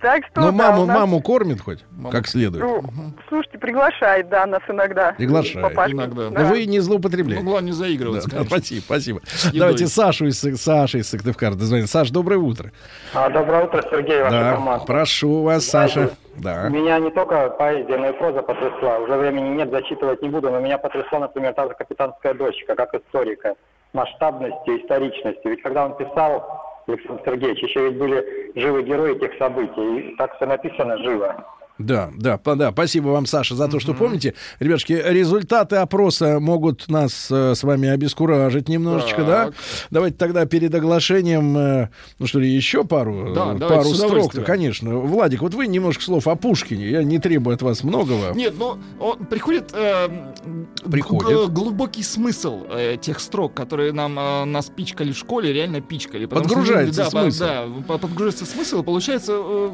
[0.04, 1.80] Так что, Но да, маму, нас- маму кормит хоть?
[2.12, 2.62] Как следует.
[2.64, 2.84] Ну,
[3.30, 5.14] слушайте, приглашает, да, нас иногда.
[5.14, 5.66] Приглашает.
[5.92, 6.30] Иногда.
[6.30, 7.42] Но вы не злоупотребляете.
[7.44, 9.22] Ну, главное не заигрываться, Да, спасибо, спасибо.
[9.46, 9.60] едой.
[9.60, 11.90] Давайте Сашу из Саша из Сыктывкара дозвонит.
[11.90, 12.72] Саш, доброе утро.
[13.14, 14.86] А, доброе утро, Сергей, ваша Да, команда.
[14.86, 16.12] прошу вас, Саша.
[16.36, 16.68] Да.
[16.68, 18.98] Меня не только поэзия, но и проза потрясла.
[18.98, 22.94] Уже времени нет, зачитывать не буду, но меня потрясла, например, та же «Капитанская дочка», как
[22.94, 23.56] историка,
[23.94, 25.52] масштабностью, историчностью.
[25.52, 30.36] Ведь когда он писал, Александр Сергеевич, еще ведь были живы герои этих событий, и так
[30.36, 31.46] все написано живо.
[31.80, 32.72] Да, да, да.
[32.72, 34.36] Спасибо вам, Саша, за то, что помните.
[34.60, 39.46] Ребятушки, результаты опроса могут нас э, с вами обескуражить немножечко, да?
[39.46, 39.56] Так.
[39.90, 41.90] Давайте тогда перед оглашением, э,
[42.20, 43.68] ну что ли, еще пару, э, Да, давайте,
[44.00, 44.46] пару строк.
[44.46, 44.98] Конечно.
[45.00, 46.88] Владик, вот вы немножко слов о Пушкине.
[46.90, 48.34] Я не требую от вас многого.
[48.36, 50.10] Нет, ну он приходит, э,
[50.90, 51.52] Приходит.
[51.52, 56.26] глубокий смысл э, тех строк, которые нам э, нас пичкали в школе, реально пичкали.
[56.26, 57.40] Потому что, Подгружается да, по- смысл.
[57.44, 59.70] Да, по- подгружается смысл, получается, э,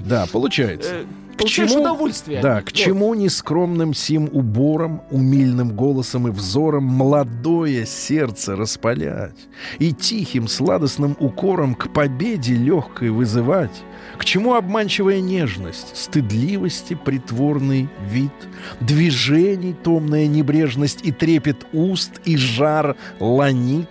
[0.00, 0.90] Да, получается.
[0.92, 1.04] э,
[1.40, 2.40] получаешь удовольствие.
[2.40, 2.74] Да, к Вот.
[2.74, 9.36] чему нескромным сим убором, умильным голосом и взором молодое сердце распалять
[9.78, 13.82] и тихим сладостным укором к победе легкой вызывать?
[14.18, 18.32] К чему обманчивая нежность, стыдливости притворный вид,
[18.80, 23.88] движений томная небрежность и трепет уст и жар ланит?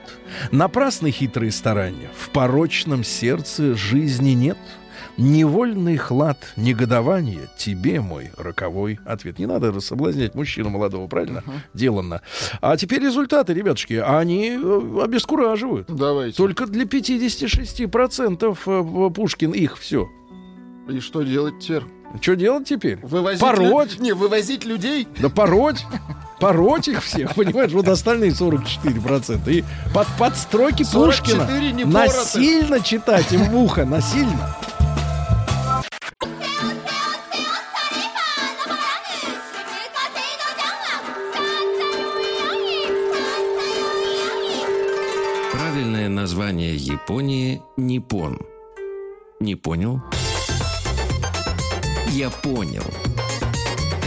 [0.51, 4.57] Напрасны хитрые старания, в порочном сердце жизни нет—
[5.19, 9.37] Невольный хлад негодования тебе мой роковой ответ.
[9.37, 11.43] Не надо соблазнять мужчину молодого, правильно?
[11.73, 12.21] Деланно.
[12.61, 15.87] А теперь результаты, ребятушки, они э, обескураживают.
[15.93, 16.37] Давайте.
[16.37, 20.07] Только для 56% э, Пушкин их все.
[20.89, 21.83] И что делать теперь?
[22.21, 22.97] Что делать теперь?
[23.03, 23.97] Вывозить Пороть.
[23.97, 25.05] лю- Не, вывозить людей?
[25.19, 25.85] Да пороть.
[26.39, 27.73] Пороть их всех, понимаешь?
[27.73, 29.51] Вот остальные 44%.
[29.51, 34.55] И под, под строки 44 Пушкина насильно читать им в ухо, насильно.
[46.49, 48.39] Название Японии– Ниппон.
[49.39, 50.01] Не понял?
[52.07, 52.83] Я понял.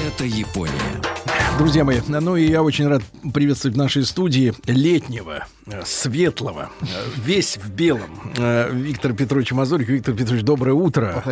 [0.04, 1.11] Это Япония.
[1.58, 3.02] Друзья мои, ну и я очень рад
[3.32, 6.84] приветствовать в нашей студии летнего, э, светлого, э,
[7.24, 9.88] весь в белом э, Виктор Петрович Мазурик.
[9.88, 11.22] Виктор Петрович, доброе утро.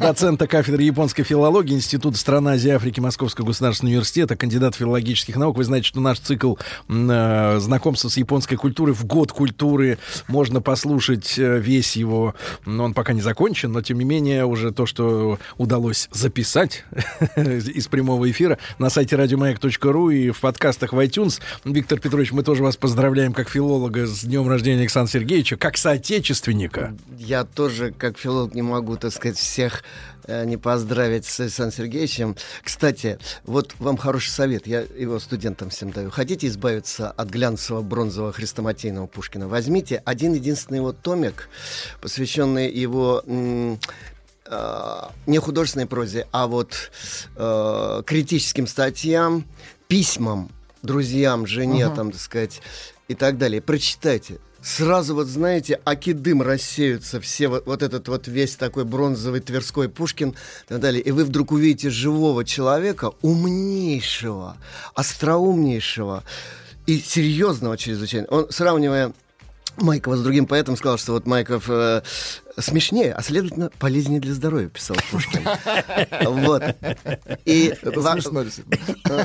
[0.00, 5.56] Доцента кафедры японской филологии Института стран Азии и Африки Московского государственного университета, кандидат филологических наук.
[5.56, 6.54] Вы знаете, что наш цикл
[6.86, 9.98] знакомства с японской культурой в год культуры
[10.28, 12.34] можно послушать весь его,
[12.66, 16.84] но он пока не закончен, но тем не менее уже то, что удалось записать
[17.36, 21.40] из прямого эфира на сайте радиомаяк.ру и в подкастах в iTunes.
[21.64, 26.94] Виктор Петрович, мы тоже вас поздравляем как филолога с днем рождения Александра Сергеевича, как соотечественника.
[27.16, 29.84] Я тоже, как филолог, не могу, так сказать, всех
[30.24, 32.36] э, не поздравить с Александром Сергеевичем.
[32.62, 36.10] Кстати, вот вам хороший совет, я его студентам всем даю.
[36.10, 39.48] Хотите избавиться от глянцевого бронзового хрестоматийного Пушкина?
[39.48, 41.48] Возьмите один единственный его томик,
[42.00, 43.22] посвященный его
[44.50, 46.90] э, не художественной прозе, а вот
[47.36, 49.44] э, критическим статьям,
[49.88, 50.50] письмам,
[50.82, 51.96] друзьям, жене, Ага.
[51.96, 52.60] там, так сказать,
[53.08, 53.60] и так далее.
[53.62, 54.38] Прочитайте.
[54.62, 60.30] Сразу вот, знаете, акидым рассеются все, вот, вот этот вот весь такой бронзовый Тверской Пушкин
[60.30, 60.34] и
[60.68, 61.02] так далее.
[61.02, 64.58] И вы вдруг увидите живого человека, умнейшего,
[64.94, 66.24] остроумнейшего
[66.86, 68.26] и серьезного чрезвычайно.
[68.28, 69.14] Он, сравнивая
[69.78, 72.02] Майкова с другим поэтом сказал, что вот Майков э,
[72.58, 75.46] смешнее, а следовательно полезнее для здоровья, писал Пушкин.
[76.22, 76.62] Вот.
[77.44, 78.44] И смешно.
[79.08, 79.24] Э,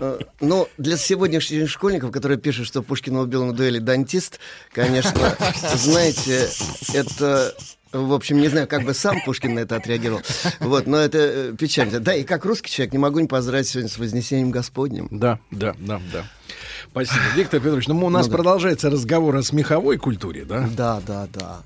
[0.00, 4.38] э, Ну, для сегодняшних школьников, которые пишут, что Пушкина убил на дуэли дантист,
[4.72, 5.36] конечно,
[5.74, 6.48] знаете,
[6.94, 7.54] это
[7.92, 10.20] в общем, не знаю, как бы сам Пушкин на это отреагировал.
[10.60, 12.00] Вот, но это э, печально.
[12.00, 15.08] Да, и как русский человек не могу не поздравить сегодня с Вознесением Господним.
[15.10, 16.24] Да, да, да, да.
[16.90, 17.20] Спасибо.
[17.34, 18.36] Виктор Петрович, ну у нас Ну да.
[18.36, 20.68] продолжается разговор о смеховой культуре, да?
[20.76, 21.62] Да, да, да.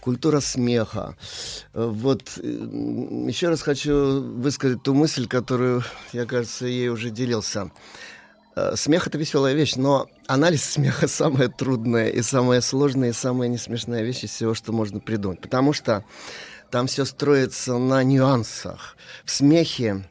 [0.00, 1.16] Культура смеха.
[1.74, 5.82] Э, Вот еще раз хочу высказать ту мысль, которую,
[6.12, 7.70] я, кажется, ей уже делился.
[8.56, 13.48] Э, Смех это веселая вещь, но анализ смеха самая трудная и самая сложная и самая
[13.48, 15.40] несмешная вещь из всего, что можно придумать.
[15.40, 16.04] Потому что
[16.70, 18.96] там все строится на нюансах.
[19.24, 20.04] В смехе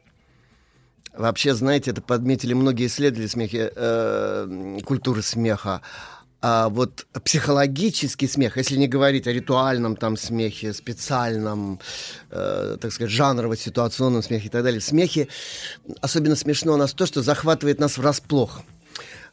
[1.12, 5.82] Вообще, знаете, это подметили многие исследователи смехи, э, культуры смеха.
[6.42, 11.80] А вот психологический смех, если не говорить о ритуальном там смехе, специальном,
[12.30, 15.28] э, так сказать, жанрово-ситуационном смехе и так далее, в смехе
[16.00, 18.62] особенно смешно у нас то, что захватывает нас врасплох.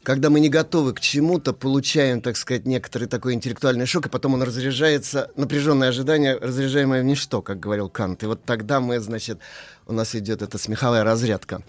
[0.04, 4.36] Когда мы не готовы к чему-то, получаем, так сказать, некоторый такой интеллектуальный шок, и потом
[4.36, 8.24] он разряжается, напряженное ожидание, разряжаемое в ничто, как говорил Кант.
[8.24, 9.40] И вот тогда мы, значит,
[9.86, 11.62] у нас идет эта смеховая разрядка.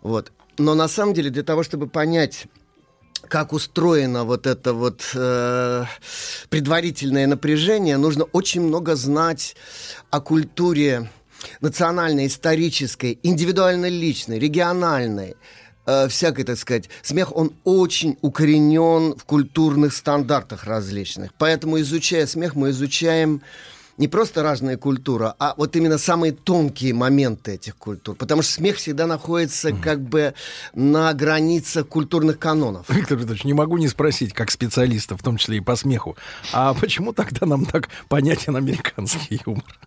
[0.00, 0.32] Вот.
[0.58, 2.46] Но на самом деле для того, чтобы понять,
[3.32, 5.84] как устроено вот это вот э,
[6.50, 9.56] предварительное напряжение, нужно очень много знать
[10.10, 11.08] о культуре
[11.62, 15.34] национальной, исторической, индивидуально личной, региональной,
[15.86, 16.90] э, всякой, так сказать.
[17.00, 21.32] Смех, он очень укоренен в культурных стандартах различных.
[21.38, 23.40] Поэтому, изучая смех, мы изучаем
[23.98, 28.16] не просто разные культуры, а вот именно самые тонкие моменты этих культур.
[28.16, 30.34] Потому что смех всегда находится как бы
[30.74, 32.86] на границах культурных канонов.
[32.90, 36.16] Виктор Петрович, не могу не спросить, как специалиста, в том числе и по смеху,
[36.52, 39.78] а почему тогда нам так понятен американский юмор?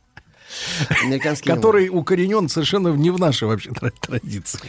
[1.04, 1.60] Американский юмор.
[1.60, 4.60] Который укоренен совершенно не в нашей вообще тра- традиции.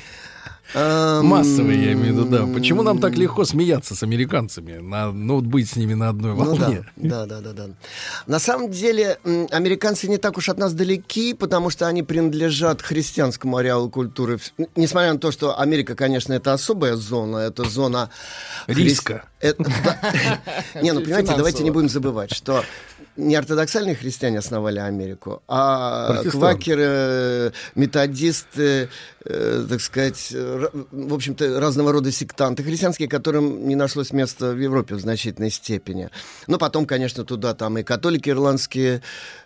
[0.79, 2.47] Эм, Массовый, я имею в виду, да.
[2.53, 4.77] Почему нам так легко смеяться с американцами?
[4.77, 6.85] На, ну, быть с ними на одной Ну волне.
[6.97, 7.73] да, да, да, да, да.
[8.27, 9.19] На самом деле,
[9.51, 14.39] американцы не так уж от нас далеки, потому что они принадлежат христианскому ареалу культуры.
[14.77, 18.11] Несмотря на то, что Америка, конечно, это особая зона, это зона...
[18.69, 19.25] хри- Риска.
[19.41, 20.43] Это- да.
[20.83, 22.63] Не, ну, понимаете, давайте не будем забывать, что
[23.17, 26.39] не ортодоксальные христиане основали Америку, а Протестанты.
[26.39, 28.89] квакеры, методисты,
[29.25, 34.95] э, так сказать, в общем-то, разного рода сектанты христианские, которым не нашлось места в Европе
[34.95, 36.11] в значительной степени.
[36.47, 39.03] Но потом, конечно, туда там и католики ирландские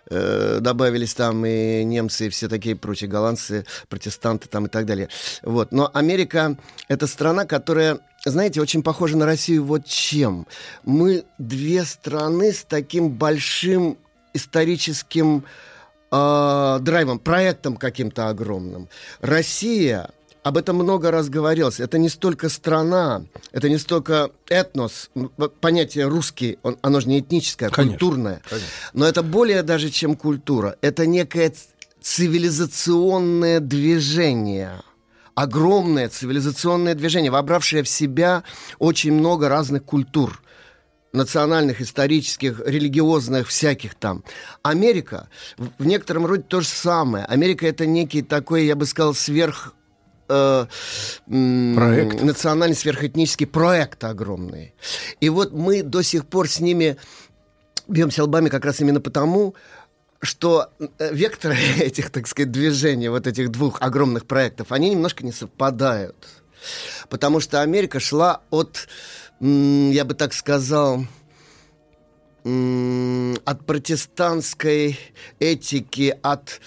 [0.09, 5.09] э, добавились, там и немцы, и все такие прочие, голландцы, протестанты там и так далее.
[5.43, 5.71] Вот.
[5.71, 6.57] Но Америка—
[6.87, 10.45] это страна, которая знаете, очень похожа на Россию вот чем.
[10.83, 13.97] Мы две страны с таким большим
[14.33, 15.43] историческим
[16.11, 18.87] э, драйвом, проектом каким-то огромным.
[19.21, 20.09] Россия,
[20.43, 25.09] об этом много раз говорилось, это не столько страна, это не столько этнос,
[25.59, 28.41] понятие русский, он- оно же не этническое, а Конечно, культурное.
[28.93, 30.75] Но это более даже, чем культура.
[30.81, 31.53] Это некое
[32.01, 34.81] цивилизационное движение.
[35.35, 38.43] Огромное цивилизационное движение, вобравшее в себя
[38.79, 40.41] очень много разных культур
[41.13, 44.23] национальных, исторических, религиозных, всяких там.
[44.63, 45.29] Америка
[45.77, 47.25] в некотором роде то же самое.
[47.25, 49.73] Америка это некий такой, я бы сказал, сверх
[50.29, 50.65] э,
[51.27, 52.21] Проект.
[52.21, 54.73] национальный сверхэтнический проект огромный.
[55.19, 56.97] И вот мы до сих пор с ними
[57.87, 59.55] бьемся лбами как раз именно потому,
[60.21, 65.31] что э, векторы этих, так сказать, движений, вот этих двух огромных проектов, они немножко не
[65.31, 66.15] совпадают.
[67.09, 68.87] Потому что Америка шла от,
[69.39, 71.05] я бы так сказал,
[72.43, 74.99] от протестантской
[75.39, 76.61] этики, от...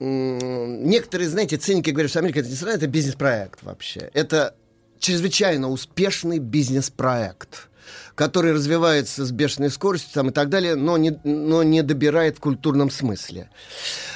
[0.00, 4.10] Некоторые, знаете, циники говорят, что Америка это не страна, это бизнес-проект вообще.
[4.14, 4.54] Это
[5.00, 7.67] чрезвычайно успешный бизнес-проект,
[8.18, 12.40] который развивается с бешеной скоростью там, и так далее, но не, но не добирает в
[12.40, 13.48] культурном смысле.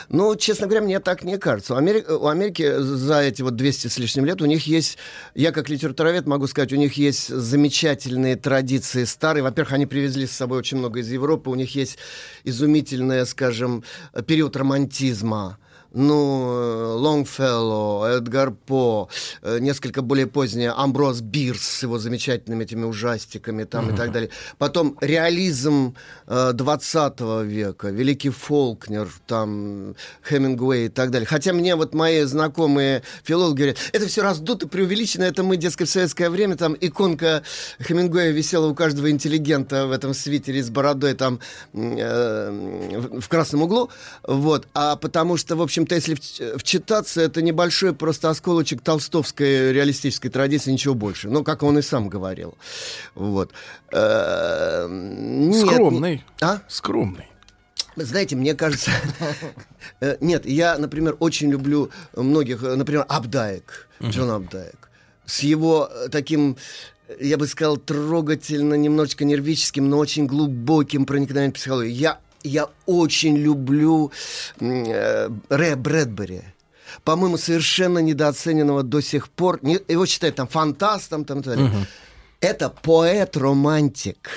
[0.08, 1.74] Ну, честно говоря, мне так не кажется.
[1.74, 4.98] У Америки, у Америки за эти вот 200 с лишним лет у них есть,
[5.36, 9.44] я как литературовед могу сказать, у них есть замечательные традиции старые.
[9.44, 11.96] Во-первых, они привезли с собой очень много из Европы, у них есть
[12.42, 13.84] изумительный, скажем,
[14.26, 15.58] период романтизма
[15.94, 19.08] ну, Лонгфелло, Эдгар По,
[19.42, 24.30] э, несколько более позднее Амброс Бирс с его замечательными этими ужастиками там и так далее.
[24.58, 25.94] Потом реализм
[26.26, 29.94] э, 20 века, Великий Фолкнер, там
[30.28, 31.26] Хемингуэй и так далее.
[31.26, 35.92] Хотя мне вот мои знакомые филологи говорят, это все раздуто, преувеличено, это мы, дескать, в
[35.92, 37.42] советское время, там иконка
[37.80, 41.40] Хемингуэя висела у каждого интеллигента в этом свитере с бородой там
[41.72, 43.90] э, в красном углу,
[44.22, 50.30] вот, а потому что, в общем-то, если вч- вчитаться, это небольшой просто осколочек толстовской реалистической
[50.30, 51.28] традиции, ничего больше.
[51.28, 52.56] Ну, как он и сам говорил.
[53.14, 53.52] Вот.
[53.92, 56.24] Э, нет, Скромный.
[56.40, 56.60] А?
[56.68, 57.28] Скромный.
[57.96, 58.90] Знаете, мне кажется...
[60.00, 64.90] э, Нет, я, например, очень люблю многих, э, например, Абдаек, Джон Абдаек.
[65.26, 66.56] С его э, таким,
[67.08, 71.94] э, я бы сказал, трогательно, немножечко нервическим, но очень глубоким проникновением в психологию.
[71.94, 74.10] Я, я очень люблю
[74.60, 76.42] э, Рэя Брэдбери.
[77.04, 79.58] По-моему, совершенно недооцененного до сих пор.
[79.62, 81.70] Не- его считают там фантастом, там так далее.
[81.70, 81.86] Мгм.
[82.40, 84.30] Это поэт-романтик.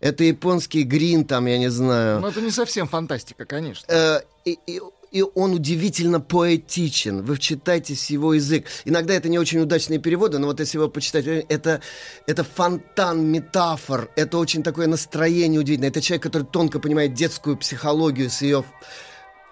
[0.00, 2.20] Это японский грин, там, я не знаю.
[2.20, 3.86] Ну, это не совсем фантастика, конечно.
[3.92, 4.80] Э, и, и-
[5.16, 7.22] и он удивительно поэтичен.
[7.22, 8.66] Вы вчитайтесь в его язык.
[8.84, 11.80] Иногда это не очень удачные переводы, но вот если его почитать, это,
[12.26, 15.88] это фонтан метафор, это очень такое настроение удивительное.
[15.88, 18.62] Это человек, который тонко понимает детскую психологию с ее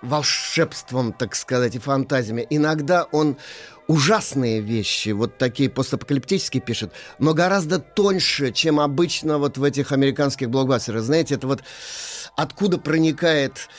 [0.02, 2.46] волшебством, так сказать, и фантазиями.
[2.50, 3.38] Иногда он
[3.86, 10.50] ужасные вещи, вот такие постапокалиптические пишет, но гораздо тоньше, чем обычно вот в этих американских
[10.50, 11.02] блокбастерах.
[11.02, 11.62] Знаете, это вот
[12.36, 13.70] откуда проникает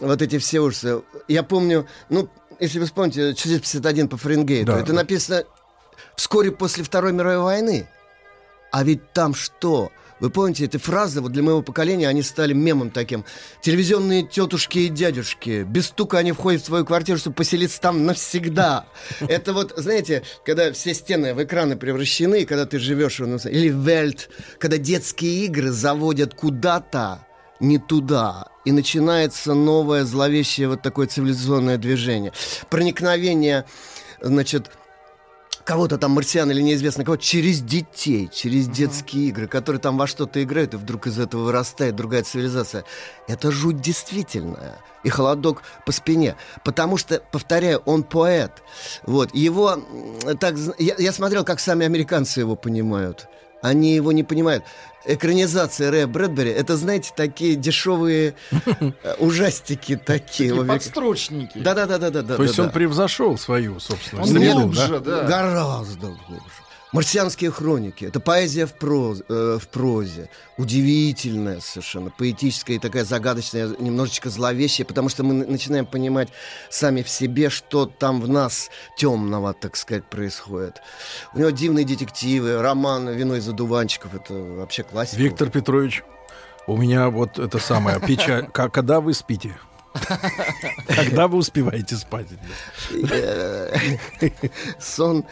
[0.00, 1.02] вот эти все ужасы.
[1.28, 2.28] Я помню, ну,
[2.58, 5.44] если вы вспомните, 451 по Фаренгейту, Да, это написано
[6.16, 7.88] вскоре после Второй мировой войны.
[8.72, 9.90] А ведь там что?
[10.20, 13.24] Вы помните, эти фразы вот для моего поколения, они стали мемом таким.
[13.62, 15.62] Телевизионные тетушки и дядюшки.
[15.62, 18.84] Без стука они входят в свою квартиру, чтобы поселиться там навсегда.
[19.20, 23.18] Это вот, знаете, когда все стены в экраны превращены, когда ты живешь...
[23.20, 24.28] Или Вельт,
[24.58, 27.26] когда детские игры заводят куда-то
[27.60, 28.48] не туда.
[28.64, 32.32] И начинается новое зловещее вот такое цивилизационное движение.
[32.68, 33.64] Проникновение,
[34.20, 34.70] значит,
[35.64, 40.42] кого-то там марсиан или неизвестно кого, через детей, через детские игры, которые там во что-то
[40.42, 42.84] играют, и вдруг из этого вырастает другая цивилизация.
[43.28, 44.78] Это жуть действительная.
[45.04, 46.36] И холодок по спине.
[46.64, 48.62] Потому что, повторяю, он поэт.
[49.06, 49.34] Вот.
[49.34, 49.78] Его
[50.40, 50.56] так...
[50.78, 53.28] Я, я смотрел, как сами американцы его понимают.
[53.62, 54.64] Они его не понимают.
[55.06, 60.50] Экранизация Рэя Брэдбери, это, знаете, такие дешевые э, ужастики такие.
[60.50, 61.58] Такие во век- подстрочники.
[61.58, 62.36] Да-да-да-да-да.
[62.36, 62.72] То есть да, он да.
[62.74, 65.22] превзошел свою собственную Он среду, глубже, да.
[65.22, 66.59] Гораздо глубже.
[66.92, 68.04] Марсианские хроники.
[68.04, 70.28] Это поэзия в, проз, э, в прозе.
[70.56, 76.30] Удивительная совершенно, поэтическая и такая загадочная, немножечко зловещая, потому что мы начинаем понимать
[76.68, 80.82] сами в себе, что там в нас темного, так сказать, происходит.
[81.32, 84.14] У него дивные детективы, роман «Вино из одуванчиков».
[84.14, 85.22] Это вообще классика.
[85.22, 86.02] Виктор Петрович,
[86.66, 88.48] у меня вот это самое печаль.
[88.52, 89.56] Когда вы спите?
[90.86, 92.26] Когда вы успеваете спать?
[93.10, 93.74] Э,
[94.78, 95.24] Сон,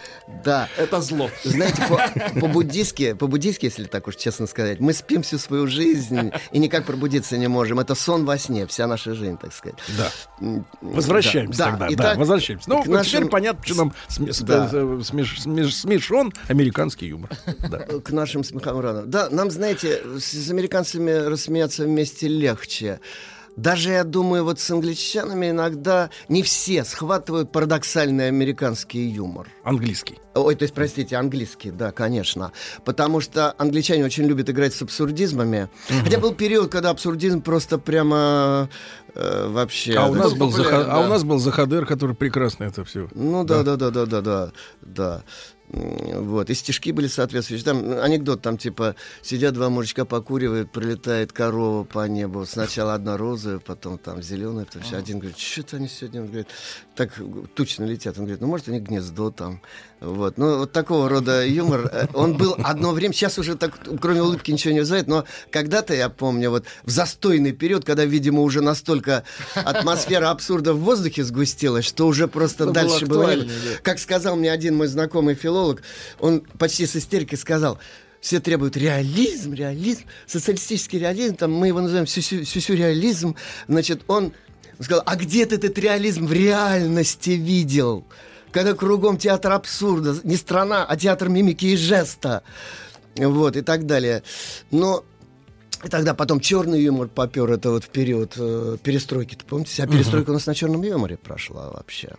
[0.44, 0.68] да.
[0.76, 1.30] Это зло.
[1.44, 6.59] Знаете, по- по-буддистски, по-буддистски, если так уж честно сказать, мы спим всю свою жизнь и
[6.59, 7.78] никак пробудиться не можем.
[7.80, 9.78] Это сон во сне, вся наша жизнь, так сказать.
[9.97, 10.10] Да.
[10.80, 11.89] Возвращаемся да, тогда.
[11.89, 12.14] да.
[12.14, 12.68] Возвращаемся.
[12.68, 17.30] Ну, теперь понятно, что нам э, смеш- смеш- смешон американский юмор.
[17.70, 17.78] Да.
[18.05, 19.02] к нашим смехам рано.
[19.02, 23.01] Да, нам, знаете, с, с американцами рассмеяться вместе легче.
[23.59, 29.48] Даже, я думаю, вот с англичанами иногда не все схватывают парадоксальный американский юмор.
[29.64, 30.18] Английский.
[30.36, 32.52] Ой, то есть, простите, английский, да, конечно.
[32.85, 35.68] Потому что англичане очень любят играть с абсурдизмами.
[36.05, 38.68] Хотя был период, когда абсурдизм просто прямо
[39.14, 39.94] э, вообще...
[39.94, 41.09] А у, нас был популярен, Заха- а у да.
[41.09, 43.09] нас был Захадер, который прекрасно это все.
[43.12, 44.52] Ну да, да, да, да, да, да,
[44.82, 45.22] да.
[45.70, 47.64] Вот, и стишки были соответствующие.
[47.64, 52.46] Там анекдот, там типа сидят два мужичка, покуривают, пролетает корова по небу.
[52.46, 56.48] Сначала одна розовая, потом там зеленая, потом еще один говорит, что-то они сегодня, он говорит,
[56.98, 57.12] так
[57.54, 58.18] тучно летят.
[58.18, 59.62] Он говорит, ну может они гнездо там.
[60.00, 61.88] Вот, ну вот такого рода юмор.
[61.92, 65.94] Э, Он был одно время, сейчас уже так, кроме улыбки ничего не вызывает, но когда-то,
[65.94, 69.22] я помню, вот в застойный период, когда, видимо, уже настолько
[69.54, 73.36] атмосфера абсурда в воздухе сгустилась, что уже просто Это было дальше было...
[73.36, 73.44] да.
[73.82, 75.82] Как сказал мне один мой знакомый филолог,
[76.18, 77.78] он почти с истерикой сказал,
[78.20, 83.36] все требуют реализм, реализм, социалистический реализм, там мы его называем сюсю- сюсюреализм.
[83.68, 84.32] Значит, он
[84.84, 88.05] сказал, а где ты этот реализм в реальности видел?
[88.52, 92.42] Когда кругом театр абсурда, не страна, а театр мимики и жеста.
[93.16, 94.22] Вот, и так далее.
[94.70, 95.05] Но
[95.84, 99.36] и тогда потом черный юмор попер, это вот в период э, перестройки.
[99.36, 102.16] Ты помните, вся перестройка у нас на черном юморе прошла вообще.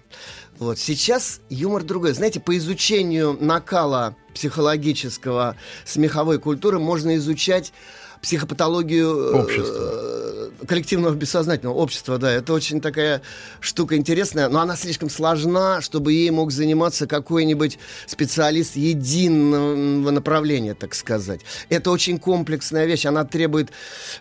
[0.59, 2.13] Вот сейчас юмор другой.
[2.13, 7.73] Знаете, по изучению накала психологического смеховой культуры можно изучать
[8.21, 10.51] психопатологию э, Общества.
[10.67, 13.21] коллективного бессознательного общества, да, это очень такая
[13.59, 20.95] штука интересная, но она слишком сложна, чтобы ей мог заниматься какой-нибудь специалист единого направления, так
[20.95, 21.41] сказать.
[21.69, 23.71] Это очень комплексная вещь, она требует,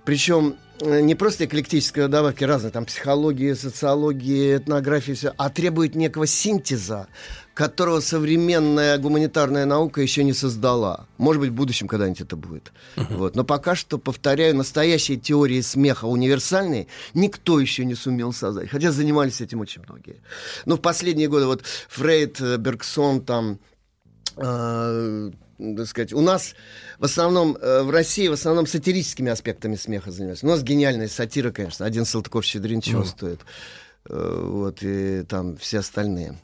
[0.05, 6.26] причем э, не просто эклектической добавки разной, там психологии, социологии, этнографии, все, а требует некого
[6.26, 7.09] синтеза,
[7.55, 11.06] которого современная гуманитарная наука еще не создала.
[11.18, 12.72] Может быть, в будущем когда-нибудь это будет.
[12.96, 13.34] Вот.
[13.34, 18.70] Но пока что, повторяю, настоящей теории смеха универсальной никто еще не сумел создать.
[18.70, 20.22] Хотя занимались этим очень многие.
[20.66, 23.59] Но в последние годы вот Фрейд, э, Бергсон, там,
[24.36, 26.55] э, так сказать, у нас
[26.98, 30.47] в основном, э, в России в основном сатирическими аспектами смеха занимаются.
[30.47, 31.85] У нас гениальная сатира, конечно.
[31.85, 33.05] Один Салтыков-Щедрин чего Ну.
[33.06, 33.40] стоит.
[34.09, 36.39] Э, Вот, и там все остальные.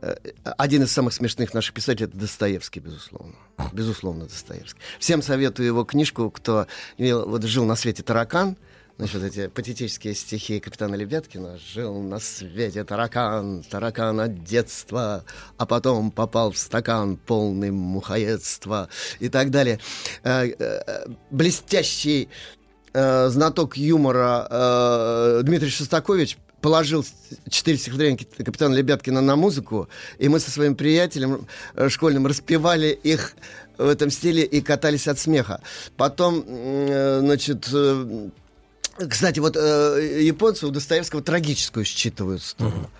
[0.00, 0.14] Э,
[0.56, 3.34] Один из самых смешных наших писателей это Достоевский, безусловно.
[3.72, 4.80] Безусловно, Достоевский.
[4.98, 6.66] Всем советую его книжку, кто
[6.98, 8.56] вот жил на свете таракан.
[8.98, 11.58] Значит, эти патетические стихи капитана Лебяткина.
[11.58, 15.24] Жил на свете таракан, таракан от детства,
[15.56, 18.88] а потом попал в стакан полный мухоедства
[19.18, 19.80] и так далее.
[20.22, 22.28] Э, э, Блестящий
[22.92, 27.04] э, знаток юмора Дмитрий Шостакович положил
[27.48, 29.88] четыре стихотворения капитана Лебяткина на музыку,
[30.18, 31.48] и мы со своим приятелем
[31.88, 33.34] школьным распевали их
[33.78, 35.60] в этом стиле и катались от смеха.
[35.96, 37.68] Потом, значит,
[39.08, 42.90] кстати, вот э, японцы у Достоевского трагическую считывают сторону.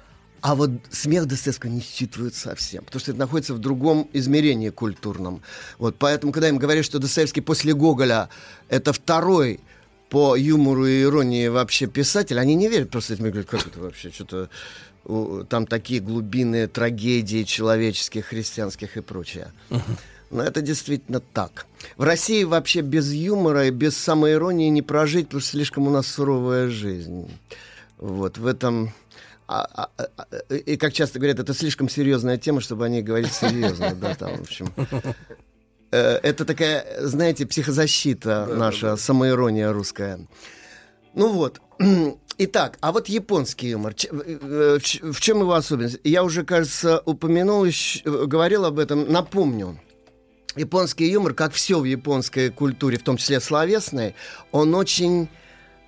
[0.41, 5.41] А вот смех Достоевского не считывают совсем, потому что это находится в другом измерении культурном.
[5.79, 8.29] Вот, поэтому, когда им говорят, что Достоевский после Гоголя
[8.69, 9.61] это второй
[10.11, 14.11] по юмору и иронии вообще писатель, они не верят просто этим говорят, как это вообще,
[14.11, 14.51] что-то
[15.49, 19.53] там такие глубинные трагедии человеческих, христианских и прочее.
[20.32, 21.66] Но это действительно так.
[21.96, 26.06] В России вообще без юмора и без самоиронии не прожить, потому что слишком у нас
[26.06, 27.30] суровая жизнь.
[27.98, 28.92] Вот в этом...
[29.46, 33.02] а- а- а- а- и как часто говорят, это слишком серьезная тема, чтобы о ней
[33.02, 33.94] говорить серьезно.
[33.94, 34.72] Да, там, в общем.
[35.90, 40.18] Э, Это такая, знаете, психозащита наша, самоирония русская.
[41.14, 41.60] Ну вот.
[42.38, 43.92] Итак, а вот японский юмор.
[43.92, 45.98] Ч- э, В чем его особенность?
[46.04, 47.70] Я уже, кажется, упомянул, э,
[48.26, 49.12] говорил об этом.
[49.12, 49.78] Напомню.
[50.57, 54.15] Японский юмор, как все в японской культуре, в том числе словесной,
[54.51, 55.29] он очень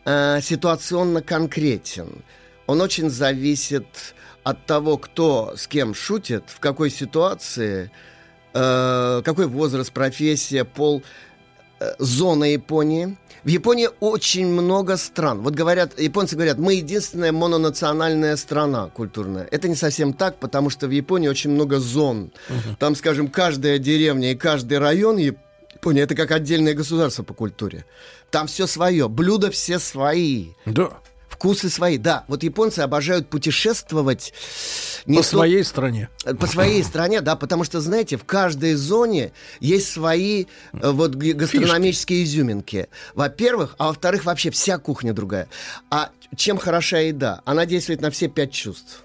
[0.05, 2.23] э, ситуационно конкретен.
[2.67, 7.91] Он очень зависит от того, кто с кем шутит, в какой ситуации
[8.55, 11.03] э, какой возраст, профессия, пол,
[11.99, 13.17] зона Японии.
[13.45, 15.43] В Японии очень много стран.
[15.43, 19.47] Вот говорят, японцы говорят, мы единственная мононациональная страна культурная.
[19.51, 22.33] Это не совсем так, потому что в Японии очень много зон.
[22.79, 27.85] Там, скажем, каждая деревня и каждый район Японии это как отдельное государство по культуре.
[28.31, 30.49] Там все свое, блюда все свои.
[30.65, 30.93] Да.
[31.35, 32.25] Вкусы свои, да.
[32.29, 34.33] Вот японцы обожают путешествовать.
[35.05, 36.09] По своей стране.
[36.39, 42.23] По своей стране, да, потому что, знаете, в каждой зоне есть свои э, вот гастрономические
[42.23, 42.89] изюминки.
[43.15, 45.49] Во-первых, а во-вторых, вообще вся кухня другая.
[45.91, 47.43] А чем хороша еда?
[47.45, 49.04] Она действует на все пять чувств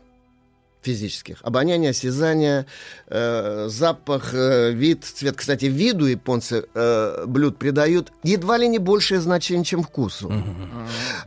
[0.81, 1.39] физических.
[1.43, 2.65] Обоняние, осязание,
[3.07, 5.35] э, запах, э, вид, цвет.
[5.35, 10.31] Кстати, виду японцы э, блюд придают едва ли не большее значение, чем вкусу.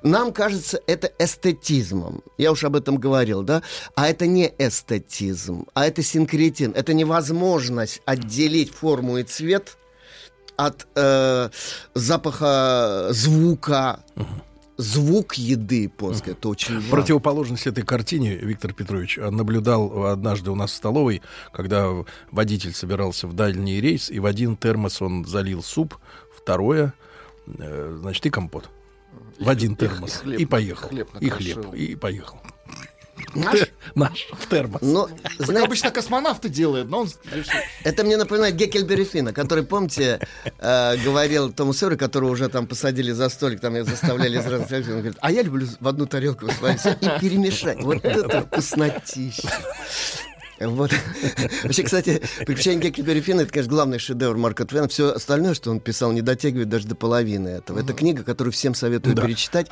[0.02, 2.22] Нам кажется это эстетизмом.
[2.38, 3.62] Я уж об этом говорил, да?
[3.94, 6.72] А это не эстетизм, а это синкретин.
[6.74, 9.76] Это невозможность отделить форму и цвет
[10.56, 11.50] от э,
[11.94, 14.00] запаха, звука.
[14.82, 16.90] Звук еды японской, это очень важно.
[16.90, 21.22] Противоположность этой картине Виктор Петрович а, наблюдал однажды у нас в столовой,
[21.52, 21.88] когда
[22.30, 25.96] водитель собирался в дальний рейс, и в один термос он залил суп,
[26.36, 26.94] второе,
[27.46, 28.68] э, значит, и компот.
[29.38, 30.16] В один термос.
[30.16, 30.88] хлеб и поехал.
[30.88, 31.74] хлеб и хлеб.
[31.74, 32.38] И поехал.
[33.34, 33.60] Наш?
[33.94, 34.28] Наш.
[34.38, 34.82] В термос.
[34.82, 37.52] Но, Так знаете, обычно космонавты делают, но он решил.
[37.84, 40.20] Это мне напоминает Геккельбери Финна, который, помните,
[40.58, 44.70] э, говорил Тому Сойеру, которого уже там посадили за столик, там его заставляли из разных.
[44.88, 47.80] Он говорит, а я люблю в одну тарелку сварить и перемешать.
[47.82, 49.48] Вот это вкуснотища.
[50.60, 50.92] Вот.
[51.64, 54.86] Вообще, кстати, «Приключения Геккельбери Финна»— это, конечно, главный шедевр Марка Твена.
[54.86, 57.80] Все остальное, что он писал, не дотягивает даже до половины этого.
[57.80, 59.22] Это книга, которую всем советую Да.
[59.22, 59.68] перечитать.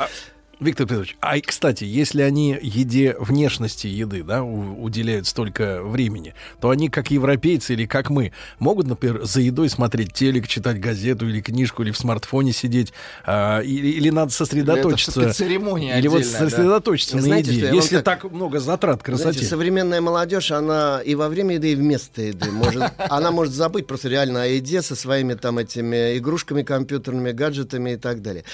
[0.60, 6.90] Виктор Петрович, а кстати, если они еде внешности еды, да, уделяют столько времени, то они,
[6.90, 11.82] как европейцы или как мы, могут, например, за едой смотреть телек, читать газету или книжку,
[11.82, 12.92] или в смартфоне сидеть,
[13.24, 15.12] а, или, или надо сосредоточиться.
[15.12, 16.50] всё-таки церемония Или вот отдельная, да.
[16.50, 19.32] сосредоточиться на Знаете, еде, если так- так много затрат красоте.
[19.32, 23.86] Знаете, современная молодежь, она и во время еды, и вместо еды может, она может забыть
[23.86, 28.44] просто реально о еде со своими там этими игрушками компьютерными, гаджетами и так далее.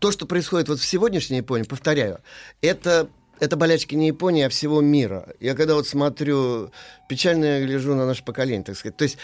[0.00, 2.20] То, что происходит вот в сегодняшней Японии, повторяю,
[2.60, 3.08] это
[3.38, 5.34] это болячки не Японии, а всего мира.
[5.40, 6.70] Я когда вот смотрю,
[7.08, 8.96] печально я гляжу на наше поколение, так сказать.
[8.96, 9.18] То есть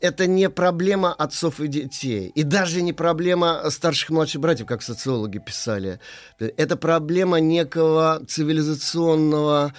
[0.00, 2.32] это не проблема отцов и детей.
[2.34, 6.00] И даже не проблема старших и младших братьев, как социологи писали.
[6.38, 9.72] Это проблема некого цивилизационного...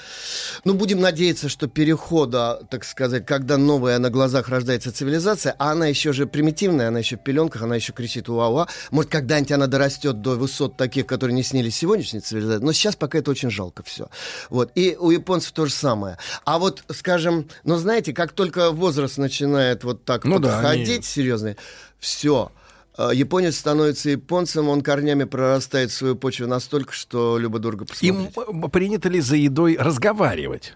[0.63, 5.87] Ну, будем надеяться, что перехода, так сказать, когда новая на глазах рождается цивилизация, а она
[5.87, 8.67] еще же примитивная, она еще в пеленках, она еще кричит уа-уа.
[8.91, 12.63] Может, когда-нибудь она дорастет до высот таких, которые не снились сегодняшней цивилизации.
[12.63, 14.09] Но сейчас пока это очень жалко все.
[14.49, 14.71] Вот.
[14.75, 16.17] И у японцев то же самое.
[16.45, 21.01] А вот, скажем, ну, знаете, как только возраст начинает вот так Ну да, подходить, они-
[21.01, 21.55] серьезно,
[21.99, 22.51] все.
[22.97, 28.31] Японец становится японцем, он корнями прорастает в свою почву настолько, что любо-дорого посмотреть.
[28.37, 30.73] Им принято ли за едой разговаривать?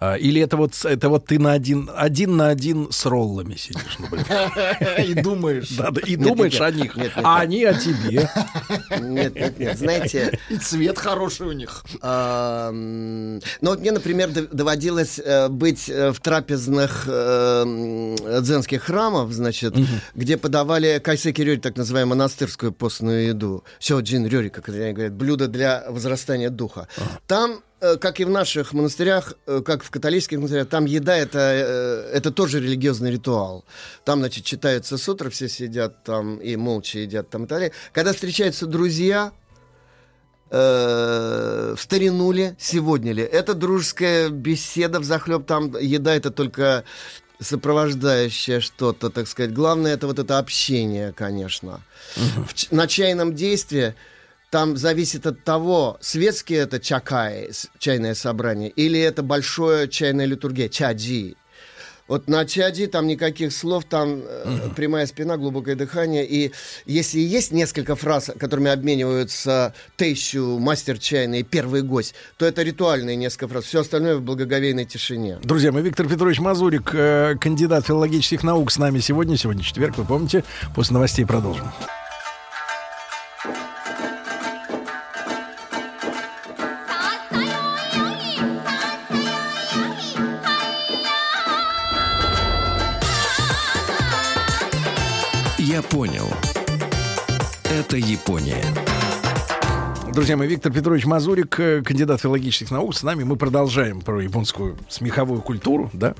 [0.00, 3.98] А, Или это вот, это вот ты на один, один на один с роллами сидишь,
[3.98, 4.26] например?
[5.06, 5.70] И думаешь.
[5.70, 7.48] Да, да, и Нет, думаешь нет, о них, нет, нет, а нет.
[7.48, 8.30] они о тебе.
[9.00, 9.78] Нет, нет, нет.
[9.78, 11.84] Знаете, И цвет хороший у них.
[12.02, 19.32] м, ну вот мне, например, дов- доводилось э, быть э, в трапезных э, дзенских храмов,
[19.32, 19.74] значит,
[20.14, 23.64] где подавали кайсеки рёри, так называемую монастырскую постную еду.
[23.78, 26.88] Сёджин рёри, как они говорят, блюдо для возрастания духа.
[27.26, 27.54] Там э,
[28.00, 32.30] как и в наших монастырях, э, как в католических монастырях, там еда это, э, это
[32.30, 33.64] тоже религиозный ритуал.
[34.04, 37.72] Там, значит, читаются сутры, все сидят там и молча едят там и так далее.
[37.92, 39.32] Когда встречаются друзья,
[40.50, 43.22] э, в старину ли, сегодня ли.
[43.22, 46.84] Это дружеская беседа в захлеб, там еда это только
[47.40, 49.52] сопровождающее что-то, так сказать.
[49.52, 51.80] Главное это вот это общение, конечно.
[52.16, 53.94] В ч- на чайном действии
[54.50, 60.68] там зависит от того, светский это чакай, с- чайное собрание, или это большое чайная литургия,
[60.68, 61.34] чаджи.
[62.06, 66.26] Вот на чади там никаких слов, там э, прямая спина, глубокое дыхание.
[66.26, 66.52] И
[66.86, 73.48] если есть несколько фраз, которыми обмениваются тещу, мастер чайный первый гость, то это ритуальные несколько
[73.48, 73.64] фраз.
[73.64, 75.36] Все остальное в благоговейной тишине.
[75.42, 79.36] Друзья мои, Виктор Петрович Мазурик, э, кандидат филологических наук, с нами сегодня.
[79.36, 80.44] Сегодня четверг, вы помните.
[80.74, 81.66] После новостей продолжим.
[95.90, 96.26] Понял.
[97.64, 98.62] Это Япония.
[100.12, 102.94] Друзья мои, Виктор Петрович Мазурик, э, кандидат филологических наук.
[102.94, 106.14] С нами мы продолжаем про японскую смеховую культуру, да?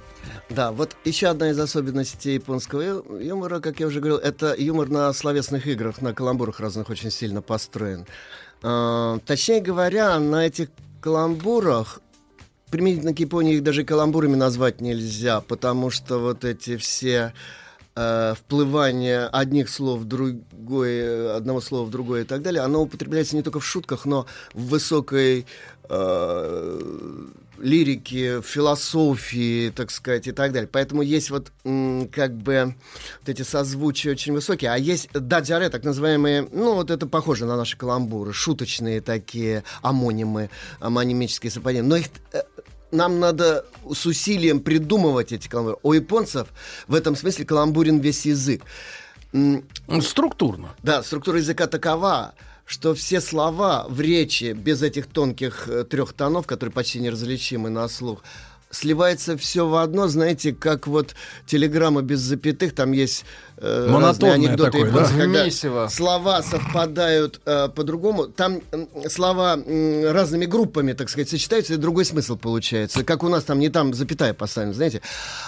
[0.49, 5.13] Да, вот еще одна из особенностей японского юмора, как я уже говорил, это юмор на
[5.13, 8.07] словесных играх, на каламбурах разных очень сильно построен.
[8.63, 10.69] А, точнее говоря, на этих
[11.01, 12.01] каламбурах
[12.71, 17.33] применительно к Японии их даже каламбурами назвать нельзя, потому что вот эти все
[17.99, 23.35] э, вплывание одних слов в другое, одного слова в другое и так далее, оно употребляется
[23.35, 25.47] не только в шутках, но в высокой
[25.89, 26.81] э,
[27.59, 30.69] лирике, философии, так сказать, и так далее.
[30.71, 31.51] Поэтому есть вот
[32.13, 32.75] как бы
[33.21, 37.57] вот эти созвучия очень высокие, а есть даджаре, так называемые, ну вот это похоже на
[37.57, 41.89] наши каламбуры, шуточные такие амонимы, амонимические совпадения.
[41.89, 42.43] Но их э,
[42.91, 45.79] нам надо с усилием придумывать эти каламбуры.
[45.83, 46.49] У японцев
[46.87, 48.63] в этом смысле каламбурен весь язык.
[49.33, 49.65] М,
[50.01, 50.71] Структурно.
[50.83, 52.35] Да, структура языка такова,
[52.65, 57.89] что все слова в речи без этих тонких э, трех тонов, которые почти неразличимы на
[57.89, 58.23] слух,
[58.71, 61.15] сливается все в одно, знаете, как вот
[61.47, 63.25] телеграмма без запятых, там есть
[63.61, 65.23] Монотонное анекдоты такое, японцев, да?
[65.23, 65.89] когда Месиво.
[65.91, 72.05] слова совпадают э, по-другому, там м, слова м, разными группами, так сказать, сочетаются, и другой
[72.05, 73.03] смысл получается.
[73.05, 75.03] Как у нас там не там запятая поставлена, знаете.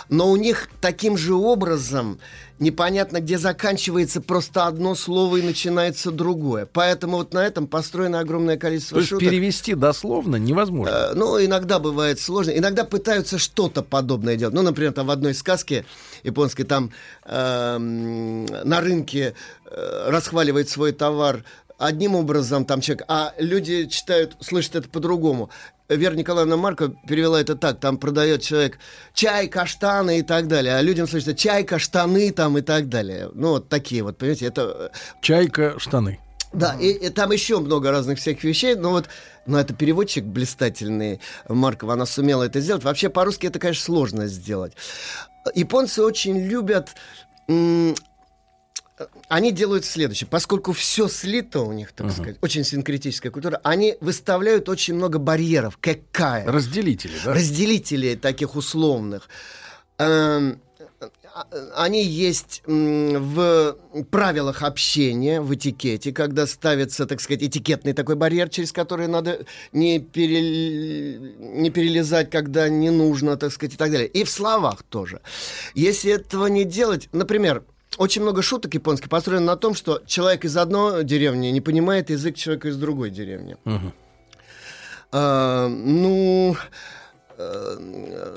[0.09, 2.19] Но у них таким же образом
[2.59, 6.67] непонятно, где заканчивается просто одно слово и начинается другое.
[6.71, 9.29] Поэтому вот на этом построено огромное количество То есть шуток.
[9.29, 10.93] перевести дословно невозможно.
[10.93, 12.51] Э, Ну, иногда бывает сложно.
[12.51, 14.55] Иногда пытаются что-то подобное делать.
[14.55, 15.87] Ну, например, там в одной сказке
[16.23, 16.91] японской там
[17.25, 19.35] эм, на рынке
[19.67, 21.45] э, расхваливает свой товар
[21.79, 25.51] одним образом там человек, а люди читают, слышат это по-другому.
[25.89, 28.79] Вера Николаевна Марко перевела это так, там продает человек
[29.13, 33.31] чай, каштаны и так далее, а людям слышится чай, каштаны там и так далее.
[33.35, 34.93] Ну, вот такие вот, понимаете, это...
[35.21, 36.21] Чайка, штаны.
[36.53, 39.07] Да, и, и там еще много разных всяких вещей, но вот,
[39.47, 42.85] но это переводчик блистательный, Маркова, она сумела это сделать.
[42.85, 44.75] Вообще по-русски это, конечно, сложно сделать.
[45.55, 46.91] Японцы очень любят
[49.29, 50.29] они делают следующее.
[50.29, 55.79] Поскольку все слито у них, так сказать, очень синкретическая культура, они выставляют очень много барьеров.
[55.81, 56.47] Какая?
[56.47, 57.35] Разделители, да?
[57.35, 59.29] Разделителей таких условных.
[59.99, 60.61] Эм,
[61.75, 63.77] они есть в
[64.11, 69.99] правилах общения, в этикете, когда ставится, так сказать, этикетный такой барьер, через который надо не,
[69.99, 74.09] перел- не перелезать, когда не нужно, так сказать, и так далее.
[74.09, 75.21] И в словах тоже.
[75.75, 77.65] Если этого не делать, например,
[77.97, 82.37] очень много шуток японских построено на том, что человек из одной деревни не понимает язык
[82.37, 83.57] человека из другой деревни.
[85.13, 86.57] А, ну,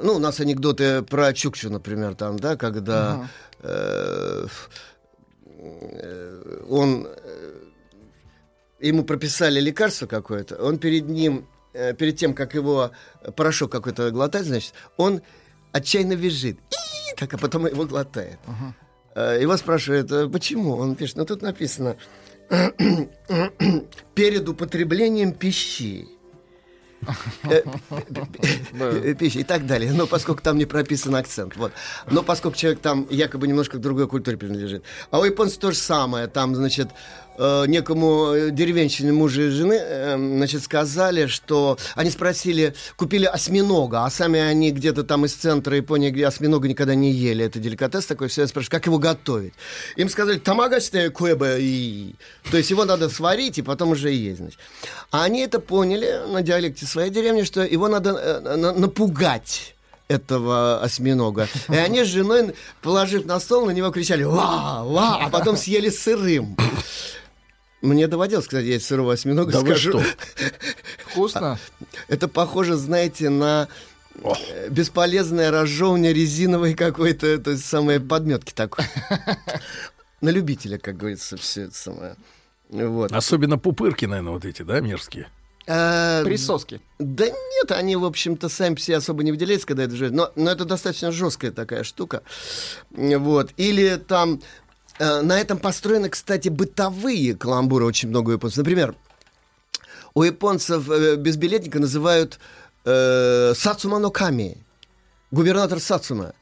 [0.04, 4.48] ну, у нас анекдоты про Чукчу, например, там, да, когда э,
[6.70, 7.54] он э,
[8.80, 12.92] ему прописали лекарство какое-то, он перед ним, э, перед тем, как его
[13.36, 15.22] порошок какой-то глотать, значит, он
[15.72, 16.58] отчаянно визжит.
[16.58, 18.40] «И!» Так, а потом его глотает.
[19.16, 20.76] Э, Его спрашивают, «А почему?
[20.76, 21.96] Он пишет, ну тут написано,
[24.16, 26.08] перед употреблением пищи.
[27.44, 27.64] Э,
[28.80, 29.92] э, пищи и так далее.
[29.92, 31.56] Но поскольку там не прописан акцент.
[31.56, 31.72] Вот.
[32.10, 34.84] Но поскольку человек там якобы немножко к другой культуре принадлежит.
[35.12, 36.28] А у японцев то же самое.
[36.28, 36.90] Там, значит,
[37.38, 44.06] э, некому э, деревенщине мужа и жены, э, значит, сказали, что они спросили, купили осьминога,
[44.06, 47.46] а сами они где-то там из центра Японии, где осьминога никогда не ели.
[47.46, 48.28] Это деликатес такой.
[48.28, 49.54] Все спрашивают, как его готовить?
[49.96, 52.16] Им сказали, тамагачте куэбэ и...
[52.52, 54.60] То есть его надо сварить и потом уже есть, значит.
[55.12, 59.76] А они это поняли на диалекте своей деревни, что его надо э, на- напугать
[60.08, 61.48] этого осьминога.
[61.70, 64.84] И они с женой, положив на стол, на него кричали «Ва!
[64.84, 66.58] Ва!», а потом съели сырым.
[67.84, 69.52] Мне доводилось, кстати, есть сырого осьминога.
[69.52, 70.00] Да вы скажу.
[70.00, 70.04] что?
[71.10, 71.60] Вкусно?
[72.08, 73.68] Это похоже, знаете, на
[74.16, 78.86] э, бесполезное разжевывание резиновой какой-то, то есть самой подметки такой.
[80.22, 82.16] На любителя, как говорится, все это самое.
[82.70, 83.12] Вот.
[83.12, 85.28] Особенно пупырки, наверное, вот эти, да, мерзкие.
[85.68, 86.80] А, Присоски.
[87.00, 90.14] Да нет, они, в общем-то, сами себе особо не выделяются, когда это живет.
[90.14, 92.24] Но, но это достаточно жесткая такая штука.
[92.92, 93.52] Вот.
[93.58, 94.42] Или там...
[95.00, 98.58] э, на этом построены, кстати, бытовые каламбуры очень много у японцев.
[98.58, 98.96] Например,
[100.14, 102.40] у японцев э, безбилетника называют
[102.86, 104.58] э, Сацума но Ками.
[105.32, 106.34] Губернатор Сацума.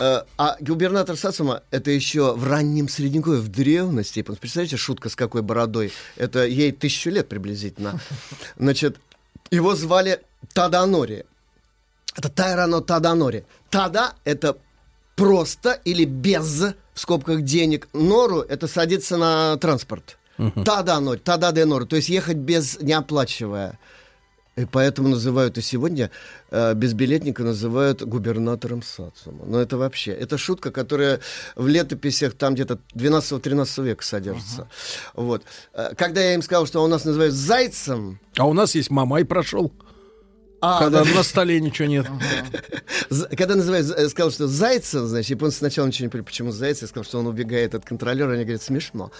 [0.00, 4.22] Э, а губернатор Сацума это еще в раннем средневековье, в древности.
[4.22, 5.92] Представляете, шутка с какой бородой?
[6.16, 8.00] Это ей тысячу лет приблизительно.
[8.56, 8.98] Значит,
[9.50, 10.20] его звали
[10.52, 11.24] Таданори.
[12.16, 13.44] Это Тайрано Таданори.
[13.70, 14.56] Тада— это
[15.16, 17.88] просто или без, в скобках, денег.
[17.92, 20.16] Нору— это садиться на транспорт.
[20.64, 21.86] Та-да, ноль, та-да, де ноль.
[21.86, 23.78] То есть ехать без, не оплачивая.
[24.56, 26.10] И поэтому называют и сегодня
[26.50, 29.44] э, безбилетника называют губернатором социума.
[29.46, 31.18] Но это вообще, это шутка, которая
[31.56, 34.68] в летописях там где-то 12-13 века содержится.
[35.14, 35.42] Вот.
[35.72, 39.24] Э, Когда я им сказал, что у нас называют зайцем, А у нас есть Мамай
[39.24, 39.72] прошел.
[40.64, 41.10] А, когда да.
[41.10, 42.06] на столе ничего нет.
[43.36, 46.88] Когда называют, э, сказал, что Зайцев, значит, японцы сначала ничего не поняли, почему Зайцев, я
[46.88, 49.10] сказал, что он убегает от контролера, они говорят, смешно.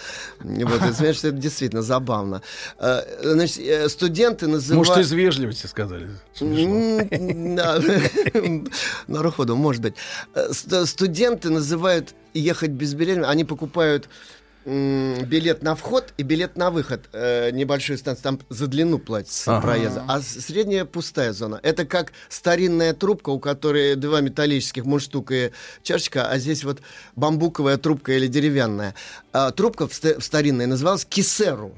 [0.41, 2.41] Вот, это смешно, что это действительно забавно.
[2.79, 4.89] Э, Значит, э, студенты называют...
[4.89, 6.09] Может, из вежливости сказали.
[6.41, 7.79] М, да.
[9.07, 9.95] Наруходу, может быть.
[10.51, 14.09] Ст- Студенты называют ехать без билета, они покупают
[14.66, 17.09] билет на вход и билет на выход.
[17.12, 19.66] Э, небольшую станцию, там за длину платится Ага.
[19.66, 20.05] проезда.
[20.09, 21.61] А средняя пустая зона.
[21.62, 25.51] Это как старинная трубка, у которой два металлических мундштук и
[25.82, 26.81] чашечка, а здесь вот
[27.16, 28.95] бамбуковая трубка или деревянная.
[29.32, 31.74] А трубка в ста- в старинной называлась кисеру.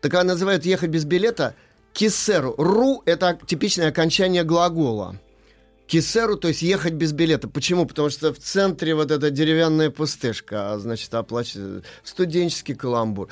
[0.00, 1.54] Так она называют ехать без билета
[1.92, 2.54] кисеру.
[2.58, 5.16] Ру— это типичное окончание глагола.
[5.86, 7.48] Кисеру, то есть ехать без билета.
[7.48, 7.86] Почему?
[7.86, 13.28] Потому что в центре вот эта деревянная пустышка, а значит, оплачивает студенческий каламбур.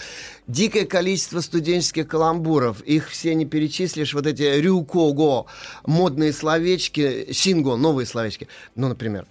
[0.47, 2.81] Дикое количество студенческих каламбуров.
[2.82, 4.14] Их все не перечислишь.
[4.14, 5.47] Вот эти рюкого,
[5.85, 8.48] модные словечки, синго, новые словечки.
[8.76, 9.26] Ну, например,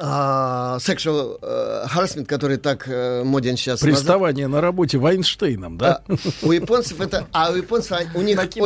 [0.00, 3.80] а, sexual э, harassment, который так э, моден сейчас.
[3.80, 6.02] Приставание на работе Вайнштейном, да?
[6.42, 8.60] У японцев это, а у японцев а, у них На очень-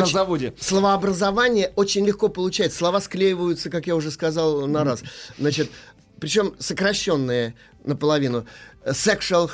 [0.61, 2.79] словообразование очень легко получается.
[2.79, 5.03] Слова склеиваются, как я уже сказал, на раз.
[5.39, 5.71] Значит,
[6.19, 7.55] причем сокращенные
[7.85, 8.45] наполовину.
[8.85, 9.49] Sexual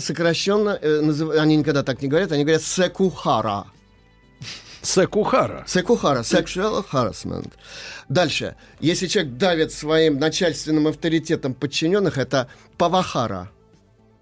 [0.00, 3.66] сокращенно, э, назыв- они никогда так не говорят, они говорят секухара.
[4.86, 5.64] Секухара.
[5.66, 7.52] Секухара, sexual harassment.
[8.08, 8.54] Дальше.
[8.78, 12.48] Если человек давит своим начальственным авторитетом подчиненных, это
[12.78, 13.50] павахара.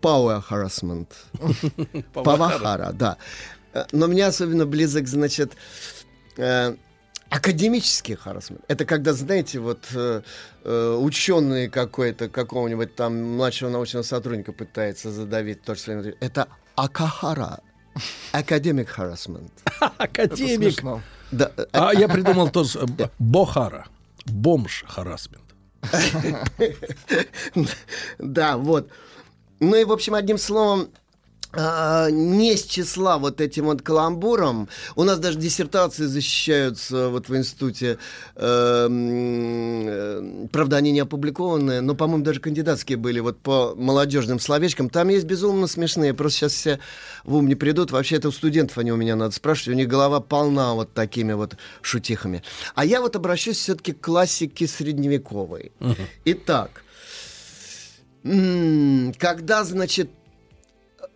[0.00, 1.08] Power harassment.
[2.14, 3.16] Павахара, да.
[3.74, 5.52] Э, Но мне особенно близок, значит,
[6.38, 6.74] э,
[7.28, 8.62] академический харасмент.
[8.68, 10.22] Это когда, знаете, вот э,
[10.64, 17.60] э, ученый какой-то, какого-нибудь там младшего научного сотрудника пытается задавить то, что своим- Это акахара.
[18.32, 19.52] Академик харасмент.
[19.98, 20.80] Академик.
[21.30, 23.86] Да, э, А я придумал с- б- Бохара.
[24.26, 25.42] Бомж харасмент.
[28.18, 28.88] Да, вот.
[29.60, 30.88] Ну и, в общем, одним словом,
[31.56, 34.68] не с числа вот этим вот каламбуром.
[34.96, 37.98] У нас даже диссертации защищаются вот в институте.
[38.36, 44.40] э, м, э, Правда, они не опубликованные, но, по-моему, даже кандидатские были вот по молодежным
[44.40, 44.90] словечкам.
[44.90, 46.14] Там есть безумно смешные.
[46.14, 46.78] Просто сейчас все
[47.24, 47.90] в ум не придут.
[47.90, 49.74] Вообще, это у студентов они у меня надо спрашивать.
[49.74, 52.42] У них голова полна вот такими вот шутихами.
[52.74, 55.72] А я вот обращусь все-таки к классике средневековой.
[56.24, 56.82] Итак,
[58.22, 60.10] когда, значит,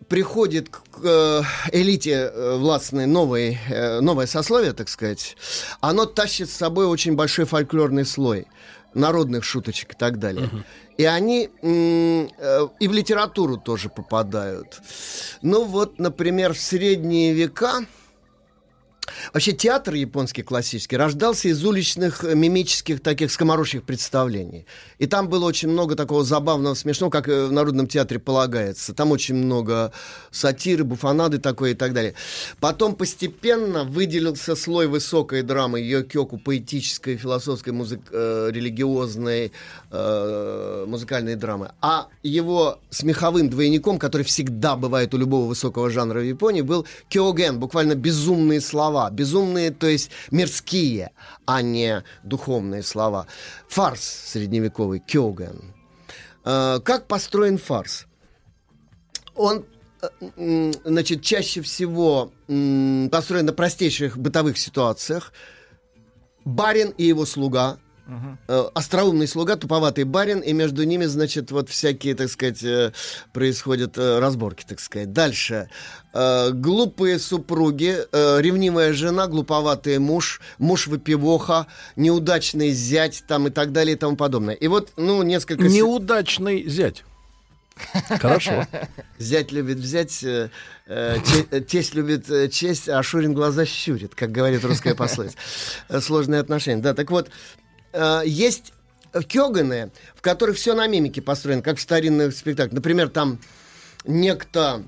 [0.09, 1.41] приходит к э,
[1.71, 5.37] элите э, властной новой, э, новое сословие, так сказать,
[5.79, 8.47] оно тащит с собой очень большой фольклорный слой
[8.95, 10.49] народных шуточек и так далее.
[10.97, 14.81] И они и в литературу тоже попадают.
[15.43, 17.85] Ну вот, например, в средние века
[19.33, 24.65] Вообще театр японский классический рождался из уличных э, мимических таких скоморожьих представлений.
[24.97, 28.93] И там было очень много такого забавного, смешного, как э, в Народном театре полагается.
[28.93, 29.91] Там очень много
[30.31, 32.13] сатиры, буфонады такой и так далее.
[32.59, 39.51] Потом постепенно выделился слой высокой драмы йокёку, поэтической, философской, музык- э, религиозной,
[39.91, 41.71] э, музыкальной драмы.
[41.81, 47.59] А его смеховым двойником, который всегда бывает у любого высокого жанра в Японии, был кёген,
[47.59, 48.98] буквально безумные слова.
[49.09, 51.11] Безумные, то есть мирские,
[51.45, 53.25] а не духовные слова.
[53.69, 55.73] Фарс средневековый, кёген.
[56.43, 58.05] Э, Как построен фарс?
[59.35, 59.65] Он
[60.01, 62.31] э, значит, чаще всего
[63.11, 65.31] построен на простейших бытовых ситуациях.
[66.45, 67.77] Барин и его слуга,
[68.47, 72.91] э, остроумный слуга, туповатый барин, и между ними, значит, вот всякие, так сказать, э,
[73.33, 75.13] происходят э, разборки, так сказать.
[75.13, 75.69] Дальше.
[76.11, 83.97] Глупые супруги, ревнивая жена, глуповатый муж, муж выпивоха, неудачный зять, там и так далее и
[83.97, 84.55] тому подобное.
[84.55, 85.65] И вот, ну, несколько...
[85.65, 87.03] Неудачный зять.
[88.09, 88.67] Хорошо.
[89.17, 90.49] Зять любит взять, э,
[90.87, 95.37] те- тесть любит э, честь, а Шурин глаза щурит, как говорит русская пословица.
[96.01, 96.81] Сложные отношения.
[96.81, 97.29] Да, так вот,
[97.93, 98.73] э, есть
[99.27, 102.73] кёганы, в которых все на мимике построено, как в старинных спектаклях.
[102.73, 103.39] Например, там
[104.05, 104.83] некто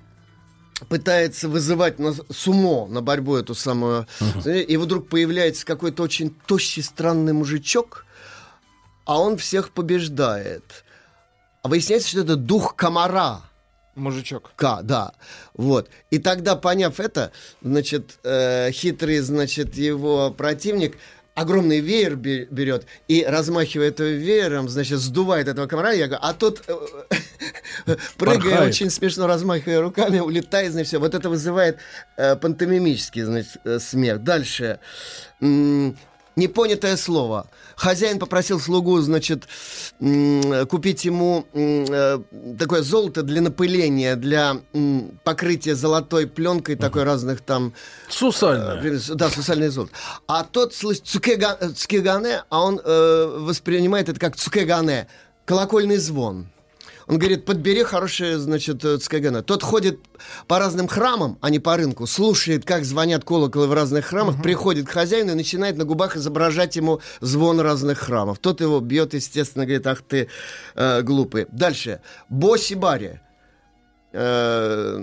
[0.89, 4.07] пытается вызывать на сумо, на борьбу эту самую,
[4.45, 8.05] и вдруг появляется какой-то очень тощий, странный мужичок,
[9.05, 10.83] а он всех побеждает.
[11.63, 13.41] А выясняется, что это дух комара.
[13.93, 14.53] Мужичок.
[14.55, 15.11] К, да.
[15.53, 15.89] Вот.
[16.11, 20.97] И тогда, поняв это, значит, э, хитрый, значит, его противник
[21.35, 26.33] огромный веер бе- берет и, размахивая этим веером, значит, сдувает этого комара, я говорю, а
[26.33, 30.99] тот, э, прыгая, очень смешно размахивая руками, улетает, значит, все.
[30.99, 31.77] Вот это вызывает
[32.17, 34.23] э, пантомимический, значит, э, смех.
[34.23, 34.79] Дальше.
[35.39, 35.97] М,
[36.35, 37.49] непонятое слово.
[37.81, 39.47] Хозяин попросил слугу, значит,
[40.69, 42.19] купить ему э,
[42.59, 44.57] такое золото для напыления, для
[45.23, 47.73] покрытия золотой пленкой, такой разных там...
[48.07, 48.83] Сусальное.
[48.83, 49.93] э, Да, сусальное золото.
[50.27, 55.07] А тот слышит э, цукегане, а он воспринимает это как цукегане,
[55.45, 56.49] колокольный звон.
[57.07, 59.43] Он говорит, подбери хорошее, значит, э, цкагана.
[59.43, 59.99] Тот ходит
[60.47, 64.87] по разным храмам, а не по рынку, слушает, как звонят колоколы в разных храмах, приходит
[64.87, 68.39] к хозяину и начинает на губах изображать ему звон разных храмов.
[68.39, 70.29] Тот его бьет, естественно, говорит, ах ты
[70.75, 71.47] э, глупый.
[71.51, 72.01] Дальше.
[72.29, 73.19] Боси-бари.
[74.13, 74.97] Э,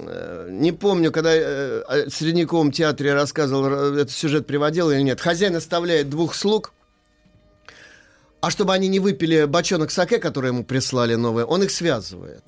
[0.00, 5.20] э, Не помню, когда э, о Средниковом театре рассказывал, этот сюжет приводил или нет.
[5.20, 6.72] Хозяин оставляет двух слуг,
[8.40, 12.42] а чтобы они не выпили бочонок саке, который ему прислали новый, он их связывает.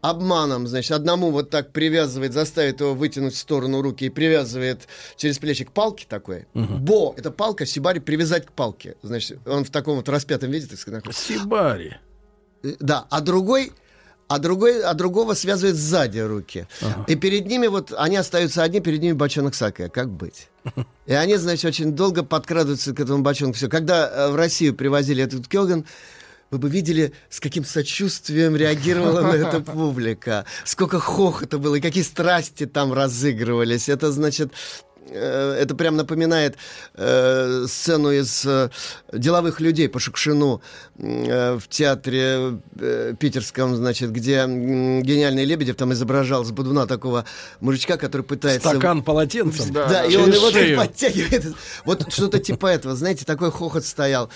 [0.00, 4.86] Обманом, значит, одному вот так привязывает, заставит его вытянуть в сторону руки и привязывает
[5.16, 6.46] через плечи к палке такой.
[6.54, 8.96] Бо, это палка, сибари привязать к палке.
[9.02, 11.04] Значит, он в таком вот распятом виде, так сказать.
[11.04, 11.32] находится.
[11.32, 11.94] Сибари.
[12.62, 13.72] Э, Да, а другой,
[14.34, 16.66] а другой, а другого связывает сзади руки.
[17.06, 19.88] И перед ними вот, они остаются одни, перед ними бочонок саке.
[19.88, 20.48] Как быть?
[21.06, 23.56] И они, значит, очень долго подкрадываются к этому бочонку.
[23.56, 23.68] Все.
[23.68, 25.84] Когда э, в Россию привозили этот кёган,
[26.50, 30.44] вы бы видели, с каким сочувствием реагировала на это публика.
[30.64, 33.88] Сколько хохота было, и какие страсти там разыгрывались.
[33.88, 34.52] Это, значит,
[35.10, 36.56] это прям напоминает
[36.94, 38.70] э, сцену из э,
[39.12, 40.62] деловых людей по Шукшину
[40.98, 47.24] э, в театре э, питерском, значит, где м, гениальный Лебедев там изображал с Будуна такого
[47.60, 48.68] мужичка, который пытается...
[48.68, 49.72] Стакан полотенцем.
[49.72, 50.78] Да, и через он его шею.
[50.78, 51.46] подтягивает.
[51.84, 54.30] Вот что-то типа этого, знаете, такой хохот стоял.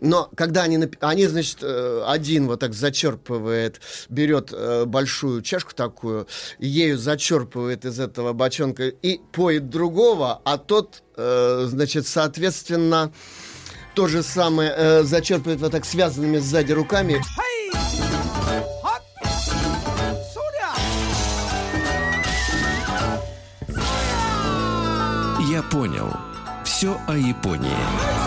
[0.00, 6.26] Но когда они, они значит, э, один вот так зачерпывает, берет э, большую чашку такую,
[6.58, 10.09] и ею зачерпывает из этого бочонка и поет другого,
[10.44, 13.12] а тот, э, значит, соответственно,
[13.94, 17.22] то же самое э, зачерпывает вот так связанными сзади руками.
[25.50, 26.16] Я понял.
[26.64, 28.19] Все о Японии.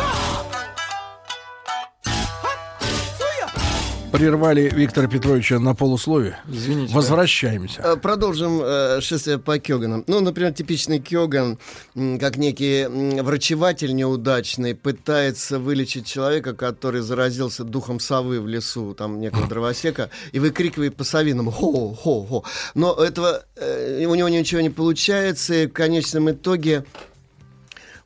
[4.14, 6.38] Прервали Виктора Петровича на полусловие.
[6.48, 6.94] Извините.
[6.94, 7.82] Возвращаемся.
[7.84, 10.04] Э, Продолжим э, шествие по Кёганам.
[10.06, 11.58] Ну, например, типичный Кёган,
[11.96, 12.86] как некий
[13.22, 20.38] врачеватель неудачный, пытается вылечить человека, который заразился духом совы в лесу, там, некого дровосека, и
[20.38, 22.44] выкрикивает по-совиному «хо-хо-хо».
[22.76, 26.86] Но этого, э, у него ничего не получается, и в конечном итоге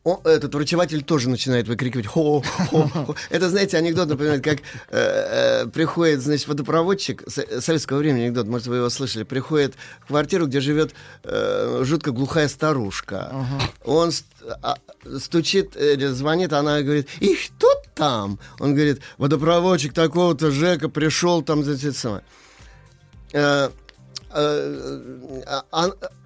[0.07, 4.59] о- этот врачеватель тоже начинает выкрикивать хо хо хо Это, знаете, анекдот напоминает, как
[4.89, 10.07] э, э, приходит, значит, водопроводчик, со- советского времени анекдот, может, вы его слышали, приходит в
[10.07, 10.93] квартиру, где живет
[11.23, 13.31] э, жутко глухая старушка.
[13.85, 14.25] Он ст-
[14.61, 14.77] а,
[15.19, 18.39] стучит, э, звонит, она говорит, и кто там?
[18.59, 22.23] Он говорит, водопроводчик такого-то Жека пришел там, значит, самое.
[23.33, 23.69] Э, э,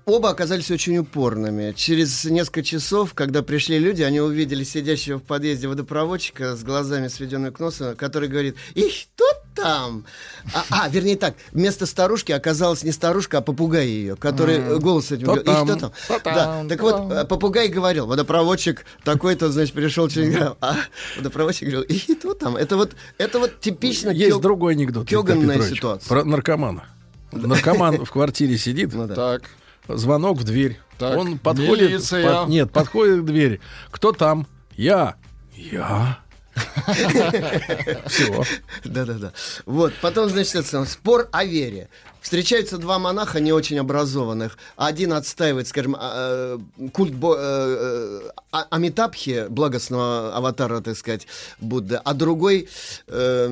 [0.06, 1.74] оба оказались очень упорными.
[1.74, 7.52] Через несколько часов, когда пришли люди, они увидели сидящего в подъезде водопроводчика с глазами сведенными
[7.52, 9.26] к носу, который говорит, и кто
[9.56, 10.06] там?
[10.54, 14.80] А, а, вернее так, вместо старушки оказалась не старушка, а попугай ее, который М.
[14.80, 15.68] голос этим говорил, «И там?
[15.68, 15.92] кто там?
[16.24, 20.78] Да, так вот, э, попугай говорил, водопроводчик такой-то, значит, пришел через а
[21.18, 22.56] водопроводчик говорил, и кто там?
[22.56, 25.08] Это вот, это вот типично Есть кё- другой анекдот.
[25.08, 26.08] Кёганная ситуация.
[26.08, 26.86] Про наркомана.
[27.32, 28.92] Наркоман в квартире сидит.
[29.16, 29.44] Так.
[29.88, 30.80] Звонок в дверь.
[30.98, 32.02] Так, Он подходит.
[32.48, 33.60] нет, подходит к двери.
[33.90, 34.48] Кто там?
[34.76, 35.16] Я.
[35.56, 36.20] Я.
[38.08, 38.44] Все.
[38.84, 39.32] Да-да-да.
[39.66, 41.90] Вот, потом, значит, спор о вере.
[42.22, 44.58] Встречаются два монаха не очень образованных.
[44.78, 51.26] Один отстаивает, скажем, а, э, культ э, э, А- Амитабхи, благостного аватара, так сказать,
[51.60, 52.68] Будды, а другой
[53.08, 53.48] э,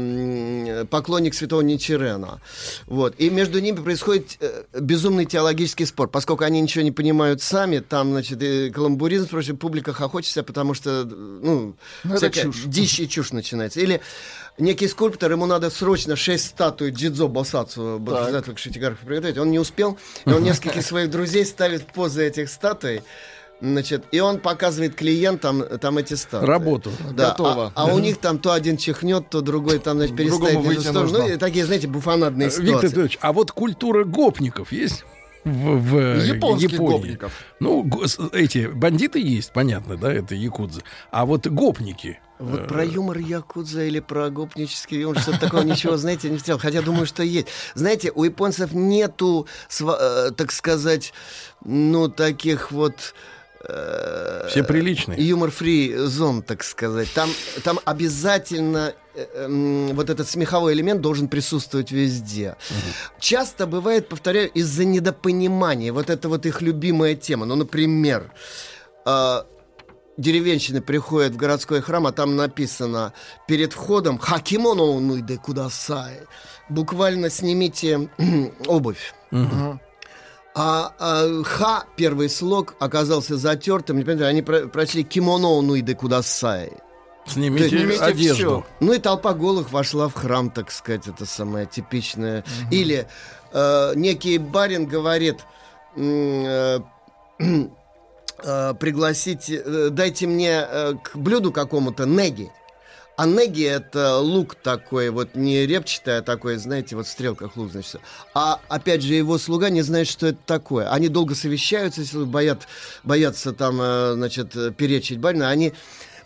[0.81, 2.41] м, поклонник святого Ничерена.
[2.85, 3.15] Вот.
[3.17, 6.07] И между ними происходит э, безумный теологический спор.
[6.09, 11.05] Поскольку они ничего не понимают сами, там, значит, и каламбуризм, впрочем, публика хохочется, потому что,
[11.05, 12.63] ну, Ну, всякая чушь.
[12.65, 13.79] дичь и чушь начинается.
[13.79, 14.01] Или
[14.59, 19.37] некий скульптор, ему надо срочно шесть статуй Джидзо Босацу, Бодхисаттвы Кшитигарха приготовить.
[19.37, 23.01] Он не успел, и он нескольких своих друзей ставит позы этих статуй.
[23.61, 26.45] Значит, и он показывает клиентам там эти статы.
[26.45, 26.91] Работу.
[27.11, 27.73] Да, Готово.
[27.75, 30.15] А, а у них там то один чихнет, то другой там, значит,
[30.81, 31.17] сторону.
[31.19, 32.87] Ну, и такие, знаете, буфонадные Виктор ситуации.
[32.87, 35.03] Петрович, а вот культура гопников есть?
[35.43, 36.91] В, в Японских Японии.
[36.91, 37.33] гопников.
[37.59, 37.89] Ну,
[38.31, 40.81] эти бандиты есть, понятно, да, это якудзы.
[41.11, 42.19] А вот гопники.
[42.39, 46.59] Вот э, про юмор Якудза или про гопнический юмор, что-то такого ничего, знаете, не встретил.
[46.59, 47.47] Хотя думаю, что есть.
[47.75, 49.45] Знаете, у японцев нету,
[49.79, 51.13] э, так сказать,
[51.65, 53.13] ну, таких вот...
[53.67, 55.21] э, Все приличные.
[55.27, 57.11] Юмор-фри зон, так сказать.
[57.13, 57.29] Там,
[57.63, 62.55] там обязательно э, м, вот этот смеховой элемент должен присутствовать везде.
[63.19, 65.91] Часто бывает, повторяю, из-за недопонимания.
[65.91, 67.45] Вот это вот их любимая тема.
[67.45, 68.31] Ну, например,
[69.05, 69.43] э,
[70.19, 73.13] деревенщины приходят в городской храм, а там написано
[73.47, 76.19] перед входом «Хакимоно нуйде кудасай».
[76.69, 78.09] Буквально снимите
[78.67, 79.13] обувь.
[80.55, 83.97] А, а, ха, первый слог, оказался затертым.
[83.99, 86.73] Не Они про- прочли кимоно нуйде кудасай.
[87.27, 88.35] Снимите есть- Снимите одежду.
[88.35, 88.65] всё.
[88.79, 92.43] Ну и толпа голых вошла в храм, так сказать, это самое типичное.
[92.71, 93.07] Или
[93.53, 95.37] э, некий барин говорит,
[95.95, 96.79] э,
[98.43, 102.51] э, пригласите, э, дайте мне э, к блюду какому-то неги.
[103.17, 107.71] А неги это лук такой, вот не репчатый, а такой, знаете, вот в стрелках лук,
[107.71, 107.99] значит.
[108.33, 110.89] А опять же его слуга не знает, что это такое.
[110.89, 112.67] Они долго совещаются, если боят,
[113.03, 113.75] боятся там,
[114.15, 115.49] значит, перечить барина.
[115.49, 115.73] Они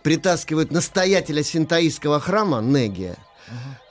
[0.03, 3.15] притаскивают настоятеля синтаистского храма Неги.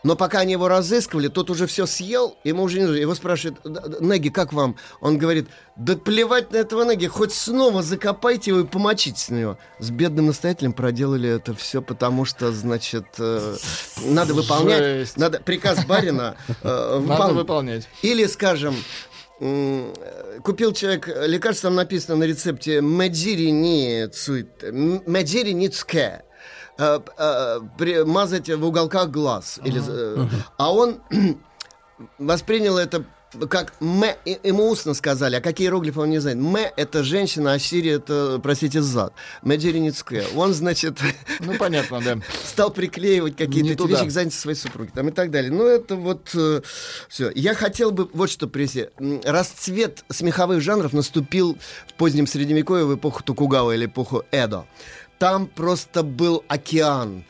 [0.04, 2.98] Но пока они его разыскивали, тот уже все съел, ему уже не нужно.
[3.00, 4.74] Его спрашивают, «Д- д- Неги, как вам?
[5.00, 5.46] Он говорит,
[5.76, 9.58] да плевать на этого Неги, хоть снова закопайте его и помочите с него.
[9.78, 13.56] С бедным настоятелем проделали это все, потому что, значит, э,
[14.04, 15.16] надо выполнять, Жесть.
[15.16, 17.88] надо приказ барина э, Надо выпол- выполнять.
[18.02, 18.74] Или, скажем,
[20.42, 26.22] купил человек лекарство, там написано на рецепте «меджири ни цуит», м- «меджири ни цке».
[26.82, 29.60] Э, э, при- мазать в уголках глаз.
[29.64, 30.26] Или, э,
[30.58, 30.98] а он
[32.18, 33.04] воспринял это
[33.48, 33.72] как
[34.26, 36.36] и- ему устно сказали, а какие иероглифы он не знает.
[36.36, 39.14] «Ме»— это женщина, а «сири»— это, простите, зад.
[39.42, 40.26] «Меджириницкая».
[40.36, 40.98] Он, значит,
[41.40, 42.18] Ну, понятно, да.
[42.44, 45.50] стал приклеивать какие-то вещи к заднице своей супруги там, и так далее.
[45.50, 46.28] Ну, это вот
[47.08, 47.30] все.
[47.34, 48.88] Я хотел бы вот что привести.
[49.24, 51.56] Расцвет смеховых жанров наступил
[51.88, 54.66] в позднем Средневековье, в эпоху Токугава или эпоху Эдо.
[55.22, 57.24] Там просто был океан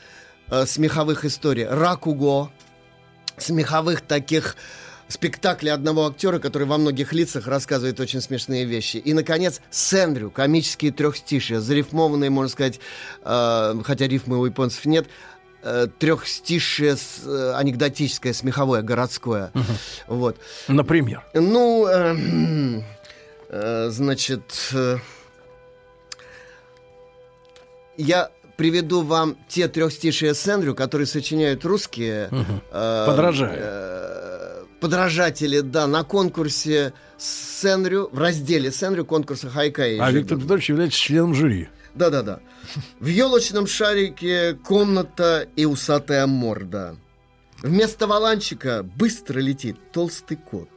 [0.48, 1.66] э, смеховых историй.
[1.66, 2.51] Ракуго,
[3.36, 4.56] смеховых таких
[5.09, 8.97] спектаклей одного актера, который во многих лицах рассказывает очень смешные вещи.
[8.97, 12.81] И, наконец, Сэндрю, комические трехстишия, зарифмованные, можно сказать,
[13.27, 15.06] э, хотя рифмы у японцев нет,
[15.62, 19.52] э, трехстишие с, э, анекдотическое, смеховое, городское.
[20.06, 20.39] Вот.
[20.66, 21.27] Например.
[21.35, 22.16] Ну, э,
[23.51, 24.97] э, значит, э,
[27.97, 32.28] я приведу вам те трехстишие Сэндрю, которые сочиняют русские
[32.70, 33.59] э, Подражая.
[33.60, 39.98] э, подражатели, да, на конкурсе Сэнрю, в разделе Сэнрю конкурса Хайкай.
[39.98, 41.69] А Виктор Петрович является членом жюри.
[41.94, 42.40] Да-да-да.
[43.01, 46.97] В елочном шарике комната и усатая морда.
[47.62, 50.69] Вместо валанчика быстро летит толстый кот.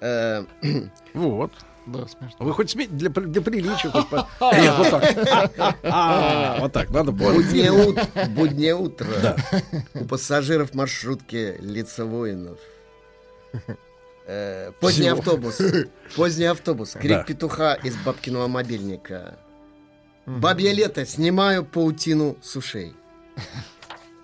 [0.00, 0.44] Э,
[1.14, 1.52] Вот.
[1.86, 2.36] Да, смешно.
[2.38, 3.88] Вы хоть смейте для, для приличия.
[4.52, 5.76] Нет, вот так.
[5.82, 7.32] А, Вот так, надо было.
[7.32, 9.36] ут- буднее утро.
[9.94, 12.58] У пассажиров маршрутки лица воинов.
[14.26, 15.60] Э, Поздний автобус.
[16.16, 16.92] Поздний автобус.
[16.92, 19.38] Крик петуха из бабкиного мобильника.
[20.26, 21.04] Бабье лето.
[21.04, 22.94] Снимаю паутину с ушей.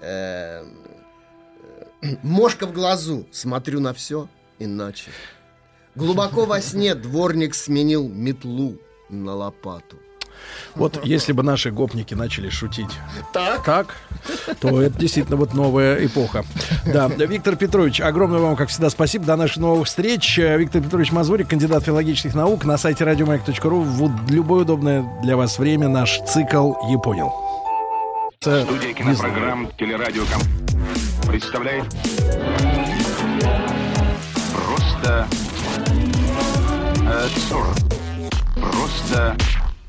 [0.01, 0.63] Э,
[2.03, 3.27] э, Мошка в глазу.
[3.33, 4.29] Смотрю на все
[4.61, 5.11] иначе.
[5.95, 8.79] Глубоко во сне дворник сменил метлу
[9.09, 9.97] на лопату.
[10.77, 12.91] Вот если бы наши гопники начали шутить
[13.33, 13.65] Так.
[13.65, 13.97] так,
[14.61, 16.45] то это действительно вот новая эпоха.
[16.87, 19.25] Да, Виктор Петрович, огромное вам, как всегда, спасибо.
[19.25, 20.39] До наших новых встреч.
[20.39, 22.65] Виктор Петрович Мазурик, кандидат филологических наук.
[22.65, 27.33] На сайте радиомаяк.ру в любое удобное для вас время наш цикл «Я понял».
[28.41, 30.41] Студия кинопрограмм «Телерадиоком»
[31.27, 31.85] представляет
[34.53, 35.27] Просто
[38.61, 39.37] Просто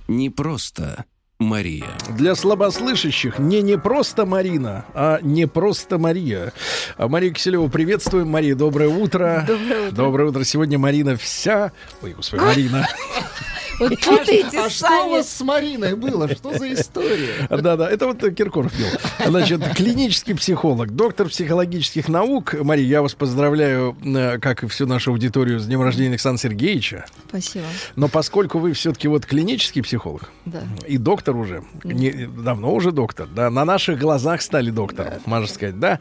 [0.07, 1.05] Не просто
[1.37, 1.85] Мария.
[2.09, 6.53] Для слабослышащих не не просто Марина, а не просто Мария.
[6.97, 8.29] А Мария Киселева, приветствуем.
[8.29, 9.45] Мария, доброе утро.
[9.47, 9.95] Доброе утро.
[9.95, 10.43] Доброе утро.
[10.43, 11.71] Сегодня Марина вся...
[12.01, 12.87] Ой, господи, Марина.
[13.79, 16.27] Вот путаете А что у вас с Мариной было?
[16.29, 17.47] Что за история?
[17.49, 18.85] Да-да, это вот Киркоров пил.
[19.25, 22.53] Значит, клинический психолог, доктор психологических наук.
[22.61, 27.05] Мария, я вас поздравляю, э, как и всю нашу аудиторию, с днем рождения Александра Сергеевича.
[27.29, 27.65] Спасибо.
[27.95, 30.61] Но поскольку вы все-таки вот клинический психолог Да.
[30.87, 35.79] и доктор уже, не- давно уже доктор, да, на наших глазах стали доктором, можно сказать,
[35.79, 35.99] да,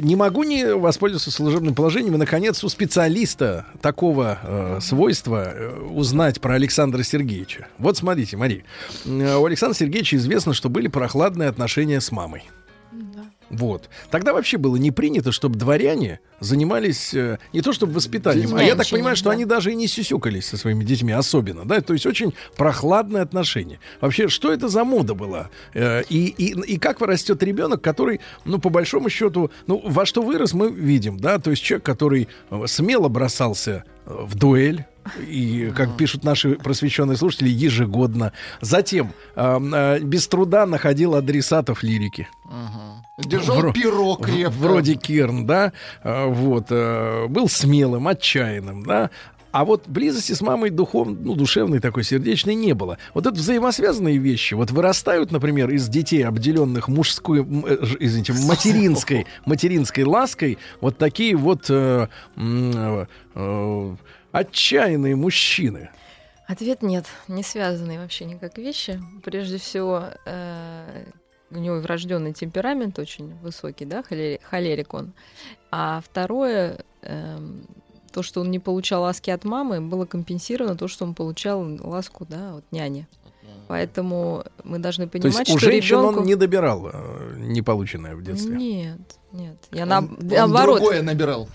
[0.00, 6.40] не могу не воспользоваться служебным положением и, наконец, у специалиста такого э, свойства э, узнать
[6.40, 7.68] про Александра Сергеевича.
[7.78, 8.64] Вот смотрите, Мария,
[9.04, 12.44] э, у Александра Сергеевича известно, что были прохладные отношения с мамой.
[13.52, 13.90] Вот.
[14.10, 18.74] Тогда вообще было не принято, чтобы дворяне занимались э, не то чтобы воспитанием, а я
[18.74, 19.32] так понимаю, что да.
[19.32, 23.78] они даже и не сюсюкались со своими детьми особенно, да, то есть очень прохладные отношения.
[24.00, 25.50] Вообще, что это за мода была?
[25.74, 30.22] Э, и, и, и как растет ребенок, который, ну, по большому счету, ну, во что
[30.22, 34.86] вырос, мы видим, да, то есть человек, который э, смело бросался э, в дуэль,
[35.26, 38.32] и, как пишут наши просвещенные слушатели, ежегодно.
[38.60, 42.28] Затем э, э, без труда находил адресатов лирики.
[43.18, 44.50] Держал Вро- перо крепко.
[44.58, 45.72] Вроде Кирн, да.
[46.02, 46.66] А, Вот.
[46.70, 49.10] э, Был смелым, отчаянным, да.
[49.52, 52.96] А вот близости с мамой духовной, ну, душевной такой, сердечной не было.
[53.12, 54.54] Вот это взаимосвязанные вещи.
[54.54, 61.66] Вот вырастают, например, из детей, обделенных мужской, э, извините, материнской, материнской лаской, вот такие вот
[61.68, 63.96] э, м, э,
[64.32, 65.90] отчаянные мужчины.
[66.48, 69.00] Ответ нет, не связанные вообще никак вещи.
[69.24, 71.04] Прежде всего, э,
[71.50, 75.12] у него врожденный темперамент очень высокий, да, холери- холерик он.
[75.70, 77.66] А второе, эм,
[78.12, 82.26] то, что он не получал ласки от мамы, было компенсировано то, что он получал ласку,
[82.28, 83.06] да, от няни.
[83.72, 86.20] Поэтому мы должны То понимать, есть у что женщин ребенку...
[86.20, 88.54] он не добирал э, неполученное в детстве.
[88.54, 88.98] Нет,
[89.32, 89.56] нет.
[89.70, 90.76] Я на- Он- он наоборот.
[90.80, 91.48] другое набирал.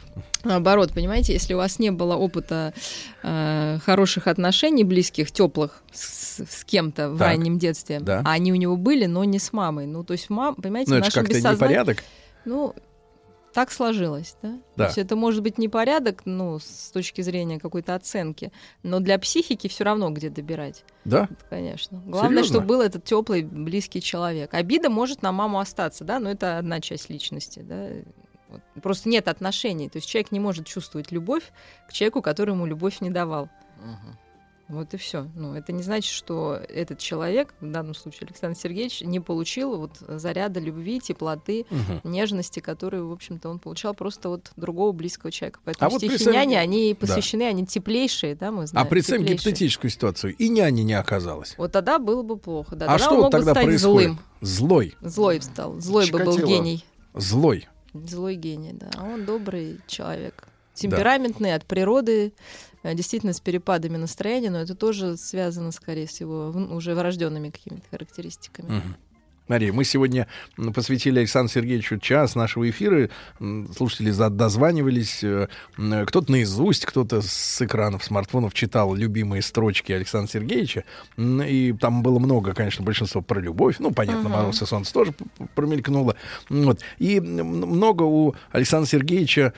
[0.44, 2.74] Наоборот, понимаете, если у вас не было опыта
[3.22, 8.24] э, хороших отношений, близких, теплых с, с кем-то в Так, раннем детстве, да.
[8.26, 9.86] а они у него были, но не с мамой.
[9.86, 11.98] Ну, то есть, мам, понимаете, Ну, в это нашем как-то бессознании- непорядок.
[12.46, 12.74] Ну,
[13.58, 14.52] так сложилось, да?
[14.52, 14.60] Да.
[14.76, 18.52] То есть это может быть непорядок, ну, с точки зрения какой-то оценки,
[18.84, 20.86] но для психики все равно где добирать.
[21.06, 21.28] Да?
[21.50, 22.00] Конечно.
[22.06, 22.54] Главное, Серьезно?
[22.54, 24.54] чтобы был этот теплый, близкий человек.
[24.54, 27.90] Обида может на маму остаться, да, но это одна часть личности, да.
[28.50, 28.62] Вот.
[28.84, 29.90] Просто нет отношений.
[29.90, 31.52] То есть человек не может чувствовать любовь
[31.90, 33.50] к человеку, который ему любовь не давал.
[34.70, 35.28] Вот и все.
[35.36, 39.92] Ну, это не значит, что этот человек, в данном случае Александр Сергеевич, не получил вот
[40.00, 42.02] заряда любви, теплоты, Мгм.
[42.12, 45.62] нежности, которую, в общем-то, он получал просто от другого близкого человека.
[45.64, 47.00] Поэтому А вот стихи представь- няни, они Да.
[47.00, 48.88] посвящены, они теплейшие, да, мы А знаем.
[48.90, 49.52] представим теплейшие.
[49.52, 50.36] гипотетическую ситуацию.
[50.36, 51.56] И няни не оказалось.
[51.58, 52.76] Вот тогда было бы плохо.
[52.76, 54.08] Да, а тогда что он вот тогда стать происходит?
[54.10, 54.20] злым.
[54.42, 54.96] Злой.
[55.00, 55.80] Злой стал.
[55.80, 56.48] Злой бы был Чикатило.
[56.48, 56.86] гений.
[57.14, 57.68] Злой.
[57.94, 58.90] Злой гений, да.
[58.98, 60.44] А он добрый человек.
[60.74, 62.34] Темпераментный от природы,
[62.84, 67.88] действительно с перепадами настроения, но это тоже связано скорее с его вн- уже врожденными какими-то
[67.90, 68.70] характеристиками.
[68.70, 68.96] Мгм.
[69.48, 70.28] Мария, мы сегодня
[70.74, 73.10] посвятили Александру Сергеевичу час нашего эфира.
[73.76, 75.24] Слушатели дозванивались.
[75.24, 75.48] э,
[75.78, 80.84] Кто-то наизусть, кто-то с экранов смартфонов читал любимые строчки Александра Сергеевича.
[81.18, 83.78] И там было много, конечно, большинство про любовь.
[83.80, 84.32] Ну, понятно, Мгм.
[84.32, 85.14] «Мороз и солнце» тоже
[85.56, 86.16] промелькнуло.
[86.50, 86.82] Вот.
[86.98, 89.54] И много у Александра Сергеевича,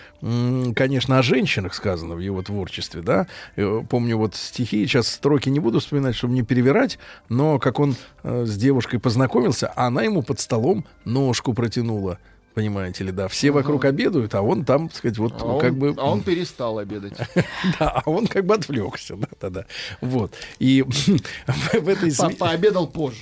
[0.75, 3.27] конечно, о женщинах сказано в его творчестве, да.
[3.55, 6.99] Э, Помню вот стихи, сейчас строки не буду вспоминать, чтобы не перевирать,
[7.29, 12.19] но как он э, с девушкой познакомился, она ему под столом ножку протянула.
[12.53, 15.75] Понимаете ли, да, все вокруг обедают, а он там, так сказать, вот А он, как
[15.75, 15.93] бы...
[15.97, 17.13] а он перестал обедать.
[17.79, 19.65] Да, а он как бы отвлекся, да, да, да.
[20.01, 20.33] Вот.
[20.57, 20.81] И
[21.47, 23.21] в этой Пообедал позже.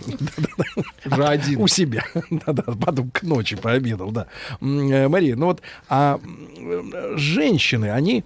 [1.06, 1.62] Уже один.
[1.62, 2.04] у себя.
[2.32, 4.28] Да-да, потом к ночи пообедал, да.
[4.62, 6.20] Э, Мария, ну вот, а
[6.58, 8.24] э, женщины, они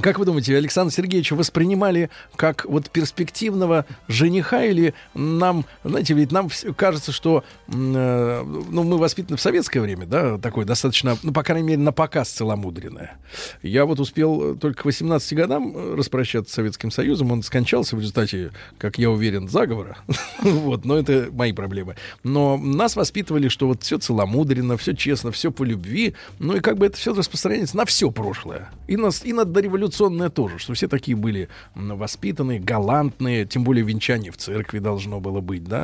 [0.00, 6.48] как вы думаете, Александра Сергеевича воспринимали как вот перспективного жениха или нам, знаете, ведь нам
[6.76, 11.66] кажется, что э, ну, мы воспитаны в советское время, да, такое достаточно, ну, по крайней
[11.66, 13.18] мере, на показ целомудренное.
[13.62, 18.00] Я вот успел только к 18 годам э, распрощаться с Советским Союзом, он скончался в
[18.00, 19.98] результате, как я уверен, заговора.
[20.42, 21.96] Вот, но это мои проблемы.
[22.22, 26.78] Но нас воспитывали, что вот все целомудренно, все честно, все по любви, ну и как
[26.78, 28.70] бы это все распространяется на все прошлое.
[28.86, 29.85] И на, и на дореволюционное
[30.30, 35.64] тоже, что все такие были воспитанные, галантные, тем более венчание в церкви должно было быть,
[35.64, 35.80] да,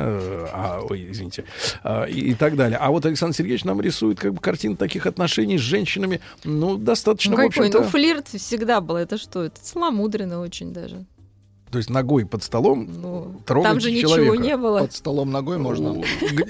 [0.53, 1.45] а, ой, извините,
[1.83, 2.77] а, и, и так далее.
[2.79, 7.31] А вот Александр Сергеевич нам рисует как бы картину таких отношений с женщинами, ну, достаточно,
[7.31, 7.67] Ну в какой?
[7.67, 7.79] общем-то...
[7.81, 8.95] Ну флирт всегда был.
[8.95, 9.43] Это что?
[9.43, 11.05] Это целомудренно очень даже.
[11.73, 14.43] То есть ногой под столом трогать там же ничего человека.
[14.43, 14.79] не было.
[14.81, 16.03] Под столом ногой можно.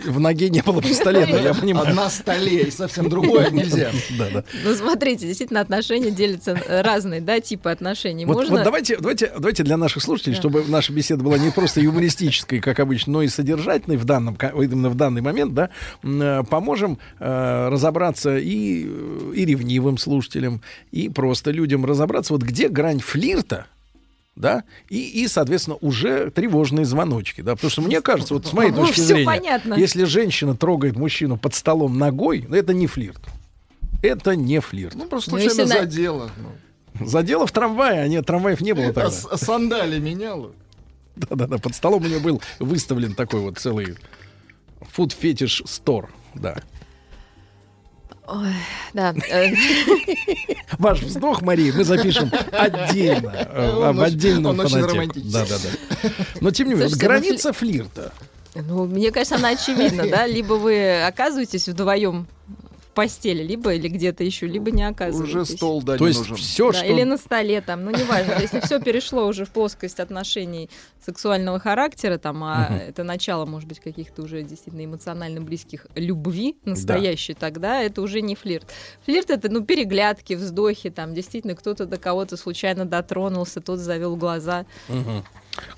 [0.06, 1.88] В ноге не было пистолета, я понимаю.
[1.88, 3.92] Одна столе и совсем другое нельзя.
[4.66, 8.26] Ну, смотрите, действительно, отношения делятся э, разные, да, типы отношений.
[8.26, 12.82] Вот, давайте, давайте, давайте для наших слушателей, чтобы наша беседа была не просто юмористической, как
[12.82, 15.70] обычно, но и содержательной в данном, именно в данный момент, да,
[16.04, 18.90] э, поможем э, разобраться и,
[19.34, 23.68] и ревнивым слушателям, и просто людям разобраться, вот где грань флирта,
[24.36, 28.72] да, и, и, соответственно, уже тревожные звоночки, да, потому что мне кажется, вот с моей
[28.72, 29.76] Ну, точки зрения, понятно.
[29.76, 33.22] если женщина трогает мужчину под столом ногой, ну, это не флирт.
[34.02, 34.96] Это не флирт.
[34.96, 36.32] Ну, просто Ну, случайно если на- задело.
[36.38, 37.06] ну.
[37.08, 39.12] Задело в трамвае, а нет, трамваев не было А тогда.
[39.12, 40.52] с- сандали меняла.
[41.16, 43.96] Да-да-да, под столом у нее был выставлен такой вот целый
[44.96, 46.62] food fetish store, да.
[48.28, 48.54] Ой,
[48.94, 49.14] да.
[49.30, 49.52] э,
[50.80, 54.94] Ваш вздох, Мария, мы запишем отдельно, э, Он в очень- отдельном он очень фонотеку.
[54.94, 55.32] романтический.
[55.34, 56.10] Да-да-да.
[56.40, 58.14] Но тем не менее, вот Слушайте, ну, граница флирта.
[58.56, 60.26] Ну, мне кажется, она очевидна, да?
[60.28, 62.28] Либо вы оказываетесь вдвоем
[62.94, 65.36] постели, либо или где-то еще, либо не оказываетесь.
[65.36, 66.36] Уже стол, да, То не есть нужен.
[66.36, 66.88] все, Да, что...
[66.88, 68.38] Или на столе там, ну неважно.
[68.40, 70.70] Если все перешло уже в плоскость отношений
[71.06, 77.34] сексуального характера, там, а это начало, может быть, каких-то уже действительно эмоционально близких любви настоящей,
[77.34, 78.72] тогда это уже не флирт.
[79.06, 84.66] Флирт это, ну, переглядки, вздохи, там, действительно, кто-то до кого-то случайно дотронулся, тот завел глаза.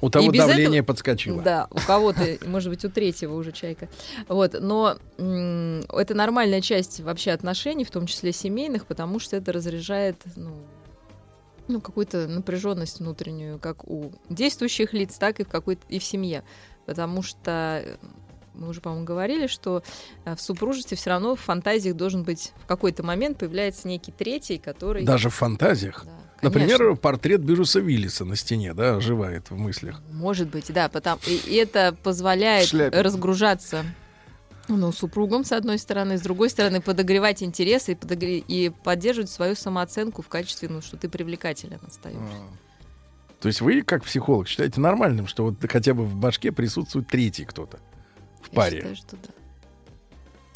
[0.02, 1.42] У того без давление этого- подскочило.
[1.42, 3.90] Да, у кого-то, может быть, у третьего уже чайка.
[4.28, 10.18] Вот, но это нормальная часть вообще отношений, в том числе семейных, потому что это разряжает,
[10.36, 10.56] ну,
[11.68, 16.44] ну, какую-то напряженность внутреннюю, как у действующих лиц, так и в какой-то и в семье.
[16.86, 17.96] Потому что э,
[18.54, 19.82] мы уже, по-моему, говорили, что
[20.26, 24.60] э, в супружестве все равно в фантазиях должен быть в какой-то момент появляется некий третий,
[24.60, 25.04] который...
[25.04, 26.06] Даже в фантазиях.
[26.46, 30.02] Например, портрет Бирюса Виллиса на стене, да, оживает в мыслях.
[30.12, 33.02] Может быть, да, потому и и это позволяет Шляпе.
[33.02, 33.86] разгружаться
[34.68, 39.56] ну, супругом, с одной стороны, с другой стороны, подогревать интересы и, подогре- и поддерживать свою
[39.56, 42.22] самооценку в качестве, ну, что ты привлекателен остаешься.
[43.40, 47.46] То есть вы, как психолог, считаете нормальным, что вот хотя бы в башке присутствует третий
[47.46, 47.78] кто-то
[48.42, 48.78] в Я паре?
[48.78, 49.30] считаю, что да.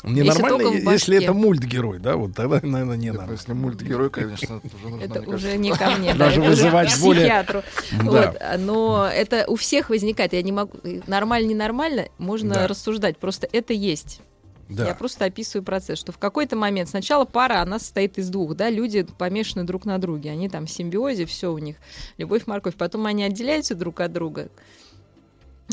[0.04, 3.34] Мне Если нормально, если это мультгерой, да, вот тогда, наверное, не надо.
[3.34, 5.58] Если мультгерой, конечно, это уже нужно, Это мне уже кажется.
[5.58, 7.62] не ко мне, да, Даже вызывать к более- психиатру.
[7.92, 8.04] Да.
[8.04, 10.32] Вот, но это у всех возникает.
[10.32, 10.78] Я не могу
[11.08, 12.68] нормально, ненормально, можно Да.
[12.68, 13.18] рассуждать.
[13.18, 14.22] Просто это есть.
[14.70, 14.86] Да.
[14.88, 18.70] Я просто описываю процесс, что в какой-то момент сначала пара, она состоит из двух, да,
[18.70, 21.76] люди помешаны друг на друге, они там в симбиозе, все у них,
[22.20, 24.50] любовь, морковь, потом они отделяются друг от друга,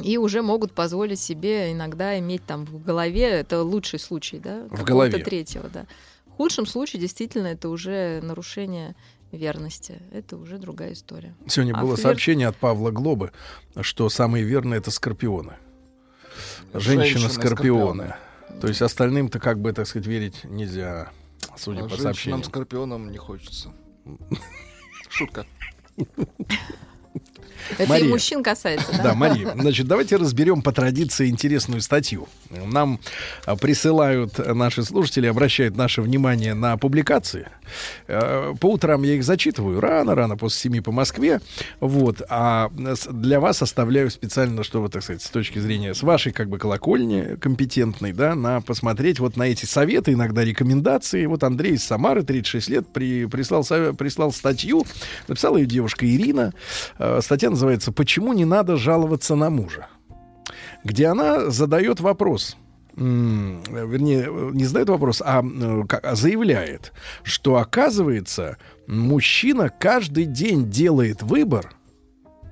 [0.02, 4.70] и уже могут позволить себе иногда иметь там в голове, это лучший случай, да, В
[4.70, 5.24] какого-то голове.
[5.24, 5.86] третьего, да.
[6.27, 8.94] В худшем случае действительно это уже нарушение
[9.32, 11.35] верности, это уже другая история.
[11.48, 13.32] Сегодня А было флирт- сообщение от Павла Глобы,
[13.81, 15.55] что самые верные это скорпионы.
[16.74, 16.78] Женщины-скорпионы.
[16.81, 18.14] Женщины-скорпионы.
[18.60, 21.10] То есть остальным-то как бы, так сказать, верить нельзя,
[21.56, 22.12] судя А по сообщениям.
[22.14, 23.73] женщинам-скорпионам не хочется.
[25.09, 25.47] Шутка.
[27.78, 28.07] Это Мария.
[28.07, 29.03] и мужчин касается, да?
[29.03, 32.28] Да, Мария, значит, давайте разберем по традиции интересную статью.
[32.51, 33.01] Нам
[33.45, 37.49] а, присылают наши слушатели, обращают наше внимание на публикации.
[38.07, 41.41] Э, По утрам я их зачитываю рано-рано, после семи по Москве.
[41.81, 42.23] Вот.
[42.28, 42.70] А
[43.11, 47.37] для вас оставляю специально, чтобы, так сказать, с точки зрения, с вашей как бы колокольни
[47.37, 51.27] компетентной, да, на посмотреть вот на эти советы, иногда рекомендации.
[51.27, 53.65] Вот Андрей из Самары, 36 лет, при, прислал,
[53.95, 54.85] прислал статью.
[55.28, 56.53] Написала ее девушка Ирина.
[56.99, 59.86] Э, Статья называется «Почему не надо жаловаться на мужа?»
[60.82, 62.56] где она задает вопрос.
[62.97, 66.93] Вернее, не задает вопрос, а, э, а заявляет,
[67.23, 68.56] что оказывается,
[68.86, 71.74] мужчина каждый день делает выбор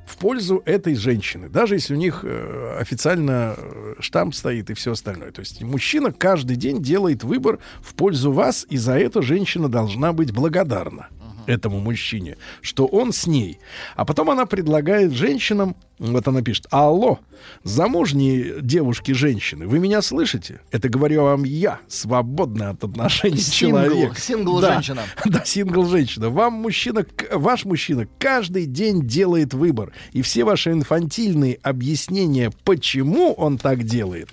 [0.07, 4.93] в пользу этой женщины, даже если у них э, официально э, штамп стоит и все
[4.93, 5.33] остальное.
[5.33, 10.13] То есть мужчина каждый день делает выбор в пользу вас, и за это женщина должна
[10.13, 11.09] быть благодарна
[11.47, 13.59] этому мужчине, что он с ней.
[13.97, 17.21] А потом она предлагает женщинам, вот она пишет, алло,
[17.63, 20.61] замужние девушки-женщины, вы меня слышите?
[20.71, 24.19] Это говорю вам я, свободный от отношений Сингл, человек.
[24.19, 25.03] сингл-женщина.
[25.25, 26.31] Да, да, сингл-женщина.
[26.31, 29.93] Вам мужчина, ваш мужчина каждый день делает выбор.
[30.13, 34.31] И все ваши инфантильные объяснения, почему он так делает,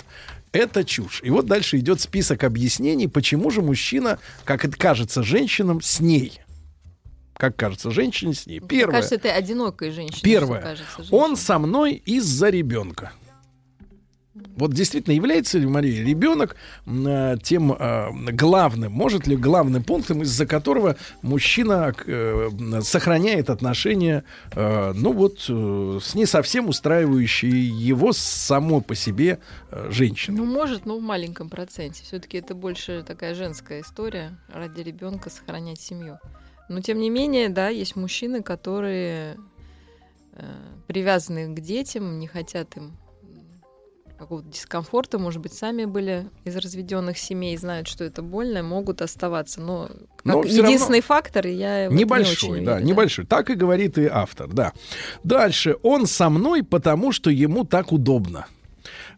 [0.52, 1.22] это чушь.
[1.24, 6.42] И вот дальше идет список объяснений, почему же мужчина, как это кажется женщинам, с ней.
[7.42, 8.60] Как кажется женщине с ней.
[8.60, 8.98] Мне Первое.
[8.98, 10.22] кажется, это одинокой женщине.
[10.22, 10.62] Первое.
[10.62, 13.14] кажется Он со мной из-за ребенка.
[14.56, 16.56] Вот действительно является ли, Мария, ребенок
[16.86, 22.50] э, тем э, главным, может ли главным пунктом, из-за которого мужчина э,
[22.84, 29.40] сохраняет отношения, э, ну вот, э, с не совсем устраивающей его само по себе
[29.72, 30.38] э, женщиной?
[30.38, 32.04] Ну, может, но в маленьком проценте.
[32.04, 36.20] Все-таки это больше такая женская история ради ребенка сохранять семью.
[36.72, 39.38] Но тем не менее, да, есть мужчины, которые
[40.34, 40.44] э,
[40.88, 42.98] привязаны к детям, не хотят им
[44.18, 49.60] какого-то дискомфорта, может быть, сами были из разведенных семей, знают, что это больно, могут оставаться.
[49.60, 53.26] Но как Но единственный равно фактор я это не Небольшой, очень да, верю, небольшой.
[53.26, 54.74] Так и говорит и автор, да.
[55.24, 55.76] Дальше.
[55.82, 58.46] Он со мной, потому что ему так удобно.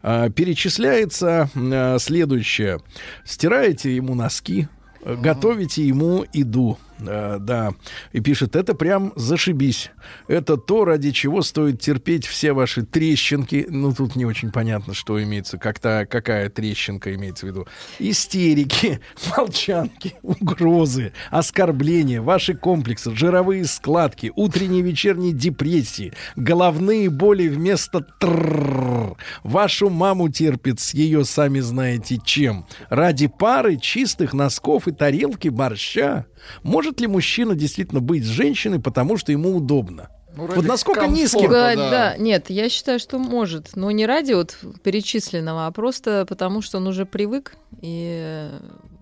[0.02, 2.80] А, перечисляется а, следующее.
[3.24, 4.68] Стираете ему носки,
[5.02, 6.78] э, готовите ему еду.
[7.00, 7.72] Э, да,
[8.12, 9.90] и пишет, это прям зашибись.
[10.28, 13.66] Это то, ради чего стоит терпеть все ваши трещинки.
[13.68, 17.66] Ну, тут не очень понятно, что имеется, как-то, какая трещинка имеется в виду.
[17.98, 19.00] Истерики,
[19.36, 29.16] молчанки, угрозы, оскорбления, ваши комплексы, жировые складки, утренние и вечерние депрессии, головные боли вместо трррр.
[29.42, 32.66] Вашу маму терпит с ее сами знаете чем.
[32.88, 36.26] Ради пары чистых носков и тарелки борща.
[36.62, 40.10] Может ли мужчина действительно быть с женщиной, потому что ему удобно?
[40.36, 41.44] Ну, вот насколько низкий...
[41.44, 42.16] Пугать, да.
[42.18, 43.76] Нет, я считаю, что может.
[43.76, 47.54] Но не ради вот перечисленного, а просто потому, что он уже привык.
[47.80, 48.50] И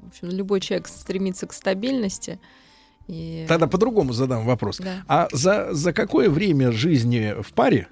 [0.03, 2.39] в общем, любой человек стремится к стабильности.
[3.09, 3.47] И...
[3.49, 4.79] Тогда по-другому задам вопрос.
[4.79, 5.03] Да.
[5.09, 7.89] А за, за какое время жизни в паре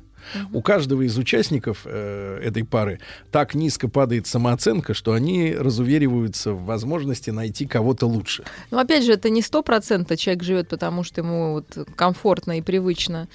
[0.53, 6.65] у каждого из участников э, этой пары так низко падает самооценка, что они разувериваются в
[6.65, 8.45] возможности найти кого-то лучше.
[8.71, 12.63] Ну, опять же, это не сто процентов человек живет, потому что ему вот комфортно и
[12.63, 13.29] привычно.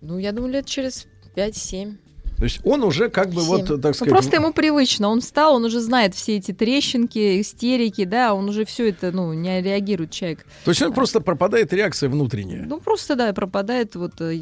[0.00, 1.96] Ну, я думаю, лет через 5-7.
[2.38, 3.80] То есть он уже как бы вот, Семь.
[3.80, 4.12] так Ну, сказать...
[4.12, 5.08] просто ему привычно.
[5.08, 9.32] Он встал, он уже знает все эти трещинки, истерики, да, он уже все это, ну,
[9.32, 10.44] не реагирует человек.
[10.64, 12.64] То есть он просто пропадает реакция внутренняя.
[12.66, 14.34] Ну, просто, да, пропадает вот э,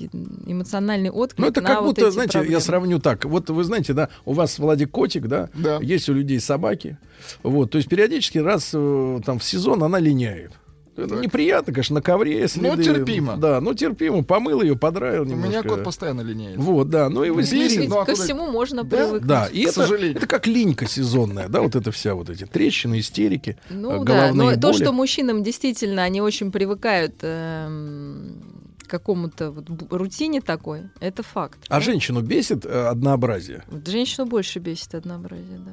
[0.47, 2.53] эмоциональный отклик Ну, это на как вот будто, знаете, проблемы.
[2.55, 3.25] я сравню так.
[3.25, 5.49] Вот вы знаете, да, у вас, Владик, котик, да?
[5.55, 5.79] Да.
[5.81, 6.99] Есть у людей собаки.
[7.43, 10.53] Вот, то есть периодически раз э, там в сезон она линяет.
[10.97, 12.61] Это неприятно, конечно, на ковре, если...
[12.61, 13.37] Ну, терпимо.
[13.37, 14.23] Да, ну терпимо.
[14.23, 15.49] Помыл ее, подраил У немножко.
[15.51, 16.57] меня кот постоянно линяет.
[16.57, 18.97] Вот, да, ну и вы Бесит, ну, а Ко куда- всему можно Да?
[18.97, 19.27] привыкнуть.
[19.27, 20.17] Да, и К это, сожалению.
[20.17, 24.29] это как линька сезонная, да, вот это вся вот эти трещины, истерики, э, Ну да,
[24.31, 24.83] головные но то, боли.
[24.83, 28.43] что мужчинам действительно они очень привыкают эм,
[28.87, 31.59] к какому-то вот рутине такой, это факт.
[31.69, 31.81] А да?
[31.81, 33.65] женщину бесит э, однообразие?
[33.87, 35.73] Женщину больше бесит однообразие, да.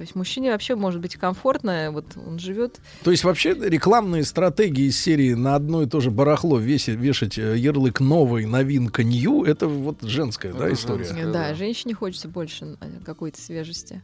[0.00, 2.80] То есть мужчине вообще может быть комфортно, вот он живет.
[3.04, 7.36] То есть вообще рекламные стратегии из серии на одно и то же барахло весить, вешать
[7.36, 11.30] э, ярлык новый, новинка, нью, это вот женская, да, история?
[11.30, 14.00] Да, женщине хочется больше э, какой-то свежести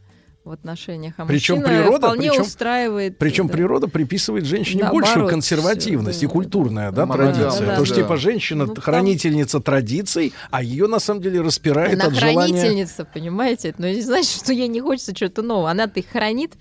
[0.46, 1.14] в отношениях.
[1.18, 3.18] А Причем природа, вполне причем, устраивает.
[3.18, 3.52] причем да.
[3.52, 7.60] природа приписывает женщине Наоборот, большую консервативность всё, и культурная, да, традиция.
[7.60, 8.02] да, Потому что да.
[8.02, 12.54] типа женщина Ну, там- хранительница традиций, а ее на самом деле распирает Она от желания.
[12.56, 13.74] хранительница, понимаете?
[13.78, 15.70] Но это не значит, что ей не хочется чего-то нового.
[15.70, 16.52] Она-то их хранит,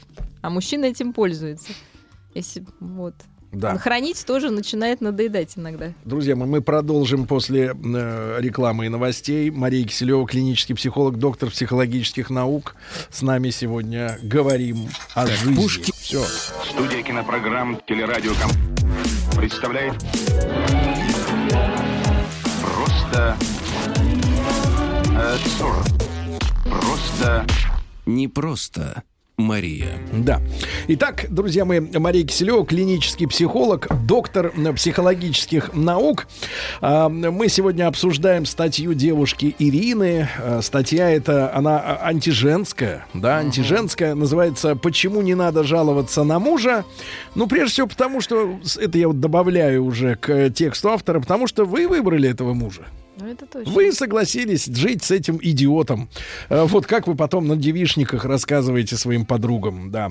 [0.41, 1.69] а мужчина этим пользуется.
[2.33, 3.13] Если вот.
[3.51, 3.77] Да.
[3.77, 5.91] Хранить тоже начинает надоедать иногда.
[6.03, 9.49] Друзья мои, мы продолжим после э, рекламы и новостей.
[9.49, 12.75] Мария Киселева, клинический психолог, доктор психологических наук.
[13.09, 15.91] С нами сегодня говорим о жизни.
[16.01, 16.23] Все.
[16.69, 18.51] Студия кинопрограмм «Телерадиоком»
[19.35, 19.95] представляет
[22.61, 23.37] Просто
[25.11, 25.37] э.
[26.63, 27.45] Просто
[28.05, 29.03] Не просто
[29.37, 29.99] Мария.
[30.13, 30.41] Да.
[30.87, 36.27] Итак, друзья мои, Мария Киселева, клинический психолог, доктор психологических наук.
[36.81, 40.29] А, Мы сегодня обсуждаем статью девушки Ирины.
[40.41, 46.85] А, Статья эта, она а, антиженская, да, антиженская, называется «Почему не надо жаловаться на мужа?»
[47.35, 51.65] Ну, прежде всего, потому что, это я вот добавляю уже к тексту автора, потому что
[51.65, 52.85] вы выбрали этого мужа.
[53.17, 53.71] Ну, это точно.
[53.71, 56.09] Вы согласились жить с этим идиотом.
[56.49, 60.09] Э, Вот как вы потом на девишниках рассказываете своим подругам, да.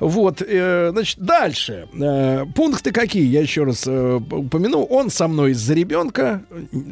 [0.00, 1.88] Вот, э, значит, дальше.
[1.94, 3.26] Э, Пункты какие?
[3.26, 4.82] Я еще раз упомяну.
[4.84, 6.44] Он со мной из-за ребенка.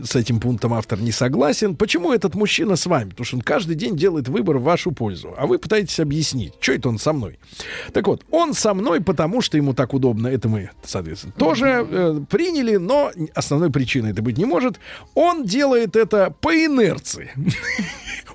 [0.05, 1.77] С этим пунктом автор не согласен.
[1.77, 3.11] Почему этот мужчина с вами?
[3.11, 5.35] Потому что он каждый день делает выбор в вашу пользу.
[5.37, 7.39] А вы пытаетесь объяснить, что это он со мной.
[7.93, 10.27] Так вот, он со мной, потому что ему так удобно.
[10.29, 14.81] Это мы, соответственно, тоже приняли, но основной причиной это быть не может.
[15.15, 17.31] Он делает это по инерции.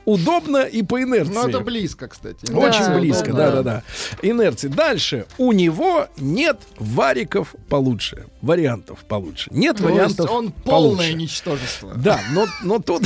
[0.06, 1.34] удобно и по инерции.
[1.34, 2.50] Ну, это близко, кстати.
[2.54, 3.84] Очень Да, близко, да, да, да, да.
[4.22, 4.68] Инерции.
[4.70, 5.26] Дальше.
[5.38, 8.26] У него нет вариков получше.
[8.42, 9.50] Вариантов получше.
[9.52, 11.14] Нет То есть вариантов он полное получше.
[11.14, 11.94] ничтожество.
[11.96, 13.04] Да, но, но тут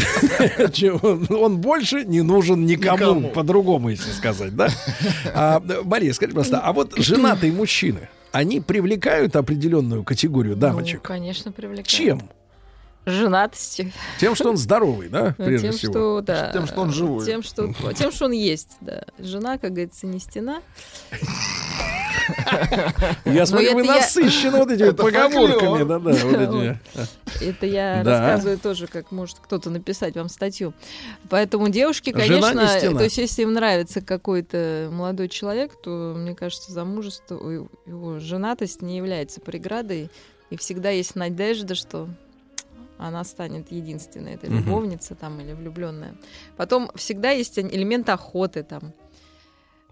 [1.30, 3.30] он больше не нужен никому, Никому.
[3.30, 4.70] по-другому, если сказать, да?
[5.34, 11.00] А, Мария, скажи просто, а вот женатые мужчины, они привлекают определенную категорию дамочек?
[11.04, 11.88] Ну, конечно, привлекает.
[11.88, 12.30] Чем?
[13.06, 13.92] Женатостью.
[14.20, 15.92] Тем, что он здоровый, да, Ну, прежде тем, всего?
[15.94, 17.26] Что, да, Тем, что он живой.
[17.26, 19.04] Тем, что, тем, что он есть, да.
[19.18, 20.62] Жена, как говорится, не стена.
[23.26, 26.80] Я смотрю, вы насыщены вот этими поговорками, вот эти.
[27.44, 28.20] Это я Да.
[28.20, 30.74] рассказываю тоже, как может кто-то написать вам статью.
[31.30, 32.54] Поэтому девушки, конечно,
[32.98, 38.82] то есть если им нравится какой-то молодой человек, то, мне кажется, замужество, ой, его женатость
[38.82, 40.10] не является преградой.
[40.50, 42.10] И всегда есть надежда, что
[43.08, 44.60] она станет единственной, этой Мгм.
[44.60, 46.16] любовница там или влюбленная.
[46.58, 48.94] Потом всегда есть элемент охоты там.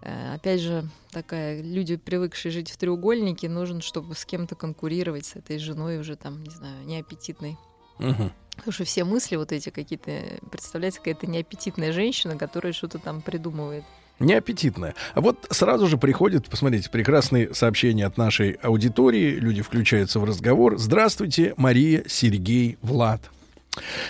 [0.02, 5.36] Э, Опять же, такая, люди, привыкшие жить в треугольнике, нужен, чтобы с кем-то конкурировать, с
[5.36, 7.57] этой женой уже там, не знаю, неаппетитной.
[7.98, 8.31] Мгм.
[8.56, 10.11] Потому что все мысли вот эти какие-то,
[10.52, 13.84] представляете, какая-то неаппетитная женщина, которая что-то там придумывает.
[14.20, 14.96] Неаппетитная.
[15.14, 19.32] А вот сразу же приходит, посмотрите, прекрасные сообщения от нашей аудитории.
[19.32, 20.78] Люди включаются в разговор.
[20.78, 23.30] Здравствуйте, Мария, Сергей, Влад.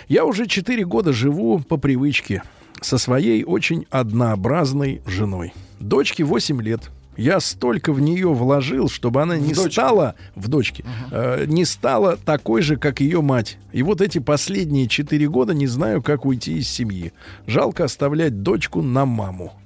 [0.07, 2.41] Я уже 4 года живу по привычке
[2.81, 5.53] со своей очень однообразной женой.
[5.80, 6.90] Дочке 8 лет.
[7.18, 9.72] Я столько в нее вложил, чтобы она не дочку.
[9.72, 13.57] стала в дочке, э, не стала такой же, как ее мать.
[13.73, 17.11] И вот эти последние 4 года не знаю, как уйти из семьи.
[17.45, 19.59] Жалко оставлять дочку на маму.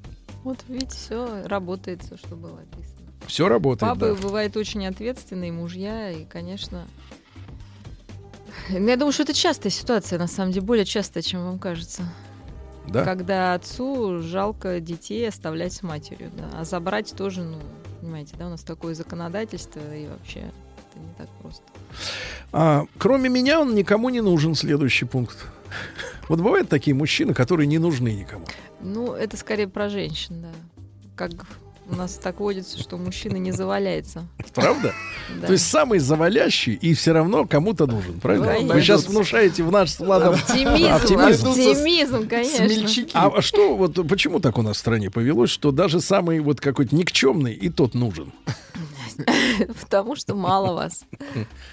[0.44, 3.12] Вот видите, все работает, все, что было описано.
[3.28, 4.22] Все работает, Папы да.
[4.22, 6.86] бывают очень ответственные, мужья, и, конечно...
[8.70, 12.04] Ну, Я думаю, что это частая ситуация, на самом деле, более частая, чем вам кажется.
[12.88, 13.06] Да?
[13.06, 16.50] Когда отцу жалко детей оставлять с матерью, да.
[16.60, 17.60] А забрать тоже, ну,
[18.02, 21.64] понимаете, да, у нас такое законодательство, и вообще это не так просто.
[22.52, 24.56] А, кроме меня он никому не нужен.
[24.56, 25.38] Следующий пункт.
[26.30, 28.46] Вот бывают такие мужчины, которые не нужны никому.
[28.82, 30.50] Ну, это скорее про женщин, да.
[31.16, 31.32] Как
[31.90, 34.28] у нас так водится, что мужчина не заваляется.
[34.54, 34.94] Правда?
[35.42, 35.48] Да.
[35.48, 38.48] То есть самый завалящий и все равно кому-то нужен, правильно?
[38.48, 38.74] Конечно.
[38.74, 43.10] Вы сейчас внушаете в наш с Владом Оптимизм, оптимизм, конечно.
[43.14, 46.96] А что, вот почему так у нас в стране повелось, что даже самый вот какой-то
[46.96, 48.32] никчемный и тот нужен?
[49.82, 51.04] Потому что мало вас.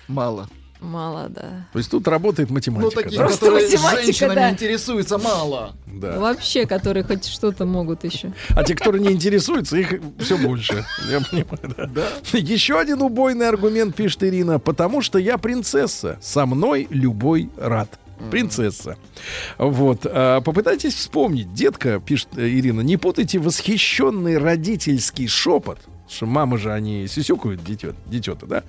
[0.08, 0.48] Мало.
[0.80, 1.66] Мало, да.
[1.72, 2.84] То есть тут работает математика.
[2.96, 3.24] Ну, таких, да?
[3.24, 4.50] Просто которые математика, женщинами да.
[4.50, 5.74] интересуются, мало.
[5.86, 6.18] Да.
[6.18, 8.32] Вообще, которые хоть что-то могут еще.
[8.50, 10.84] А те, которые не интересуются, их все больше.
[11.10, 12.06] Я понимаю, да.
[12.32, 14.58] Еще один убойный аргумент, пишет Ирина.
[14.58, 16.18] Потому что я принцесса.
[16.22, 17.98] Со мной любой рад.
[18.30, 18.96] Принцесса.
[19.58, 20.00] Вот.
[20.04, 21.52] а, Попытайтесь вспомнить.
[21.54, 25.78] Детка, пишет э, Ирина, не путайте восхищенный родительский шепот.
[26.10, 28.64] Что мамы же они сюсюкают дитё, дитё-то, да?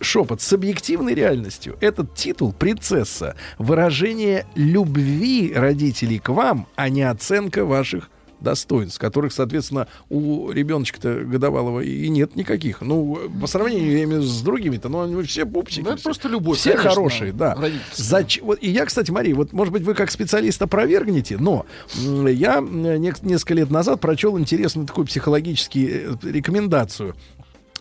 [0.00, 1.76] Шепот с объективной реальностью.
[1.80, 8.08] Этот титул «Принцесса»— выражение любви родителей к вам, а не оценка ваших
[8.40, 12.80] достоинств, которых, соответственно, у ребеночка-то годовалого и нет никаких.
[12.80, 15.80] Ну, по сравнению я имею в виду, с другими-то, ну, они все пупсики.
[15.82, 16.04] Ну, это все.
[16.04, 17.56] просто любовь, Все конечно, хорошие, да.
[17.94, 22.60] Зач- вот, и я, кстати, Мария, вот, может быть, вы как специалист опровергнете, но я
[22.60, 27.14] несколько лет назад прочел интересную такую психологическую э, рекомендацию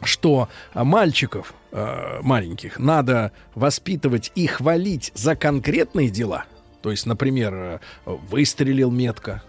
[0.02, 6.46] что мальчиков э, маленьких надо воспитывать и хвалить за конкретные дела.
[6.82, 9.44] То есть, например, э, выстрелил метко.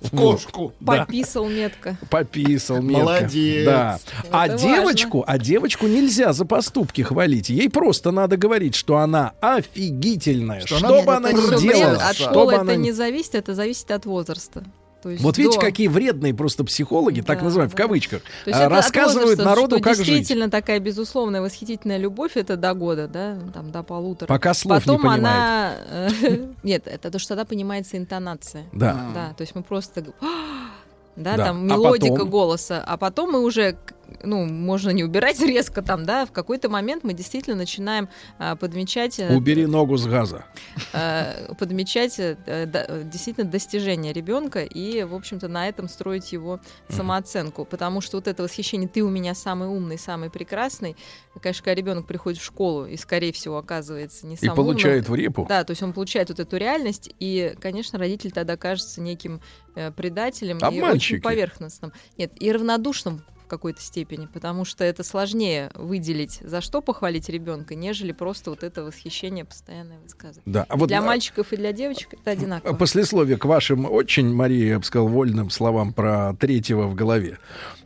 [0.00, 0.72] В кошку.
[0.80, 1.04] Да.
[1.04, 1.96] Пописал метко.
[2.10, 3.04] Пописал метко.
[3.04, 3.64] Молодец.
[3.66, 3.98] Да.
[4.30, 7.50] А девочку, а девочку нельзя за поступки хвалить.
[7.50, 10.60] Ей просто надо говорить, что она офигительная.
[10.60, 11.96] Что Что, она бы она ни делала.
[11.96, 14.64] От что школы это она не зависит, это зависит от возраста.
[15.02, 17.82] То есть Вот видите, до- какие вредные просто психологи, так Да, называем в да.
[17.84, 20.06] кавычках, а, это от рассказывают возраста, народу, что как жить.
[20.06, 24.28] действительно такая безусловная восхитительная любовь это до года, да, там до полутора.
[24.28, 25.24] Пока слов не Потом понимает.
[25.24, 28.64] она э, нет, это то, что тогда понимается интонация.
[28.72, 29.10] Да.
[29.14, 30.02] Да, то есть мы просто
[31.16, 31.44] да, Да.
[31.46, 32.30] там А мелодика потом?
[32.30, 33.76] голоса, а потом мы уже
[34.22, 38.08] ну, можно не убирать резко там, да, в какой-то момент мы действительно начинаем
[38.38, 40.44] а, подмечать э, Убери ногу с газа.
[40.92, 47.64] э, подмечать э, да, действительно достижения ребенка и, в общем-то, на этом строить его самооценку.
[47.64, 50.96] Потому что вот это восхищение «ты у меня самый умный, самый прекрасный»,
[51.40, 55.12] конечно, когда ребенок приходит в школу и, скорее всего, оказывается не И самым получает умным,
[55.12, 55.46] в репу.
[55.48, 59.40] Да, то есть он получает вот эту реальность, и, конечно, родитель тогда кажется неким
[59.74, 61.14] э, предателем и Обманщики.
[61.14, 61.92] очень поверхностным.
[62.16, 68.12] Нет, и равнодушным какой-то степени, потому что это сложнее выделить, за что похвалить ребенка, нежели
[68.12, 70.42] просто вот это восхищение постоянное высказывать.
[70.46, 72.74] Да, а вот, для а, мальчиков и для девочек это одинаково.
[72.74, 77.38] Послесловие к вашим очень, Мария, я бы сказал, вольным словам про третьего в голове.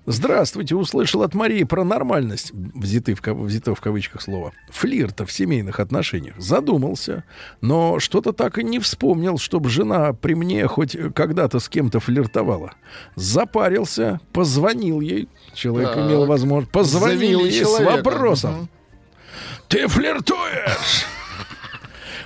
[0.06, 5.80] Здравствуйте, услышал от Марии про нормальность, взяты в, взято в кавычках слово, флирта в семейных
[5.80, 6.34] отношениях.
[6.38, 7.24] Задумался,
[7.62, 12.74] но что-то так и не вспомнил, чтобы жена при мне хоть когда-то с кем-то флиртовала.
[13.16, 16.06] Запарился, позвонил ей, человек Так.
[16.06, 17.96] имел возможность, позвонил Завели ей с человека.
[18.04, 18.54] вопросом.
[18.54, 18.68] Мгм.
[19.68, 21.06] Ты флиртуешь?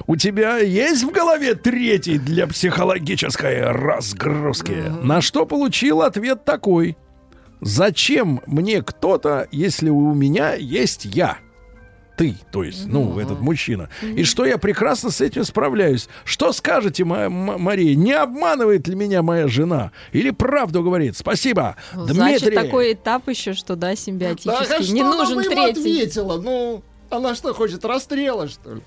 [0.09, 4.85] У тебя есть в голове третий для психологической разгрузки?
[5.03, 6.97] На что получил ответ такой.
[7.61, 11.39] Зачем мне кто-то, если у меня есть я?
[12.17, 13.89] Ты, то есть, ну, этот мужчина.
[14.03, 16.09] И что я прекрасно с этим справляюсь.
[16.25, 17.95] Что скажете, ма- м- Мария?
[17.95, 19.93] Не обманывает ли меня моя жена?
[20.11, 21.17] Или правду говорит?
[21.17, 21.77] Спасибо.
[21.95, 22.17] Ну, Дмитрий.
[22.39, 24.67] Значит, такой этап еще, что да, симбиотический.
[24.67, 25.71] Так, а не нужен третий.
[25.81, 26.41] ответила?
[26.41, 28.83] Ну, она что, хочет расстрела, что ли?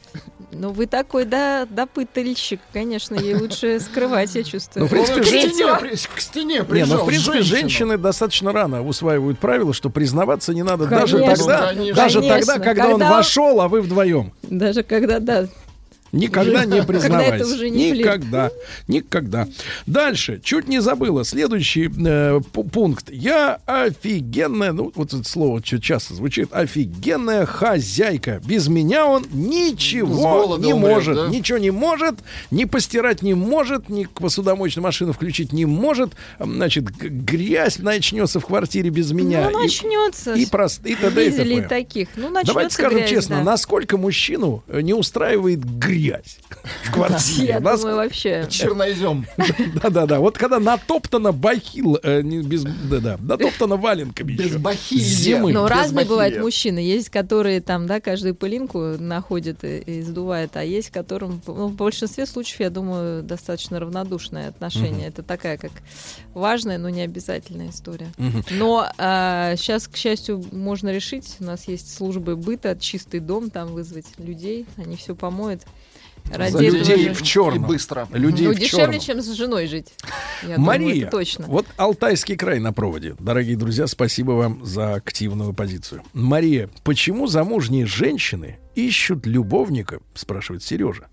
[0.53, 4.81] Ну, вы такой, да, допытальщик, конечно, ей лучше скрывать, я чувствую.
[4.83, 8.85] Ну, в принципе, Он к стене, к стене Не, ну, в принципе, женщины достаточно рано
[8.85, 11.45] усваивают правило, что признаваться не надо даже Конечно.
[11.45, 11.95] тогда, Конечно.
[11.95, 14.33] даже тогда, когда, он Когда- вошел, а вы вдвоем.
[14.43, 15.47] Даже когда, да,
[16.11, 17.69] Никогда не признавайся.
[17.69, 17.91] не.
[17.91, 18.51] Никогда.
[18.87, 19.47] Никогда.
[19.85, 20.41] Дальше.
[20.43, 21.23] Чуть не забыла.
[21.23, 23.09] Следующий э, пу- пункт.
[23.09, 28.41] Я офигенная, ну, вот это слово часто звучит, офигенная хозяйка.
[28.45, 31.15] Без меня он ничего не умрет, может.
[31.15, 31.27] да?
[31.29, 32.15] Ничего не может.
[32.51, 36.11] Ни постирать не может, ни посудомоечную машину включить не может.
[36.39, 39.49] Значит, грязь начнется в квартире без меня.
[39.51, 40.33] ну, И- начнется.
[40.33, 41.25] и, прост, и т.д.
[41.25, 41.67] и и т.п.
[41.67, 42.09] таких.
[42.15, 43.43] Ну, начнется Давайте скажем грязь, честно, да.
[43.43, 46.00] насколько мужчину э, не устраивает грязь
[46.83, 47.47] в квартире?
[47.47, 48.47] Я Нас- думаю, вообще.
[48.49, 49.25] Чернозем.
[49.81, 50.19] Да-да-да.
[50.19, 54.57] Вот когда натоптано бахил, э, не без, да-да, натоптано валенками Без еще.
[54.57, 55.03] бахилья.
[55.03, 55.53] Зимы.
[55.53, 56.79] Но без разные бывают мужчины.
[56.79, 61.73] Есть, которые там, да, каждую пылинку находят и, и сдувают, а есть, которым, ну, в
[61.75, 65.07] большинстве случаев, я думаю, достаточно равнодушное отношение.
[65.07, 65.71] Это такая, как
[66.33, 68.07] важная, но не обязательная история.
[68.49, 68.87] Но
[69.57, 71.35] сейчас, к счастью, можно решить.
[71.39, 75.61] У нас есть службы быта, чистый дом, там вызвать людей, они все помоют.
[76.31, 77.65] Ради За людей же- в черном.
[77.65, 78.07] И быстро.
[78.11, 78.99] Людей ну, в дешевле, черном.
[78.99, 79.87] чем с женой жить.
[80.43, 81.45] Я думаю, Мария, это точно.
[81.47, 83.15] вот Алтайский край на проводе.
[83.19, 86.03] Дорогие друзья, спасибо вам за активную позицию.
[86.13, 91.07] Мария, почему замужние женщины ищут любовника, спрашивает Сережа.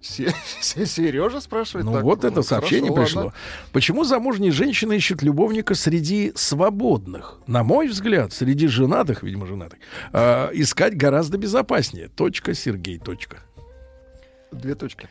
[0.60, 1.84] Сережа спрашивает.
[1.86, 3.22] Ну так, вот это сообщение хорошо, пришло.
[3.24, 3.34] ладно.
[3.72, 7.38] Почему замужние женщины ищут любовника среди свободных?
[7.46, 9.78] На мой взгляд, среди женатых, видимо, женатых,
[10.12, 12.08] а, искать гораздо безопаснее.
[12.08, 13.38] Точка, Сергей, точка.
[14.52, 15.08] Две точки.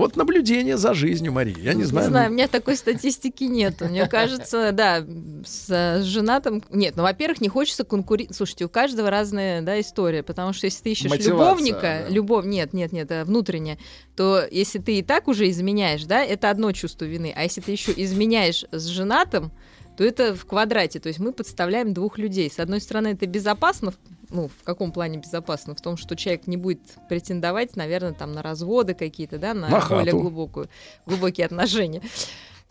[0.00, 1.60] Вот наблюдение за жизнью, Марии.
[1.60, 2.06] Я не знаю.
[2.06, 3.82] Не знаю, у меня такой статистики нет.
[3.82, 5.04] Мне кажется, да,
[5.44, 6.64] с, с женатым...
[6.70, 8.34] Нет, ну, во-первых, не хочется конкурировать.
[8.34, 12.08] Слушайте, у каждого разная да, история, потому что если ты ищешь Мотивация, любовника, да.
[12.08, 12.46] любовь...
[12.46, 13.78] Нет, нет, нет, это внутреннее,
[14.16, 17.34] то если ты и так уже изменяешь, да, это одно чувство вины.
[17.36, 19.52] А если ты еще изменяешь с женатым,
[19.98, 20.98] то это в квадрате.
[20.98, 22.50] То есть мы подставляем двух людей.
[22.50, 23.92] С одной стороны, это безопасно,
[24.30, 25.74] ну, в каком плане безопасно?
[25.74, 29.80] В том, что человек не будет претендовать, наверное, там на разводы какие-то, да, на, На
[29.80, 30.20] более хату.
[30.20, 30.68] глубокую,
[31.06, 32.02] глубокие отношения.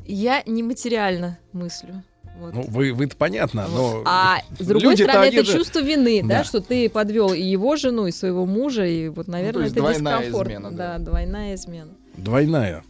[0.06, 2.03] Я нематериально мыслю.
[2.38, 2.53] Вот.
[2.53, 4.02] Ну, вы, вы-то понятно, но...
[4.06, 6.40] А с другой стороны, это же- чувство вины, да.
[6.40, 6.44] Да.
[6.45, 10.19] что ты подвел и его жену, и своего мужа, и вот, наверное, есть это двойная
[10.19, 10.49] дискомфорт.
[10.49, 10.98] измена, да.
[10.99, 11.91] двойная измена.
[12.15, 12.84] Двойная.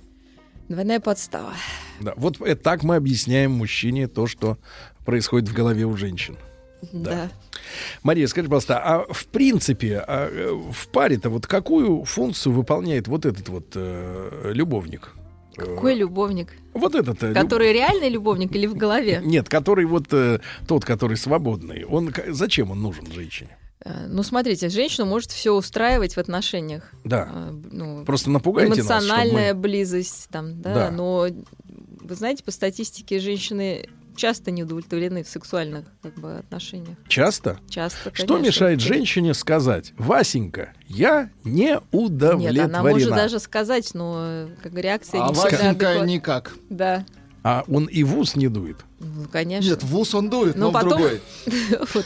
[0.68, 1.54] Двойная подстава.
[2.00, 2.14] Да.
[2.16, 4.60] Вот э, так мы объясняем мужчине то, что
[5.04, 6.38] происходит в голове у женщин.
[6.94, 7.30] Да.
[8.04, 13.26] Мария, скажи, пожалуйста, а в принципе, а, э, в паре-то вот какую функцию выполняет вот
[13.26, 15.14] этот вот э, любовник?
[15.58, 16.54] Э, Какой любовник?
[16.74, 17.22] Вот этот.
[17.24, 19.22] э, люб- Который реальный любовник или в голове?
[19.26, 21.84] Нет, который вот э, тот, который свободный.
[21.84, 23.58] Он зачем он нужен женщине?
[23.84, 26.90] Э, Ну, смотрите, женщина может все устраивать в отношениях.
[27.04, 27.30] Да.
[27.32, 30.92] Э, ну, Просто напугайте нас, эмоциональная мы- близость, там, да, Да.
[30.92, 31.28] но
[32.02, 33.88] вы знаете, по статистике женщины
[34.20, 36.98] часто не удовлетворены в сексуальных как бы, отношениях.
[37.08, 37.58] Часто?
[37.70, 38.48] Часто, Что конечно.
[38.48, 42.52] мешает женщине сказать, Васенька, я не удовлетворена?
[42.52, 46.54] Нет, она может даже сказать, но как бы реакция А не всегда Васенька адекват- никак.
[46.70, 47.06] Да,
[47.44, 48.78] А он и в ус не дует.
[49.00, 49.70] ну, конечно.
[49.70, 51.22] Нет, в ус он дует, Но но, в потом- другой.
[51.94, 52.06] Вот.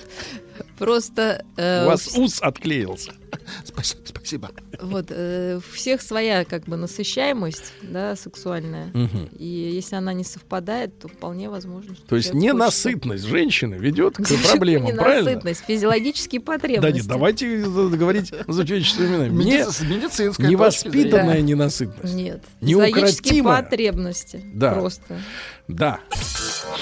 [0.83, 3.11] Просто э, У вас ус отклеился.
[3.65, 4.01] Спасибо.
[4.05, 4.51] спасибо.
[4.81, 8.91] вот э, у всех своя как бы насыщаемость, да, сексуальная.
[8.93, 9.29] Мгм.
[9.39, 11.95] И если она не совпадает, то вполне возможно.
[11.95, 15.29] что То есть ненасытность женщины ведет к проблемам, правильно?
[15.29, 15.63] ненасытность?
[15.65, 16.95] Физиологические Да потребности.
[16.97, 19.43] нет, давайте говорить за человеческими именами.
[19.43, 22.13] Не Медици- с медицинской точки невоспитанная ненасытность.
[22.13, 22.43] Нет.
[22.61, 23.63] Физиологические Неукротимая.
[23.63, 24.41] потребности.
[24.53, 24.73] Да.
[24.73, 25.19] Просто.
[25.67, 25.99] Да.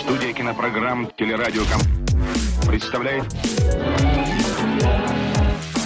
[0.03, 1.81] Студия кинопрограмм «Телерадиоком»
[2.71, 3.25] представляет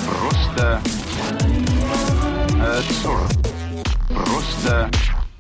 [0.07, 0.80] Просто...
[2.61, 3.31] э, сорок.
[4.07, 4.91] Просто...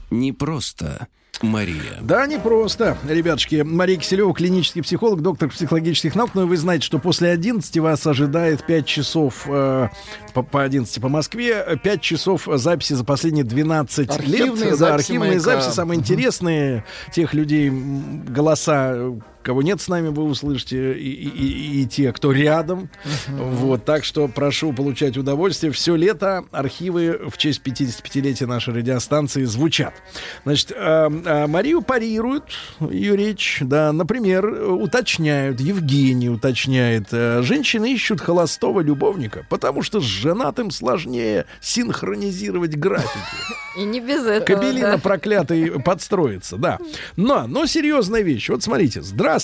[0.09, 1.07] Не просто
[1.43, 1.99] Мария.
[2.01, 3.61] Да, не просто, ребятушки.
[3.61, 6.31] Мария Киселева, клинический психолог, доктор психологических наук.
[6.33, 9.89] Но вы знаете, что после 11 вас ожидает 5 часов э,
[10.33, 14.69] по, по 11 по Москве, 5 часов записи за последние 12 Архивные лет.
[14.71, 15.43] Да, записи архивные «Маяка».
[15.43, 16.85] записи, самые интересные.
[17.11, 22.11] Тех людей, голоса, э, кого нет с нами, вы услышите, и, и- и- и те,
[22.11, 22.89] кто рядом.
[23.27, 25.71] Вот, так что прошу получать удовольствие.
[25.71, 29.93] Все лето архивы в честь 55-летия нашей радиостанции звучат.
[30.45, 30.75] Значит, э,
[31.25, 32.45] э, Марию парируют,
[32.89, 40.03] ее речь, да, например, уточняют, Евгений уточняет, э, женщины ищут холостого любовника, потому что с
[40.03, 43.09] женатым сложнее синхронизировать графики.
[43.77, 44.45] И не без этого.
[44.59, 44.97] Кабелина да.
[44.97, 46.79] проклятый подстроится, да.
[47.15, 48.49] Но, но серьезная вещь.
[48.49, 49.34] Вот смотрите, здравствуйте.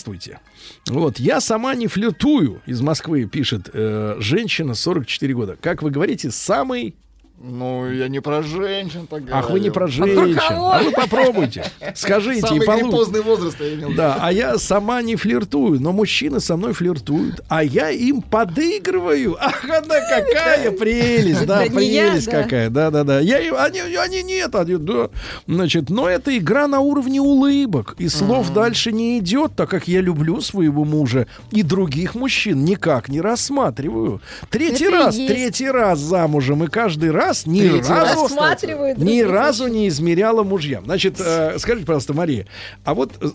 [0.87, 5.57] Вот, я сама не флиртую, из Москвы пишет э, женщина 44 года.
[5.59, 6.95] Как вы говорите, самый...
[7.43, 10.15] Ну, я не про женщин так Ах, вы не про говорю.
[10.25, 10.39] женщин.
[10.47, 10.71] кого?
[10.73, 11.65] А вы попробуйте.
[11.95, 12.91] Скажите, Самый и получите.
[12.91, 13.87] поздний возраст я имел.
[13.87, 13.97] в виду.
[13.97, 19.37] Да, а я сама не флиртую, но мужчины со мной флиртуют, а я им подыгрываю.
[19.41, 23.19] Ах, она какая прелесть, да, прелесть какая, да, да, да.
[23.19, 25.09] Я, им- они, они нет, они, да.
[25.47, 30.01] Значит, но это игра на уровне улыбок, и слов дальше не идет, так как я
[30.01, 34.21] люблю своего мужа и других мужчин никак не рассматриваю.
[34.51, 39.68] Третий раз, третий раз замужем, и каждый раз ни Третий раз, разу Рассматривают ни разу
[39.68, 40.85] не измеряла мужьям.
[40.85, 42.48] Значит, э, скажите, пожалуйста, Мария,
[42.84, 43.27] а вот э,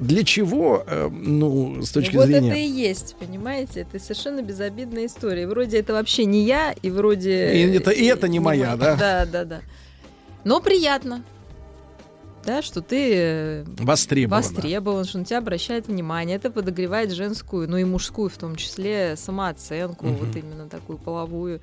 [0.00, 2.48] для чего, э, ну, с точки вот зрения...
[2.50, 3.80] это и есть, понимаете?
[3.82, 5.46] Это совершенно безобидная история.
[5.46, 7.52] Вроде это вообще не я, и вроде...
[7.54, 8.96] И это- и это не моя, да?
[8.98, 9.60] Да, да, да.
[10.44, 11.22] Но приятно.
[12.44, 14.42] Да, что ты э, Востребована.
[14.42, 16.36] востребован, что на тебя обращает внимание.
[16.36, 20.16] Это подогревает женскую, ну и мужскую в том числе, самооценку, Мгм.
[20.16, 21.60] вот именно такую половую.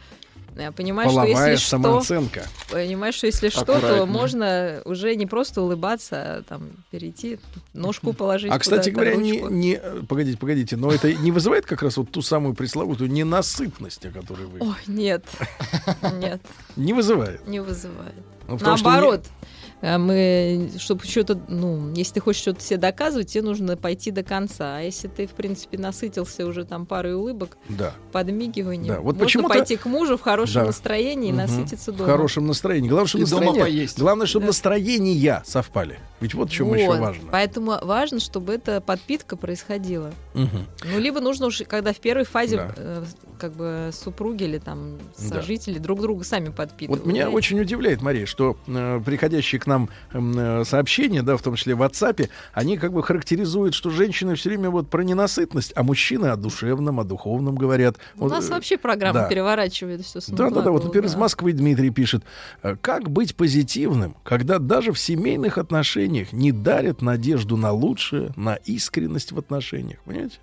[0.59, 2.47] Я понимаю, Половая что если что, самооценка.
[2.71, 7.39] понимаешь, что если что, то можно уже не просто улыбаться, а там перейти,
[7.73, 8.51] ножку положить.
[8.51, 12.11] А, кстати говоря, не, не- э, погодите, погодите, но это не вызывает как раз вот
[12.11, 14.59] ту самую пресловутую ненасытность, о которой вы...
[14.61, 15.23] Ой, нет,
[16.19, 16.41] нет,
[16.75, 17.47] Не вызывает.
[17.47, 18.13] не вызывает.
[18.47, 19.39] Ну, что Наоборот, э,
[19.82, 24.77] мы, чтобы что-то, ну, если ты хочешь что-то себе доказывать, тебе нужно пойти до конца.
[24.77, 27.93] А если ты, в принципе, насытился уже там парой улыбок, не- Да.
[28.11, 30.67] подмигиванием, Да, вот можно почему-то- пойти к мужу в хорошем Да.
[30.67, 31.41] настроении и Мгм.
[31.41, 32.09] насытиться В дома.
[32.11, 32.90] хорошем настроении.
[32.90, 33.99] Главное, чтобы И дома настроение, поесть.
[33.99, 34.48] главное, чтобы Да.
[34.48, 35.99] настроения совпали.
[36.22, 36.99] Ведь вот в чем еще Вот.
[36.99, 37.30] важно.
[37.31, 40.11] Поэтому важно, чтобы эта подпитка происходила.
[40.33, 40.65] Мгм.
[40.91, 42.73] Ну, либо нужно уж, когда в первой фазе Да.
[42.75, 43.03] э,
[43.39, 45.41] как бы супруги или там Да.
[45.41, 47.03] сожители друг друга сами подпитывают.
[47.03, 47.38] Вот меня знаете.
[47.38, 51.81] очень удивляет, Мария, что э, приходящие к нам э, сообщения, да, в том числе в
[51.81, 56.35] WhatsApp, они как бы характеризуют, что женщины все время вот про ненасытность, а мужчины о
[56.35, 57.95] душевном, о духовном говорят.
[58.17, 59.27] У Вот, нас э, вообще программа да.
[59.30, 60.72] переворачивает все с Да, да, да.
[60.72, 61.19] Вот, например, из да.
[61.19, 62.23] Москвы Дмитрий пишет:
[62.61, 68.55] э, как быть позитивным, когда даже в семейных отношениях не дарят надежду на лучшее, на
[68.55, 70.38] искренность в отношениях, понимаете?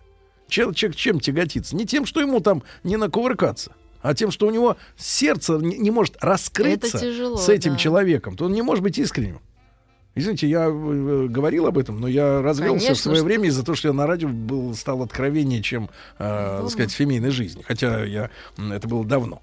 [0.49, 1.75] Чел- Человек чем тяготится?
[1.77, 5.91] Не тем, что ему там не накувыркаться, а тем, что у него сердце не, не
[5.91, 7.79] может раскрыться тяжело, с этим да.
[7.79, 9.41] человеком, то он не может быть искренним.
[10.15, 13.65] Извините, я э, говорил об этом, но я развелся в Конечно, свое что- время из-за
[13.65, 17.63] того, что я на радио был, стал откровеннее, чем, э, так сказать, в семейной жизни.
[17.63, 19.43] Хотя я, это было давно.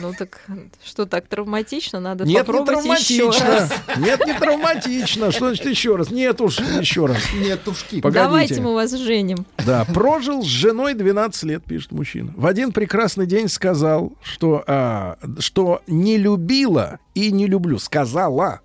[0.00, 0.40] Ну так
[0.84, 1.98] что так травматично?
[1.98, 3.46] Надо Нет, не попробовать еще травматично.
[3.48, 3.72] раз.
[3.98, 5.30] Нет, не травматично.
[5.32, 6.10] Что значит еще раз?
[6.10, 7.18] Нет уж, еще раз.
[7.34, 8.00] Нет ушки.
[8.00, 8.24] Погодите.
[8.24, 9.46] Давайте мы вас женим.
[9.66, 12.32] Да, прожил с женой 12 лет, пишет мужчина.
[12.36, 17.78] В один прекрасный день сказал, что, а, что не любила и не люблю.
[17.78, 18.60] Сказала.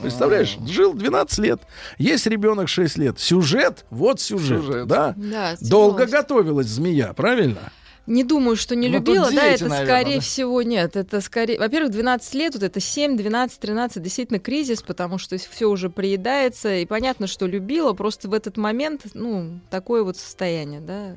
[0.00, 1.60] Представляешь, жил 12 лет,
[1.98, 3.20] есть ребенок 6 лет.
[3.20, 4.86] Сюжет, вот сюжет, Сюжет.
[4.88, 5.14] да?
[5.16, 7.72] Да, Долго готовилась змея, правильно?
[8.06, 10.20] Не думаю, что не Ну, любила, да, это наверное, скорее да?
[10.20, 10.94] всего нет.
[10.94, 15.66] Это скорее, во-первых, 12 лет, вот это 7, 12, 13, действительно кризис, потому что все
[15.70, 21.16] уже приедается, и понятно, что любила, просто в этот момент, ну, такое вот состояние, да,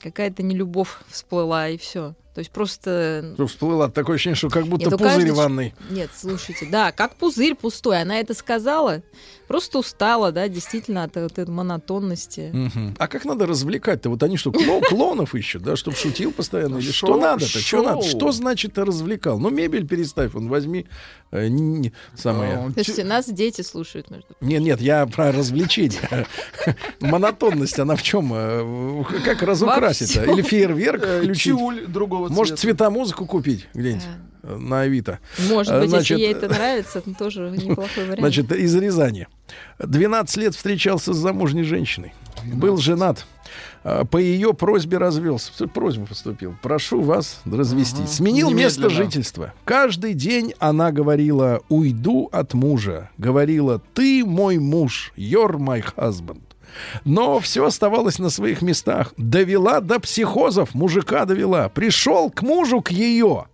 [0.00, 2.14] какая-то нелюбовь всплыла, и все.
[2.34, 3.32] То есть просто...
[3.34, 5.74] Что всплыло такое ощущение, что как будто Нет, пузырь каждой ч- ванной.
[5.90, 8.00] Нет, слушайте, да, как пузырь пустой.
[8.02, 9.02] Она это сказала,
[9.48, 12.50] просто устала, да, действительно, от вот этой монотонности.
[12.52, 12.94] Мгм.
[12.98, 14.10] А как надо развлекать-то?
[14.10, 16.76] Вот они что, кло- клонов ищут, да, чтобы шутил постоянно?
[16.78, 17.58] Или что надо-то?
[17.58, 18.02] Что надо?
[18.02, 19.40] Что значит развлекал?
[19.40, 20.86] Ну, мебель переставь, он возьми.
[21.32, 22.70] э, не- самое.
[22.74, 26.26] Слушайте, нас дети слушают, между Нет, нет, я про развлечение.
[27.00, 28.32] Монотонность, она в чем?
[28.34, 30.10] э, Как разукрасить?
[30.10, 30.32] всём.
[30.34, 31.44] Или фейерверк Э, включить?
[31.56, 32.78] тюль другого Может, цвета.
[32.78, 34.04] цветомузыку купить где-нибудь
[34.42, 35.18] э, на Авито?
[35.48, 38.18] Может Э, быть, значит, если ей это нравится, это тоже неплохой вариант.
[38.20, 39.26] Значит, из Рязани.
[39.78, 42.12] 12 лет встречался с замужней женщиной.
[42.54, 43.26] Был женат.
[43.82, 45.66] По ее просьбе развелся.
[45.66, 46.54] Просьба поступил.
[46.62, 48.10] Прошу вас развестись.
[48.10, 49.04] Сменил место Немедленно.
[49.04, 49.54] жительства.
[49.64, 53.10] Каждый день она говорила, уйду от мужа.
[53.18, 56.40] Говорила, ты мой муж, you're my husband.
[57.04, 59.12] Но все оставалось на своих местах.
[59.16, 61.68] Довела до психозов, мужика довела.
[61.68, 63.46] Пришел к мужу, к ее.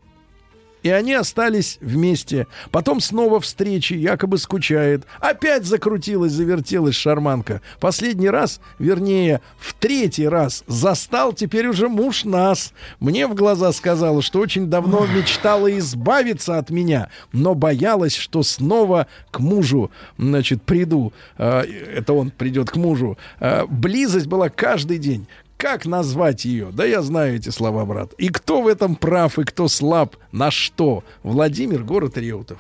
[0.87, 2.47] И они остались вместе.
[2.71, 5.05] Потом снова встречи, якобы скучает.
[5.19, 7.61] Опять закрутилась, завертелась шарманка.
[7.81, 12.73] Последний раз, вернее, в третий раз застал теперь уже муж нас.
[13.01, 19.09] Мне в глаза сказала, что очень давно мечтала избавиться от меня, но боялась, что снова
[19.33, 21.13] к мужу, значит, приду.
[21.37, 23.19] А, Это он придет к мужу.
[23.41, 25.27] А, Близость была каждый день.
[25.57, 26.71] Как назвать ее?
[26.73, 28.13] Да я знаю эти слова, брат.
[28.19, 30.17] И кто в этом прав, и кто слаб?
[30.33, 31.03] На что?
[31.23, 32.59] Владимир, город Реутов.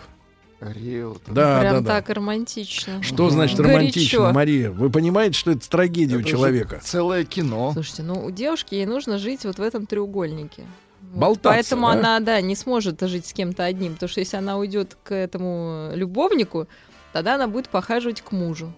[0.60, 1.34] Реутов.
[1.34, 1.86] Да, Прям да, да.
[1.86, 3.02] так романтично.
[3.02, 3.72] Что значит Горячо.
[3.74, 4.70] романтично, Мария?
[4.70, 6.80] Вы понимаете, что это трагедия у Это же человека?
[6.82, 7.72] Целое кино.
[7.74, 10.64] Слушайте, ну у девушки ей нужно жить вот в этом треугольнике.
[11.02, 11.92] Болтаться, Поэтому да?
[11.92, 13.94] она, да, не сможет жить с кем-то одним.
[13.94, 16.66] Потому что если она уйдет к этому любовнику,
[17.12, 18.72] тогда она будет похаживать к мужу.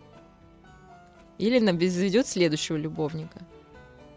[1.39, 3.39] Или она заведет следующего любовника.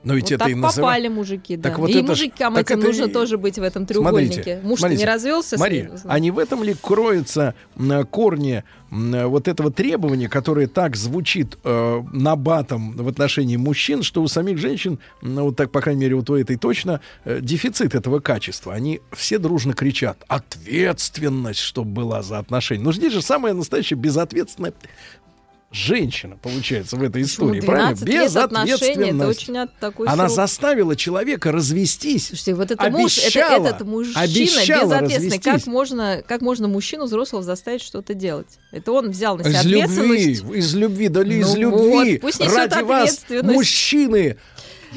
[0.04, 1.70] Но ведь вот это так и называ- попали мужики, да.
[1.70, 4.34] Так вот и это мужикам так этим это нужно тоже быть в этом треугольнике.
[4.34, 5.04] Смотрите, Муж смотрите.
[5.04, 5.98] не развелся с Мария, ним.
[6.06, 11.58] а не в этом ли кроется м, корни м, вот этого требования, которое так звучит
[11.64, 16.16] э, набатом в отношении мужчин, что у самих женщин, ну, вот так, по крайней мере,
[16.16, 18.74] вот у этой точно, э, дефицит этого качества.
[18.74, 22.84] Они все дружно кричат «ответственность, чтобы была за отношения».
[22.84, 24.74] Но здесь же самая настоящая безответственная
[25.72, 27.62] женщина, получается, в этой истории.
[27.62, 27.96] Правильно?
[27.96, 30.36] 12 лет отношений, это от- такой Она срок.
[30.36, 32.28] заставила человека развестись.
[32.28, 35.38] Слушайте, вот это муж, это Обещала, этот мужчина обещала безответственный.
[35.40, 35.68] Как развестись.
[35.72, 38.48] можно, как можно мужчину взрослого заставить что-то делать?
[38.72, 40.44] Это он взял на себя Из любви, ответственность.
[40.56, 42.12] из любви, да ли из Ну любви.
[42.14, 44.38] вот, пусть несет Ради вас мужчины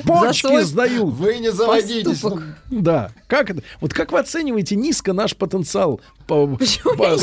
[0.02, 1.14] почки свой сдают.
[1.14, 2.20] Вы не заводитесь.
[2.20, 2.42] поступок.
[2.70, 3.10] Да.
[3.26, 3.62] Как это?
[3.80, 7.16] Вот как вы оцениваете низко наш потенциал по, по-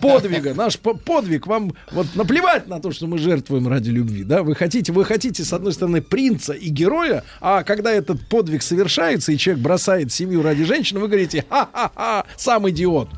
[0.00, 0.54] подвига?
[0.54, 4.42] Наш по- подвиг вам вот наплевать на то, что мы жертвуем ради любви, да?
[4.42, 9.32] Вы хотите, вы хотите с одной стороны принца и героя, а когда этот подвиг совершается
[9.32, 13.08] и человек бросает семью ради женщины, вы говорите, ха-ха-ха, сам идиот.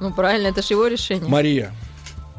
[0.00, 1.28] Ну правильно, это же его решение.
[1.28, 1.72] Мария,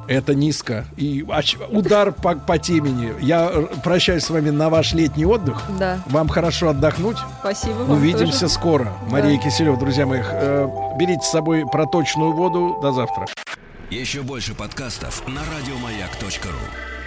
[0.10, 0.86] это низко.
[0.98, 1.26] И
[1.70, 3.14] удар по, по темени.
[3.22, 5.62] Я э, прощаюсь с вами на ваш летний отдых.
[5.78, 6.00] Да.
[6.08, 7.18] Вам хорошо отдохнуть.
[7.40, 8.54] Спасибо вам Увидимся тоже.
[8.54, 8.94] скоро.
[9.10, 10.22] Мария Киселева, друзья мои.
[10.24, 12.80] э, берите с собой проточную воду.
[12.82, 13.28] До завтра.
[13.92, 16.99] Еще больше подкастов на радиомаяк.ру.